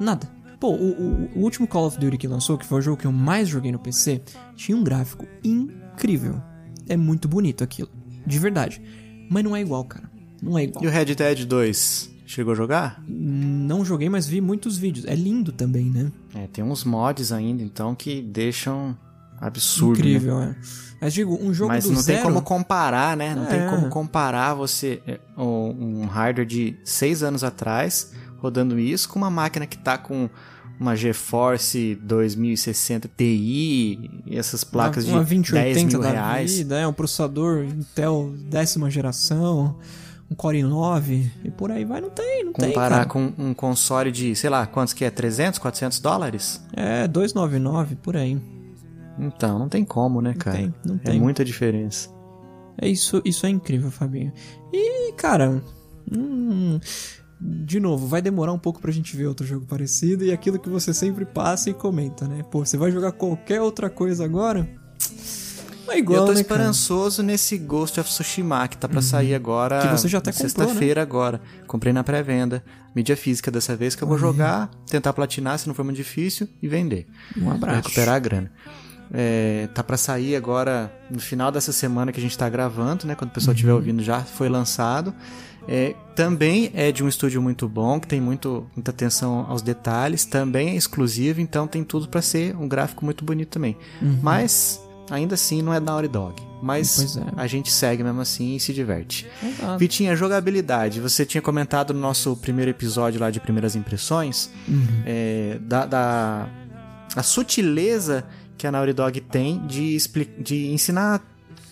[0.00, 0.28] Nada.
[0.58, 3.06] Pô, o, o- o último Call of Duty que lançou, que foi o jogo que
[3.06, 4.22] eu mais joguei no PC,
[4.56, 6.40] tinha um gráfico incrível.
[6.88, 7.88] É muito bonito aquilo.
[8.26, 8.80] De verdade.
[9.28, 10.10] Mas não é igual, cara.
[10.40, 10.84] Não é igual.
[10.84, 12.10] E o Red Dead 2?
[12.26, 13.02] Chegou a jogar?
[13.06, 15.04] Não joguei, mas vi muitos vídeos.
[15.06, 16.10] É lindo também, né?
[16.34, 18.96] É, tem uns mods ainda, então, que deixam
[19.46, 19.98] absurdo.
[20.00, 20.56] Incrível, né?
[20.58, 20.82] é.
[21.00, 22.18] Mas digo, um jogo Mas do não zero...
[22.18, 23.34] tem como comparar, né?
[23.34, 23.46] Não É.
[23.46, 29.30] tem como comparar você é, um hardware de seis anos atrás rodando isso com uma
[29.30, 30.30] máquina que tá com
[30.78, 33.24] uma GeForce 2060 Ti
[34.26, 36.54] e essas placas uma, uma de 10 2080 mil reais.
[36.56, 39.76] vida, é um processador Intel décima geração,
[40.30, 44.10] um Core i9 e por aí vai, não tem, não tem, Comparar com um console
[44.10, 45.10] de, sei lá, quantos que é?
[45.10, 46.60] 300, 400 dólares?
[46.72, 48.40] É, 299 por aí.
[49.18, 50.56] Então, não tem como, né, cara?
[50.56, 51.20] tem, não É tem.
[51.20, 52.08] muita diferença.
[52.80, 54.32] É isso, isso é incrível, Fabinho.
[54.72, 55.62] E, cara,
[56.10, 56.80] hum,
[57.40, 60.68] de novo, vai demorar um pouco pra gente ver outro jogo parecido e aquilo que
[60.68, 62.42] você sempre passa e comenta, né?
[62.50, 64.68] Pô, você vai jogar qualquer outra coisa agora?
[65.88, 66.40] É igual, eu tô né, cara?
[66.40, 69.80] esperançoso nesse Ghost of Tsushima, que tá pra sair agora.
[69.82, 70.48] Que você já até comprou, né?
[70.54, 71.40] Sexta-feira agora.
[71.66, 72.64] Comprei na pré-venda.
[72.94, 76.48] Mídia física dessa vez que eu vou jogar, tentar platinar se não for muito difícil
[76.62, 77.06] e vender.
[77.36, 77.76] Um abraço.
[77.88, 78.50] recuperar a grana.
[79.14, 83.14] É, tá pra sair agora no final dessa semana que a gente tá gravando, né?
[83.14, 85.14] Quando o pessoal estiver ouvindo já foi lançado.
[85.68, 90.24] É, também é de um estúdio muito bom, que tem muito, muita atenção aos detalhes.
[90.24, 93.76] Também é exclusivo, então tem tudo pra ser um gráfico muito bonito também.
[94.00, 94.18] Uhum.
[94.22, 94.80] Mas
[95.10, 96.42] ainda assim não é Naughty Dog.
[96.62, 97.22] Mas é.
[97.36, 99.26] a gente segue mesmo assim e se diverte.
[99.42, 99.78] Exato.
[99.78, 101.00] Vitinha, jogabilidade.
[101.00, 105.02] Você tinha comentado no nosso primeiro episódio lá de primeiras impressões Uhum.
[105.04, 106.48] é, da, da
[107.16, 108.24] a sutileza
[108.62, 109.96] que a Naughty Dog tem de,
[110.38, 111.20] de ensinar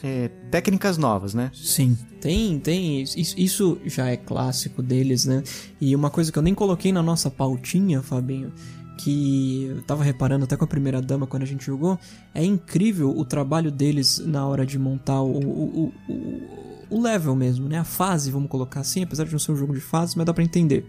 [0.02, 1.52] é, técnicas novas, né?
[1.54, 3.00] Sim, tem, tem.
[3.02, 5.44] Isso, isso já é clássico deles, né?
[5.80, 8.52] E uma coisa que eu nem coloquei na nossa pautinha, Fabinho,
[8.98, 11.96] que eu tava reparando até com a primeira dama quando a gente jogou,
[12.34, 16.60] é incrível o trabalho deles na hora de montar o, o, o, o-
[16.90, 17.78] o level mesmo, né?
[17.78, 20.34] A fase, vamos colocar assim, apesar de não ser um jogo de fases, mas dá
[20.34, 20.84] pra entender.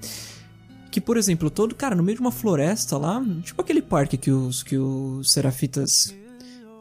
[0.91, 4.29] Que, por exemplo, todo, cara, no meio de uma floresta lá, tipo aquele parque que
[4.29, 6.13] os, que os Serafitas.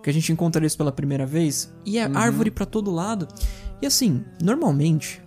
[0.03, 3.29] que a gente encontra eles pela primeira vez, e é árvore pra todo lado.
[3.81, 5.23] E assim, normalmente,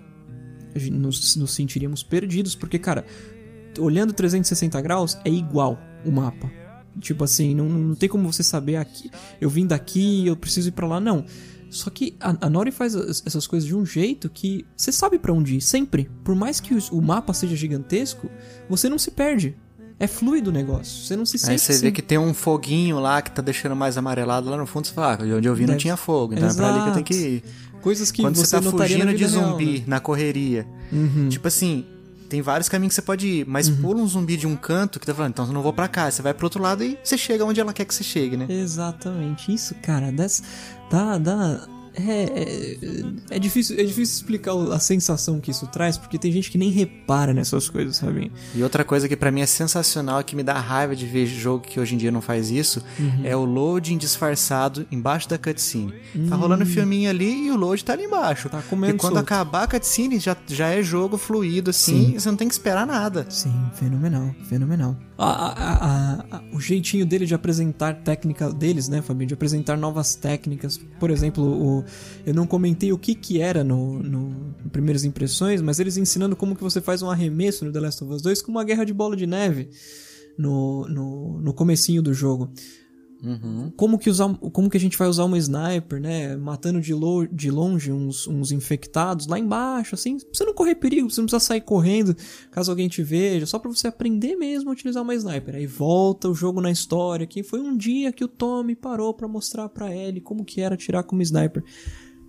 [0.76, 3.06] a gente nos, nos sentiríamos perdidos, porque, cara,
[3.80, 6.52] olhando 360 graus, é igual o mapa.
[7.00, 9.10] Tipo assim, não, não tem como você saber aqui.
[9.42, 11.26] Eu vim daqui, eu preciso ir pra lá, não.
[11.76, 15.18] Só que a, a Nori faz as- essas coisas de um jeito que você sabe
[15.18, 16.10] pra onde ir, sempre.
[16.24, 18.30] Por mais que os- o mapa seja gigantesco,
[18.70, 19.56] você não se perde.
[20.00, 21.06] É fluido o negócio.
[21.06, 21.82] Você não se sente Aí você assim.
[21.82, 24.94] vê que tem um foguinho lá que tá deixando mais amarelado lá no fundo, você
[24.94, 26.90] fala, ah, de onde eu vi não Deve- tinha fogo, então é pra ali que
[26.90, 27.44] eu tenho que ir.
[27.82, 29.84] Coisas que Quando você, você tá fugindo de real, zumbi, né?
[29.88, 30.66] na correria.
[30.92, 31.28] Uhum.
[31.30, 31.86] Tipo assim,
[32.34, 35.06] tem vários caminhos que você pode ir, mas pula um zumbi de um canto que
[35.06, 36.10] tá falando, então eu não vou pra cá.
[36.10, 38.48] Você vai pro outro lado e você chega onde ela quer que você chegue, né?
[38.50, 39.54] Exatamente.
[39.54, 40.42] Isso, cara, das,
[40.90, 42.78] dá, dá, é,
[43.32, 46.58] é, é difícil, é difícil explicar a sensação que isso traz, porque tem gente que
[46.58, 48.32] nem repara nessas coisas, sabe?
[48.56, 51.64] E outra coisa que pra mim é sensacional, que me dá raiva de ver jogo
[51.66, 53.22] que hoje em dia não faz isso, Uhum.
[53.26, 55.92] é o loading disfarçado embaixo da cutscene.
[56.30, 56.40] Tá Hum.
[56.40, 58.50] rolando um filminho ali e o load tá ali embaixo.
[58.50, 59.24] Tá comendo e quando solto.
[59.26, 62.20] acabar a cutscene, já, já é jogo fluido assim, Sim.
[62.20, 63.26] você não tem que esperar nada.
[63.30, 64.96] Sim, fenomenal, fenomenal.
[65.18, 69.28] A- a- a- o jeitinho dele de apresentar técnica deles, né, Fabinho?
[69.28, 70.80] De apresentar novas técnicas.
[71.00, 71.83] Por exemplo, o,
[72.26, 74.30] eu não comentei o que que era no, no,
[74.64, 78.04] no Primeiras Impressões, mas eles ensinando como que você faz um arremesso no The Last
[78.04, 79.70] of Us 2 com uma guerra de bola de neve
[80.38, 82.52] no, no, no comecinho do jogo.
[83.78, 86.36] Como que, usar, como que a gente vai usar uma sniper, né?
[86.36, 90.18] Matando de, lo, de longe uns, uns infectados lá embaixo, assim.
[90.18, 92.16] Pra você não correr perigo, você não precisa sair correndo
[92.52, 93.46] caso alguém te veja.
[93.46, 95.56] Só pra você aprender mesmo a utilizar uma sniper.
[95.56, 99.28] Aí volta o jogo na história, que foi um dia que o Tommy parou pra
[99.28, 101.64] mostrar pra Ellie como que era atirar como sniper.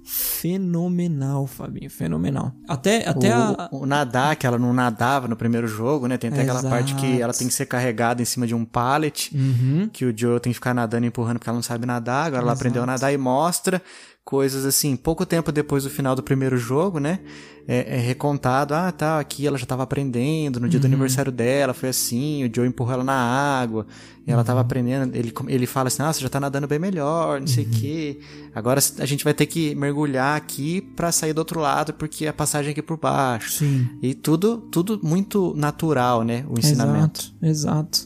[0.04, 2.52] Fenomenal, Fabinho, fenomenal.
[2.68, 3.68] Até, até o, a...
[3.72, 6.18] o nadar, que ela não nadava no primeiro jogo, né?
[6.18, 9.34] Tem até aquela parte que ela tem que ser carregada em cima de um pallet,
[9.34, 9.88] Uhum.
[9.92, 12.26] que o Joe tem que ficar nadando e empurrando porque ela não sabe nadar.
[12.26, 12.60] Agora ela Exato.
[12.60, 13.80] aprendeu a nadar e mostra
[14.24, 17.20] coisas assim, pouco tempo depois do final do primeiro jogo, né?
[17.68, 20.92] É, é recontado, ah, tá, aqui ela já tava aprendendo, no dia do Uhum.
[20.92, 23.86] aniversário dela, foi assim, o Joe empurrou ela na água,
[24.26, 24.44] e ela Uhum.
[24.46, 27.46] tava aprendendo, ele, ele fala assim, ah, você já tá nadando bem melhor, não Uhum.
[27.46, 28.20] sei o quê.
[28.54, 32.32] Agora a gente vai ter que mergulhar aqui pra sair do outro lado, porque a
[32.32, 33.50] passagem é aqui por baixo.
[33.52, 33.88] Sim.
[34.02, 36.44] E tudo, tudo muito natural, né?
[36.48, 37.32] O ensinamento.
[37.42, 37.98] Exato, exato.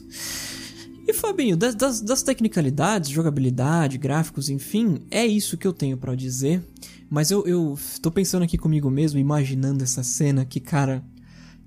[1.19, 6.61] Fabinho, das, das, das tecnicalidades, jogabilidade, gráficos, enfim, é isso que eu tenho pra dizer.
[7.09, 11.03] Mas eu, eu tô pensando aqui comigo mesmo, imaginando essa cena que, cara,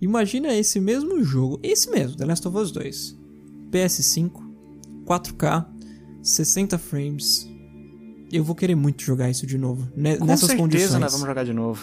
[0.01, 3.17] imagina esse mesmo jogo, esse mesmo, The Last of Us 2.
[3.71, 4.31] PS5,
[5.07, 5.67] 4K,
[6.23, 7.49] 60 frames.
[8.33, 11.01] Eu vou querer muito jogar isso de novo, né, Com nessas certeza condições.
[11.01, 11.83] nós vamos jogar de novo.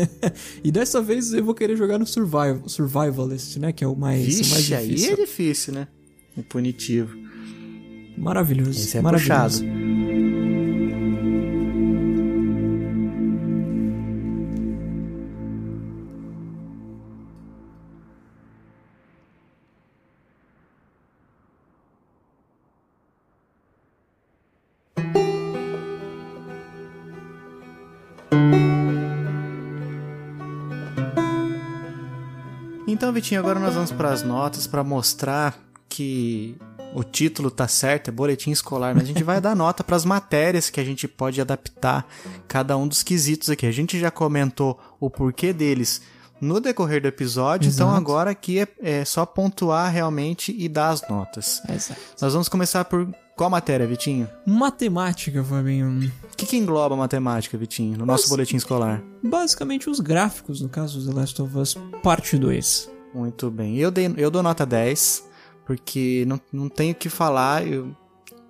[0.62, 3.72] e dessa vez eu vou querer jogar no Survival, Survivalist, né?
[3.72, 5.12] Que é o mais, o mais Vixe, aí difícil.
[5.12, 5.88] é difícil, né?
[6.42, 7.16] punitivo.
[8.16, 8.78] Maravilhoso.
[8.80, 9.64] Esse é maravilhoso.
[9.64, 9.88] Puxado.
[32.98, 36.56] Então, Vitinho, agora nós vamos para as notas para mostrar que
[36.94, 40.04] o título tá certo, é boletim escolar, mas a gente vai dar nota para as
[40.04, 42.06] matérias que a gente pode adaptar
[42.46, 43.66] cada um dos quesitos aqui.
[43.66, 46.00] A gente já comentou o porquê deles
[46.40, 48.00] no decorrer do episódio, então Exato.
[48.00, 51.60] agora aqui é, é só pontuar realmente e dar as notas.
[51.68, 52.00] Exato.
[52.20, 54.28] Nós vamos começar por qual matéria, Vitinho?
[54.46, 56.12] Matemática, Fabinho.
[56.32, 59.02] O que, que engloba a matemática, Vitinho, no nosso Mas- boletim escolar?
[59.22, 62.90] Basicamente os gráficos, no caso do The Last of Us Parte 2.
[63.14, 63.76] Muito bem.
[63.76, 65.24] Eu, dei, eu dou nota 10,
[65.68, 67.64] porque não, não tenho o que falar.
[67.64, 67.94] Eu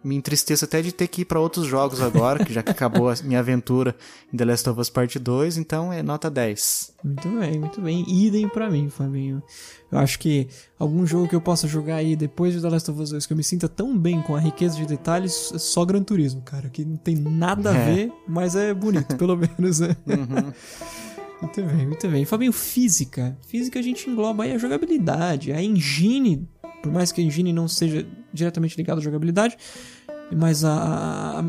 [0.05, 3.11] me entristeço até de ter que ir para outros jogos agora, que já que acabou
[3.11, 3.97] a minha aventura
[4.33, 6.93] em The Last of Us Part 2, então é nota 10.
[7.05, 8.05] Muito bem, muito bem.
[8.09, 9.43] Idem pra mim, Fabinho.
[9.91, 10.47] Eu acho que
[10.79, 13.33] algum jogo que eu possa jogar aí depois de The Last of Us 2 que
[13.33, 16.71] eu me sinta tão bem com a riqueza de detalhes é só Gran Turismo, cara.
[16.71, 17.95] Que não tem nada a É.
[17.95, 19.97] ver, mas é bonito, pelo menos, né?
[20.07, 20.53] Uhum.
[21.43, 22.25] Muito bem, muito bem.
[22.25, 23.37] Fabinho, física.
[23.47, 26.49] Física a gente engloba aí a jogabilidade, a engine,
[26.83, 29.57] por mais que a engine não seja diretamente ligada à jogabilidade,
[30.37, 30.73] mas a,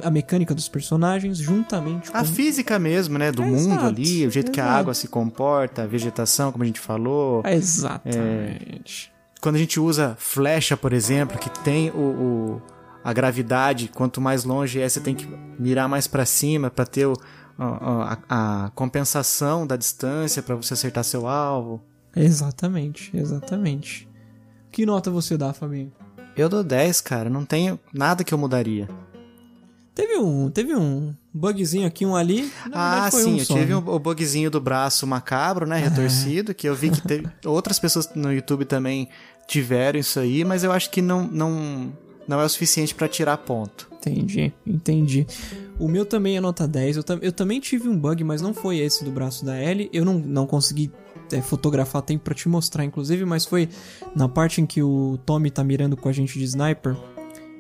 [0.04, 2.18] a, a mecânica dos personagens, juntamente com...
[2.18, 5.08] A física mesmo, né, do É, mundo exato, ali, o jeito que a água se
[5.10, 7.42] comporta, a vegetação, como a gente falou.
[7.46, 9.12] É, Exatamente.
[9.42, 12.62] Quando a gente usa flecha, por exemplo, que tem o, o-
[13.04, 15.28] a gravidade, quanto mais longe é, você tem que
[15.58, 17.14] mirar mais pra cima pra ter o-
[17.58, 21.82] a, a- a compensação da distância pra você acertar seu alvo.
[22.16, 24.09] Exatamente, exatamente.
[24.72, 25.92] Que nota você dá, Fabinho?
[26.36, 28.88] Eu dou 10, cara, não tenho nada que eu mudaria.
[29.94, 32.50] Teve um, teve um bugzinho aqui, um ali.
[32.72, 33.84] Ah, sim, um eu só, tive né?
[33.86, 38.32] o, bugzinho do braço macabro, né, retorcido, que eu vi que teve, outras pessoas no
[38.32, 39.10] YouTube também
[39.46, 41.92] tiveram isso aí, mas eu acho que não, não,
[42.26, 43.89] não é o suficiente pra tirar ponto.
[44.02, 45.28] Entendi, entendi.
[45.78, 46.98] O meu também é nota 10.
[46.98, 49.90] Eu, tam- eu também tive um bug, mas não foi esse do braço da Ellie.
[49.92, 50.90] Eu não, não consegui
[51.32, 53.68] é, fotografar tempo pra te mostrar, inclusive, mas foi
[54.16, 56.96] na parte em que o Tommy tá mirando com a gente de sniper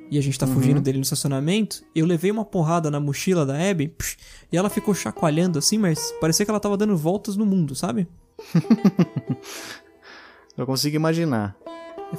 [0.09, 0.53] e a gente tá Uhum.
[0.53, 1.83] fugindo dele no estacionamento.
[1.93, 4.17] Eu levei uma porrada na mochila da Abby psh,
[4.51, 8.07] e ela ficou chacoalhando assim, mas parecia que ela tava dando voltas no mundo, sabe?
[10.57, 11.55] Eu consigo imaginar.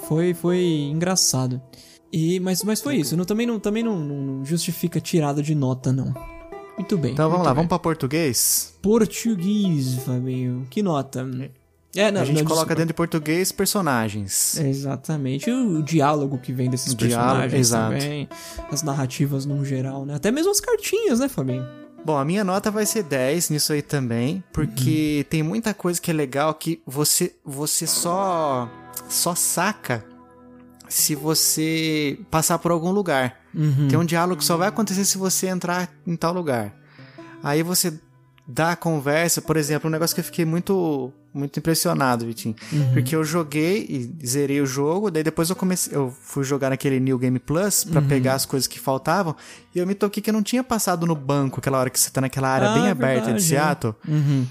[0.06, 0.59] Foi, foi
[0.92, 1.60] engraçado.
[2.12, 3.16] E, mas, mas foi isso.
[3.16, 6.12] Não, também não, também não, não- justifica tirada de nota, não.
[6.77, 7.12] Muito bem.
[7.12, 7.57] Então vamos lá, bem.
[7.57, 8.73] vamos pra português?
[8.81, 10.66] Português, Fabinho.
[10.70, 11.28] Que nota?
[11.95, 12.74] É, não, a gente não, coloca desculpa.
[12.74, 14.57] dentro de português personagens.
[14.59, 15.51] Exatamente.
[15.51, 17.93] O, o diálogo que vem desses O diálogo, personagens exato.
[17.93, 18.28] também.
[18.70, 20.15] As narrativas num geral, né?
[20.15, 21.66] Até mesmo as cartinhas, né, Fabinho?
[22.05, 26.11] Bom, a minha nota vai ser 10 nisso aí também, porque tem muita coisa que
[26.11, 28.70] é legal que você você só
[29.07, 30.03] só saca
[30.91, 33.37] se você passar por algum lugar.
[33.55, 33.89] Uhum.
[33.89, 36.75] Tem um diálogo que só vai acontecer se você entrar em tal lugar.
[37.43, 37.95] Aí você
[38.47, 42.93] dá a conversa, por exemplo, um negócio que eu fiquei muito muito impressionado, Vitinho, Uhum.
[42.93, 46.99] porque eu joguei e zerei o jogo, daí depois eu comecei, eu fui jogar naquele
[46.99, 48.09] New Game Plus pra Uhum.
[48.09, 49.37] pegar as coisas que faltavam,
[49.73, 52.11] e eu me toquei que eu não tinha passado no banco aquela hora que você
[52.11, 53.95] tá naquela área Ah, bem é aberta verdade, de Seattle.
[54.09, 54.45] Uhum.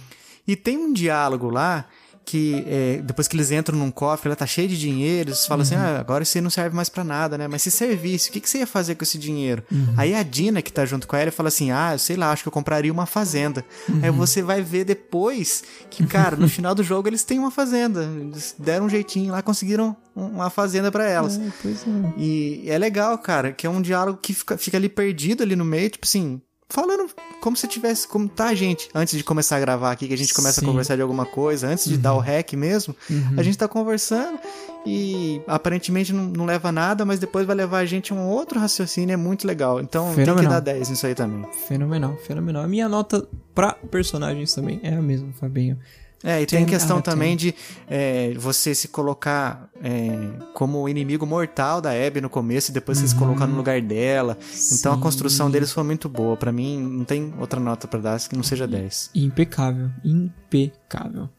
[0.47, 1.85] E tem um diálogo lá
[2.29, 5.63] que é, depois que eles entram num cofre, ela tá cheia de dinheiro, eles falam
[5.63, 5.81] assim, Uhum.
[5.81, 7.47] ah, agora isso aí não serve mais pra nada, né?
[7.47, 9.63] Mas se servisse, o que, que você ia fazer com esse dinheiro?
[9.71, 9.93] Uhum.
[9.97, 12.47] Aí a Dina, que tá junto com ela, fala assim, ah, sei lá, acho que
[12.47, 13.65] eu compraria uma fazenda.
[13.87, 13.99] Uhum.
[14.03, 18.03] Aí você vai ver depois que, cara, no final do jogo eles têm uma fazenda.
[18.03, 21.37] Eles deram um jeitinho lá, conseguiram um- uma fazenda pra elas.
[21.39, 22.13] É, pois é.
[22.17, 25.65] E é legal, cara, que é um diálogo que fica, fica ali perdido ali no
[25.65, 27.09] meio, tipo assim, falando
[27.41, 30.33] como se tivesse, como tá gente, antes de começar a gravar aqui, que a gente
[30.33, 30.65] começa Sim.
[30.67, 33.33] a conversar de alguma coisa, antes de dar o rec mesmo, Uhum.
[33.37, 34.37] a gente tá conversando
[34.85, 38.59] e aparentemente não, não leva nada, mas depois vai levar a gente a um outro
[38.59, 39.79] raciocínio, é muito legal.
[39.81, 40.51] Então tem que Fenomenal.
[40.53, 41.45] dar 10 nisso aí também.
[41.67, 42.63] Fenomenal, fenomenal.
[42.63, 45.77] A minha nota pra personagens também é a mesma, Fabinho.
[46.23, 47.55] É, e tem a Ten questão of também de
[47.87, 50.09] é, você se colocar é,
[50.53, 53.81] como o inimigo mortal da Abby no começo e depois você se colocar no lugar
[53.81, 54.37] dela.
[54.73, 55.01] Então a Sim.
[55.01, 56.35] construção deles foi muito boa.
[56.35, 59.11] Pra mim, não tem outra nota pra dar que não seja 10.
[59.15, 61.29] Impecável, impecável.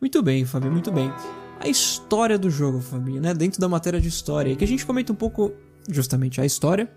[0.00, 1.10] Muito bem, Fabinho, muito bem.
[1.58, 3.34] A história do jogo, Fabinho, né?
[3.34, 5.52] Dentro da matéria de história, que a gente comenta um pouco
[5.88, 6.88] justamente a história,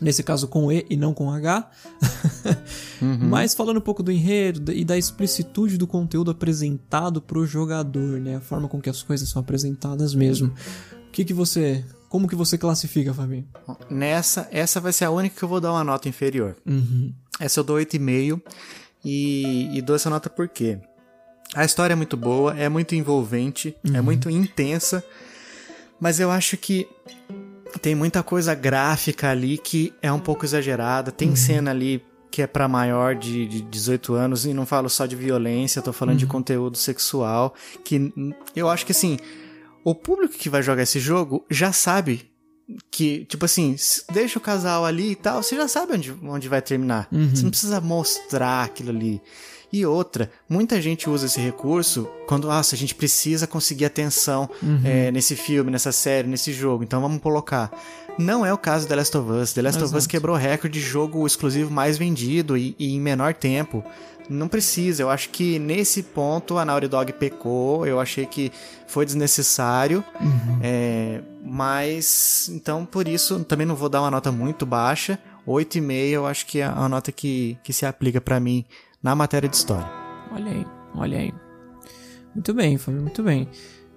[0.00, 1.70] nesse caso com E e não com H,
[3.20, 8.36] mas falando um pouco do enredo e da explicitude do conteúdo apresentado pro jogador, né?
[8.36, 10.52] A forma com que as coisas são apresentadas mesmo.
[11.08, 13.46] O que que você, como que você classifica, Fabinho?
[13.90, 16.56] Nessa, essa vai ser a única que eu vou dar uma nota inferior.
[16.64, 17.12] Uhum.
[17.38, 18.40] Essa eu dou 8,5
[19.04, 20.78] e, e dou essa nota por quê?
[21.54, 25.02] A história é muito boa, é muito envolvente, é muito intensa,
[25.98, 26.86] mas eu acho que
[27.78, 31.12] tem muita coisa gráfica ali que é um pouco exagerada.
[31.12, 35.04] Tem cena ali que é para maior de, de 18 anos e não falo só
[35.04, 36.30] de violência, tô falando de Uhum.
[36.30, 38.12] conteúdo sexual, que
[38.54, 39.18] eu acho que assim,
[39.84, 42.30] o público que vai jogar esse jogo já sabe
[42.88, 43.74] que, tipo assim,
[44.12, 47.08] deixa o casal ali e tal, você já sabe onde, onde vai terminar.
[47.10, 47.30] Uhum.
[47.34, 49.20] Você não precisa mostrar aquilo ali.
[49.72, 54.80] E outra, muita gente usa esse recurso quando, nossa, a gente precisa conseguir atenção Uhum.
[54.84, 57.70] é, nesse filme, nessa série, nesse jogo, então vamos colocar.
[58.18, 59.52] Não é o caso do The Last of Us.
[59.52, 60.08] The Last of Us Exato.
[60.08, 63.84] quebrou o recorde de jogo exclusivo mais vendido e, e em menor tempo.
[64.28, 68.52] Não precisa, eu acho que nesse ponto a Naughty Dog pecou, eu achei que
[68.86, 70.04] foi desnecessário,
[70.62, 76.26] é, mas então por isso também não vou dar uma nota muito baixa, 8,5 eu
[76.26, 78.64] acho que é a nota que, que se aplica pra mim
[79.02, 79.88] na matéria de história.
[80.32, 81.34] Olha aí, olha aí.
[82.34, 83.48] Muito bem, Fábio, muito bem.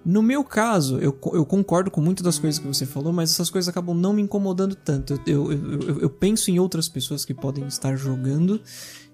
[0.06, 3.50] No meu caso, eu, eu concordo com muitas das coisas que você falou, mas essas
[3.50, 5.14] coisas acabam não me incomodando tanto.
[5.26, 8.62] Eu, eu, eu, eu penso em outras pessoas que podem estar jogando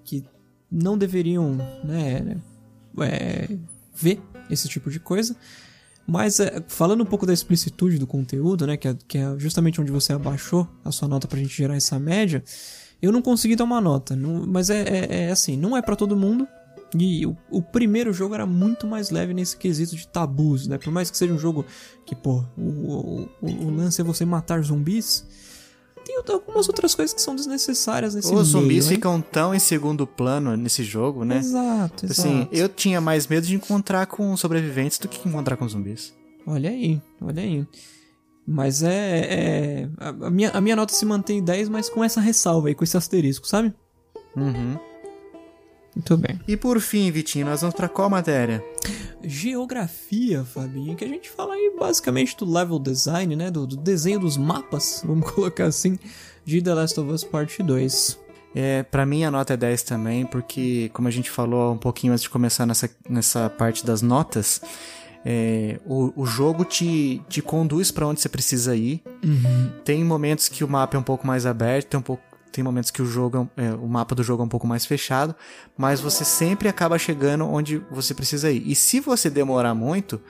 [0.04, 0.26] que
[0.72, 2.42] não deveriam né,
[3.02, 3.58] é,
[3.94, 5.36] ver esse tipo de coisa.
[6.08, 9.80] Mas é, falando um pouco da explicitude do conteúdo, né, que é, que é justamente
[9.80, 12.44] onde você abaixou a sua nota pra gente gerar essa média,
[13.02, 14.16] eu não consegui dar uma nota.
[14.16, 16.48] não- mas é, é- é assim, não é pra todo mundo.
[16.98, 20.78] E o, o primeiro jogo era muito mais leve nesse quesito de tabus, né?
[20.80, 21.64] Por mais que seja um jogo
[22.04, 25.24] que, pô, o, o, o lance é você matar zumbis,
[26.04, 28.96] tem algumas outras coisas que são desnecessárias nesse Os zumbis hein?
[28.96, 31.38] ficam tão em segundo plano nesse jogo, né?
[31.38, 32.56] Exato, Assim, exato.
[32.56, 36.12] eu tinha mais medo de encontrar com sobreviventes do que encontrar com zumbis.
[36.48, 37.68] Olha aí, olha aí.
[38.50, 38.90] Mas é.
[38.90, 42.84] é- a, minha, a minha nota se mantém 10, mas com essa ressalva aí, com
[42.84, 43.72] esse asterisco, sabe?
[44.36, 44.76] Uhum.
[45.96, 46.40] Muito bem.
[46.48, 48.64] E por fim, Vitinho, nós vamos pra qual matéria?
[49.24, 53.52] Geografia, Fabinho, que a gente fala aí basicamente do level design, né?
[53.52, 56.00] Do, do desenho dos mapas, vamos colocar assim,
[56.44, 58.20] de The Last of Us Part 2.
[58.56, 62.14] É, para mim a nota é 10 também, porque como a gente falou um pouquinho
[62.14, 64.60] antes de começar nessa, nessa parte das notas,
[65.26, 69.02] é, o, o jogo te, te conduz pra onde você precisa ir.
[69.24, 69.72] Uhum.
[69.84, 72.92] Tem momentos que o mapa é um pouco mais aberto, tem, um pouco, tem momentos
[72.92, 75.36] que o, jogo é é, o mapa do jogo é um pouco mais fechado,
[75.78, 78.64] mas você sempre acaba chegando onde você precisa ir.
[78.66, 80.22] E se você demorar muito,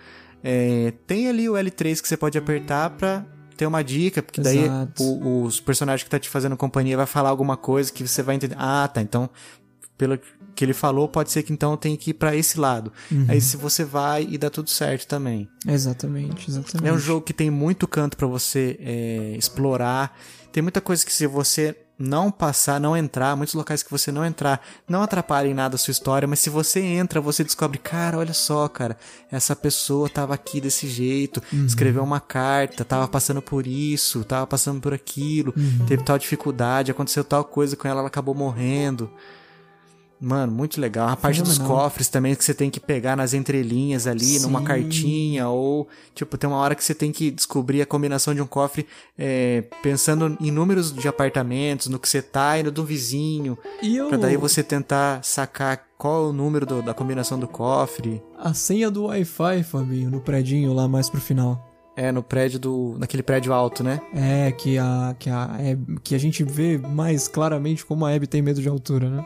[0.44, 3.26] é, tem ali o L3 que você pode apertar pra
[3.56, 7.30] ter uma dica, porque daí o, os personagens que tá te fazendo companhia vai falar
[7.30, 8.56] alguma coisa que você vai entender.
[8.57, 9.30] Ah, tá, então
[9.99, 10.18] pelo
[10.60, 12.91] que ele falou, pode ser que então eu tenha que ir pra esse lado.
[13.10, 13.26] Uhum.
[13.30, 15.48] Aí se você vai e dá tudo certo também.
[15.65, 16.86] Exatamente, exatamente.
[16.86, 20.19] É um jogo que tem muito canto pra você é, explorar.
[20.52, 24.26] Tem muita coisa que se você não passar, não entrar, muitos locais que você não
[24.26, 28.18] entrar, não atrapalha em nada a sua história, mas se você entra, você descobre, cara,
[28.18, 28.98] olha só, cara,
[29.31, 31.65] essa pessoa tava aqui desse jeito, Uhum.
[31.65, 35.86] escreveu uma carta, tava passando por isso, tava passando por aquilo, Uhum.
[35.88, 39.10] teve tal dificuldade, aconteceu tal coisa com ela, ela acabou morrendo.
[40.21, 41.07] Mano, muito legal.
[41.07, 41.83] A parte dos Fenomenal.
[41.83, 44.65] cofres também que você tem que pegar nas entrelinhas ali, numa Sim.
[44.65, 48.45] cartinha, ou tipo, tem uma hora que você tem que descobrir a combinação de um
[48.45, 48.85] cofre
[49.17, 53.57] é, pensando em números de apartamentos, no que você tá e no do vizinho.
[53.81, 57.47] E eu- Pra daí você tentar sacar qual é o número do- da combinação do
[57.47, 58.21] cofre.
[58.37, 61.65] A senha do Wi-Fi, Fabinho, no predinho lá mais pro final.
[61.95, 62.95] É, no prédio do.
[62.97, 63.99] naquele prédio alto, né?
[64.13, 68.25] É, que a, que a, Abby- que a gente vê mais claramente como a Abby
[68.27, 69.25] tem medo de altura, né?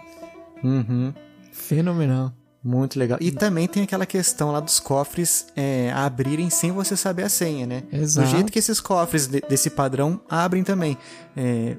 [0.64, 1.14] Uhum.
[1.52, 2.32] Fenomenal.
[2.66, 3.18] Muito legal.
[3.20, 7.68] E também tem aquela questão lá dos cofres é, abrirem sem você saber a senha,
[7.68, 7.84] né?
[7.92, 8.26] Exato.
[8.26, 10.98] Do jeito que esses cofres de- desse padrão abrem também.
[11.36, 11.76] É,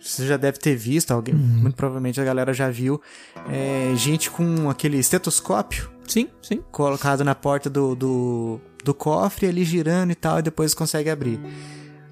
[0.00, 1.40] você já deve ter visto, alguém, Uhum.
[1.40, 3.00] muito provavelmente a galera já viu,
[3.48, 5.88] é, gente com aquele estetoscópio.
[6.08, 6.60] Sim, sim.
[6.72, 11.38] Colocado na porta do, do, do cofre, ali girando e tal, e depois consegue abrir.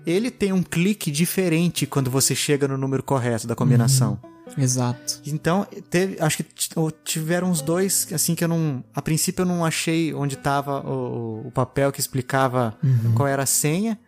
[0.06, 4.20] Ele tem um clique diferente quando você chega no número correto da combinação.
[4.56, 5.20] Exato.
[5.26, 6.46] Então, teve, acho que
[7.04, 8.82] tiveram uns dois, assim, que eu não.
[8.94, 13.12] A princípio eu não achei onde tava o, o papel que explicava Uhum.
[13.14, 13.98] qual era a senha.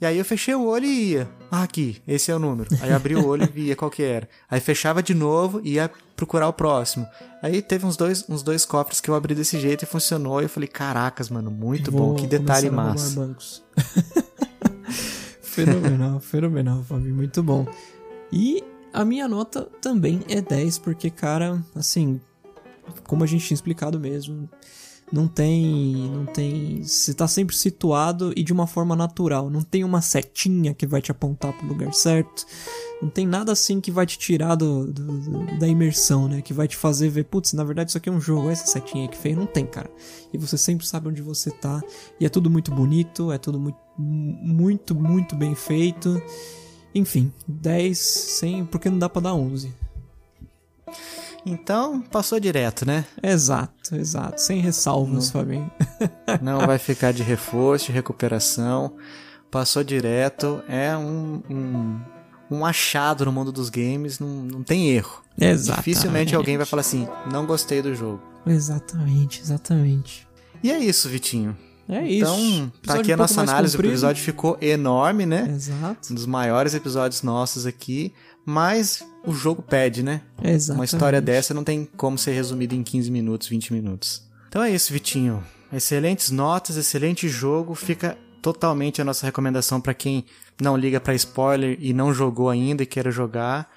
[0.00, 1.28] E aí eu fechei o olho e ia.
[1.50, 2.68] Ah, aqui, esse é o número.
[2.80, 4.26] Aí abri o olho e via qual que era.
[4.50, 7.06] Aí fechava de novo e ia procurar o próximo.
[7.42, 10.40] Aí teve uns dois, uns dois cofres que eu abri desse jeito e funcionou.
[10.40, 13.14] E eu falei, caracas, mano, muito Vou bom, que detalhe massa.
[13.20, 13.62] bancos.
[15.42, 17.66] fenomenal, fenomenal, Fábio, muito bom.
[18.32, 18.62] E
[18.92, 22.20] a minha nota também é 10, porque, cara, assim,
[23.06, 24.48] como a gente tinha explicado mesmo,
[25.12, 26.08] não tem.
[26.08, 26.84] Não tem.
[26.84, 29.50] Você tá sempre situado e de uma forma natural.
[29.50, 32.46] Não tem uma setinha que vai te apontar pro lugar certo.
[33.02, 36.40] Não tem nada assim que vai te tirar do, do- do- da imersão, né?
[36.42, 39.08] Que vai te fazer ver, putz, na verdade isso aqui é um jogo, essa setinha
[39.08, 39.36] que feio.
[39.36, 39.90] Não tem, cara.
[40.32, 41.82] E você sempre sabe onde você tá.
[42.20, 46.22] E é tudo muito bonito, é tudo muito, muito, muito bem feito.
[46.94, 49.72] Enfim, 10, 100, porque não dá pra dar 11.
[51.44, 53.04] Então, passou direto, né?
[53.22, 54.40] Exato, exato.
[54.40, 55.70] Sem ressalvas, Fabinho.
[56.42, 58.94] Não vai ficar de reforço, de recuperação.
[59.50, 60.62] Passou direto.
[60.68, 62.00] É um, um,
[62.50, 64.18] um achado no mundo dos games.
[64.18, 65.22] Não, não tem erro.
[65.38, 65.76] Exatamente.
[65.78, 68.20] Dificilmente alguém vai falar assim: não gostei do jogo.
[68.46, 70.28] Exatamente, exatamente.
[70.62, 71.56] E é isso, Vitinho.
[71.90, 72.32] É isso.
[72.32, 73.76] Então, tá aqui a um pouco nossa análise.
[73.76, 73.90] comprido.
[73.90, 75.50] O episódio ficou enorme, né?
[75.52, 76.12] Exato.
[76.12, 78.12] Um dos maiores episódios nossos aqui.
[78.46, 80.22] Mas o jogo pede, né?
[80.42, 80.70] Exatamente.
[80.70, 84.22] Uma história dessa não tem como ser resumida em 15 minutos, 20 minutos.
[84.48, 85.44] Então é isso, Vitinho.
[85.72, 87.74] Excelentes notas, excelente jogo.
[87.74, 90.24] Fica totalmente a nossa recomendação para quem
[90.60, 93.70] não liga para spoiler e não jogou ainda e quer jogar.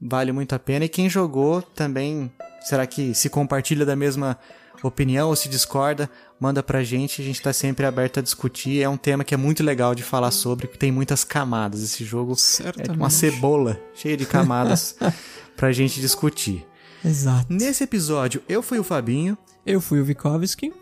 [0.00, 0.84] Vale muito a pena.
[0.84, 2.30] E quem jogou também,
[2.62, 4.38] será que se compartilha da mesma
[4.82, 6.08] opinião ou se discorda?
[6.38, 8.82] Manda pra gente, a gente tá sempre aberto a discutir.
[8.82, 11.82] É um tema que é muito legal de falar sobre, que tem muitas camadas.
[11.82, 12.96] Esse jogo é Certamente.
[12.96, 14.96] uma cebola cheia de camadas
[15.56, 16.66] pra gente discutir.
[17.04, 17.46] Exato.
[17.52, 19.36] Nesse episódio, eu fui o Fabinho,
[19.66, 20.72] Eu fui o Vikovski.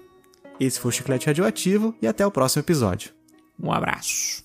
[0.60, 3.10] esse foi o Chiclete Radioativo e até o próximo episódio.
[3.60, 4.42] Um abraço.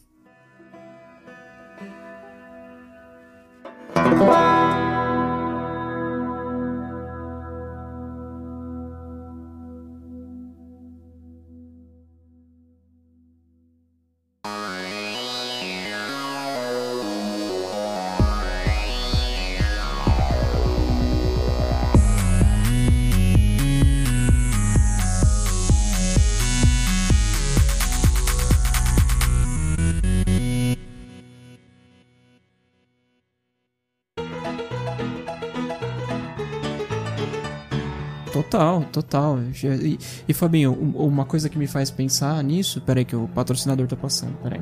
[38.94, 39.40] Total.
[39.42, 42.80] E, e Fabinho, um- uma coisa que me faz pensar nisso.
[42.80, 44.38] Peraí, que o patrocinador tá passando.
[44.42, 44.62] Peraí.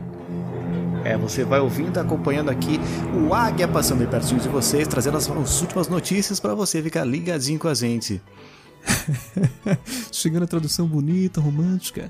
[1.03, 2.79] É, você vai ouvindo, acompanhando aqui
[3.27, 7.03] o Águia passando bem pertinho de vocês, trazendo as, as últimas notícias pra você ficar
[7.03, 8.21] ligadinho com a gente.
[10.11, 12.09] Chegando a tradução bonita, romântica.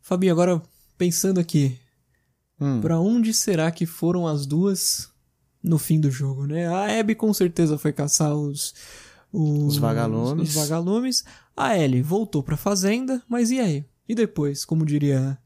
[0.00, 0.62] Fabinho, agora
[0.96, 1.78] pensando aqui,
[2.60, 2.80] Hum.
[2.80, 5.10] pra onde será que foram as duas
[5.62, 6.66] no fim do jogo, né?
[6.68, 8.74] A Abby com certeza foi caçar os
[9.32, 10.48] os, Os vagalumes.
[10.50, 11.24] os vagalumes.
[11.54, 13.84] A Ellie voltou pra fazenda, mas e aí?
[14.08, 15.36] E depois, como diria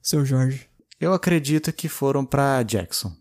[0.00, 0.66] seu Jorge?
[1.00, 3.12] Eu acredito que foram pra Jackson.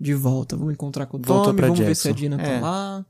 [0.00, 2.12] De volta, vamos encontrar com o Tommy, vamos ver se a Jackson.
[2.12, 2.58] Dina É.
[2.58, 3.06] tá lá.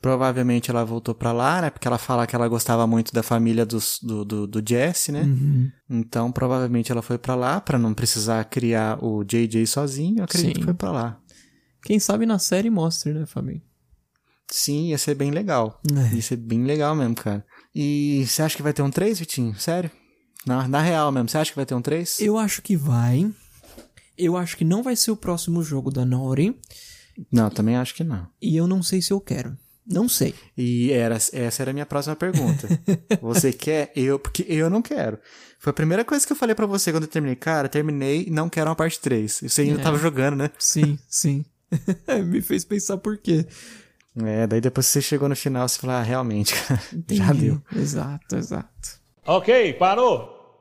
[0.00, 1.70] Provavelmente ela voltou pra lá, né?
[1.70, 5.22] Porque ela fala que ela gostava muito da família dos- do, do, do Jesse, né?
[5.22, 5.70] Uhum.
[5.90, 10.20] Então, provavelmente ela foi pra lá pra não precisar criar o JJ sozinho.
[10.20, 10.60] Eu acredito Sim.
[10.60, 11.20] que foi pra lá.
[11.84, 13.60] Quem sabe na série mostre, né, Fabinho?
[14.50, 15.80] Sim, ia ser bem legal.
[15.94, 16.14] É.
[16.16, 17.44] Ia ser bem legal mesmo, cara.
[17.74, 19.54] E você acha que vai ter um 3, Vitinho?
[19.58, 19.90] Sério?
[20.46, 22.20] Na, na real mesmo, você acha que vai ter um 3?
[22.20, 23.30] Eu acho que vai.
[24.16, 26.58] Eu acho que não vai ser o próximo jogo da Nori.
[27.30, 28.26] Não, também acho que não.
[28.40, 29.56] E eu não sei se eu quero.
[29.90, 30.34] Não sei.
[30.56, 32.68] E era, essa era a minha próxima pergunta.
[33.20, 33.90] você quer?
[33.96, 35.18] Eu, porque eu não quero.
[35.58, 37.34] Foi a primeira coisa que eu falei pra você quando eu terminei.
[37.36, 39.42] Cara, terminei, não quero uma parte 3.
[39.42, 39.82] E você ainda É.
[39.82, 40.50] tava jogando, né?
[40.58, 41.44] Sim, sim.
[42.24, 43.44] Me fez pensar por quê.
[44.24, 47.60] É, daí depois que você chegou no final, você falou, ah, realmente, cara, já deu.
[47.74, 49.00] Exato, exato.
[49.26, 50.39] Ok, parou.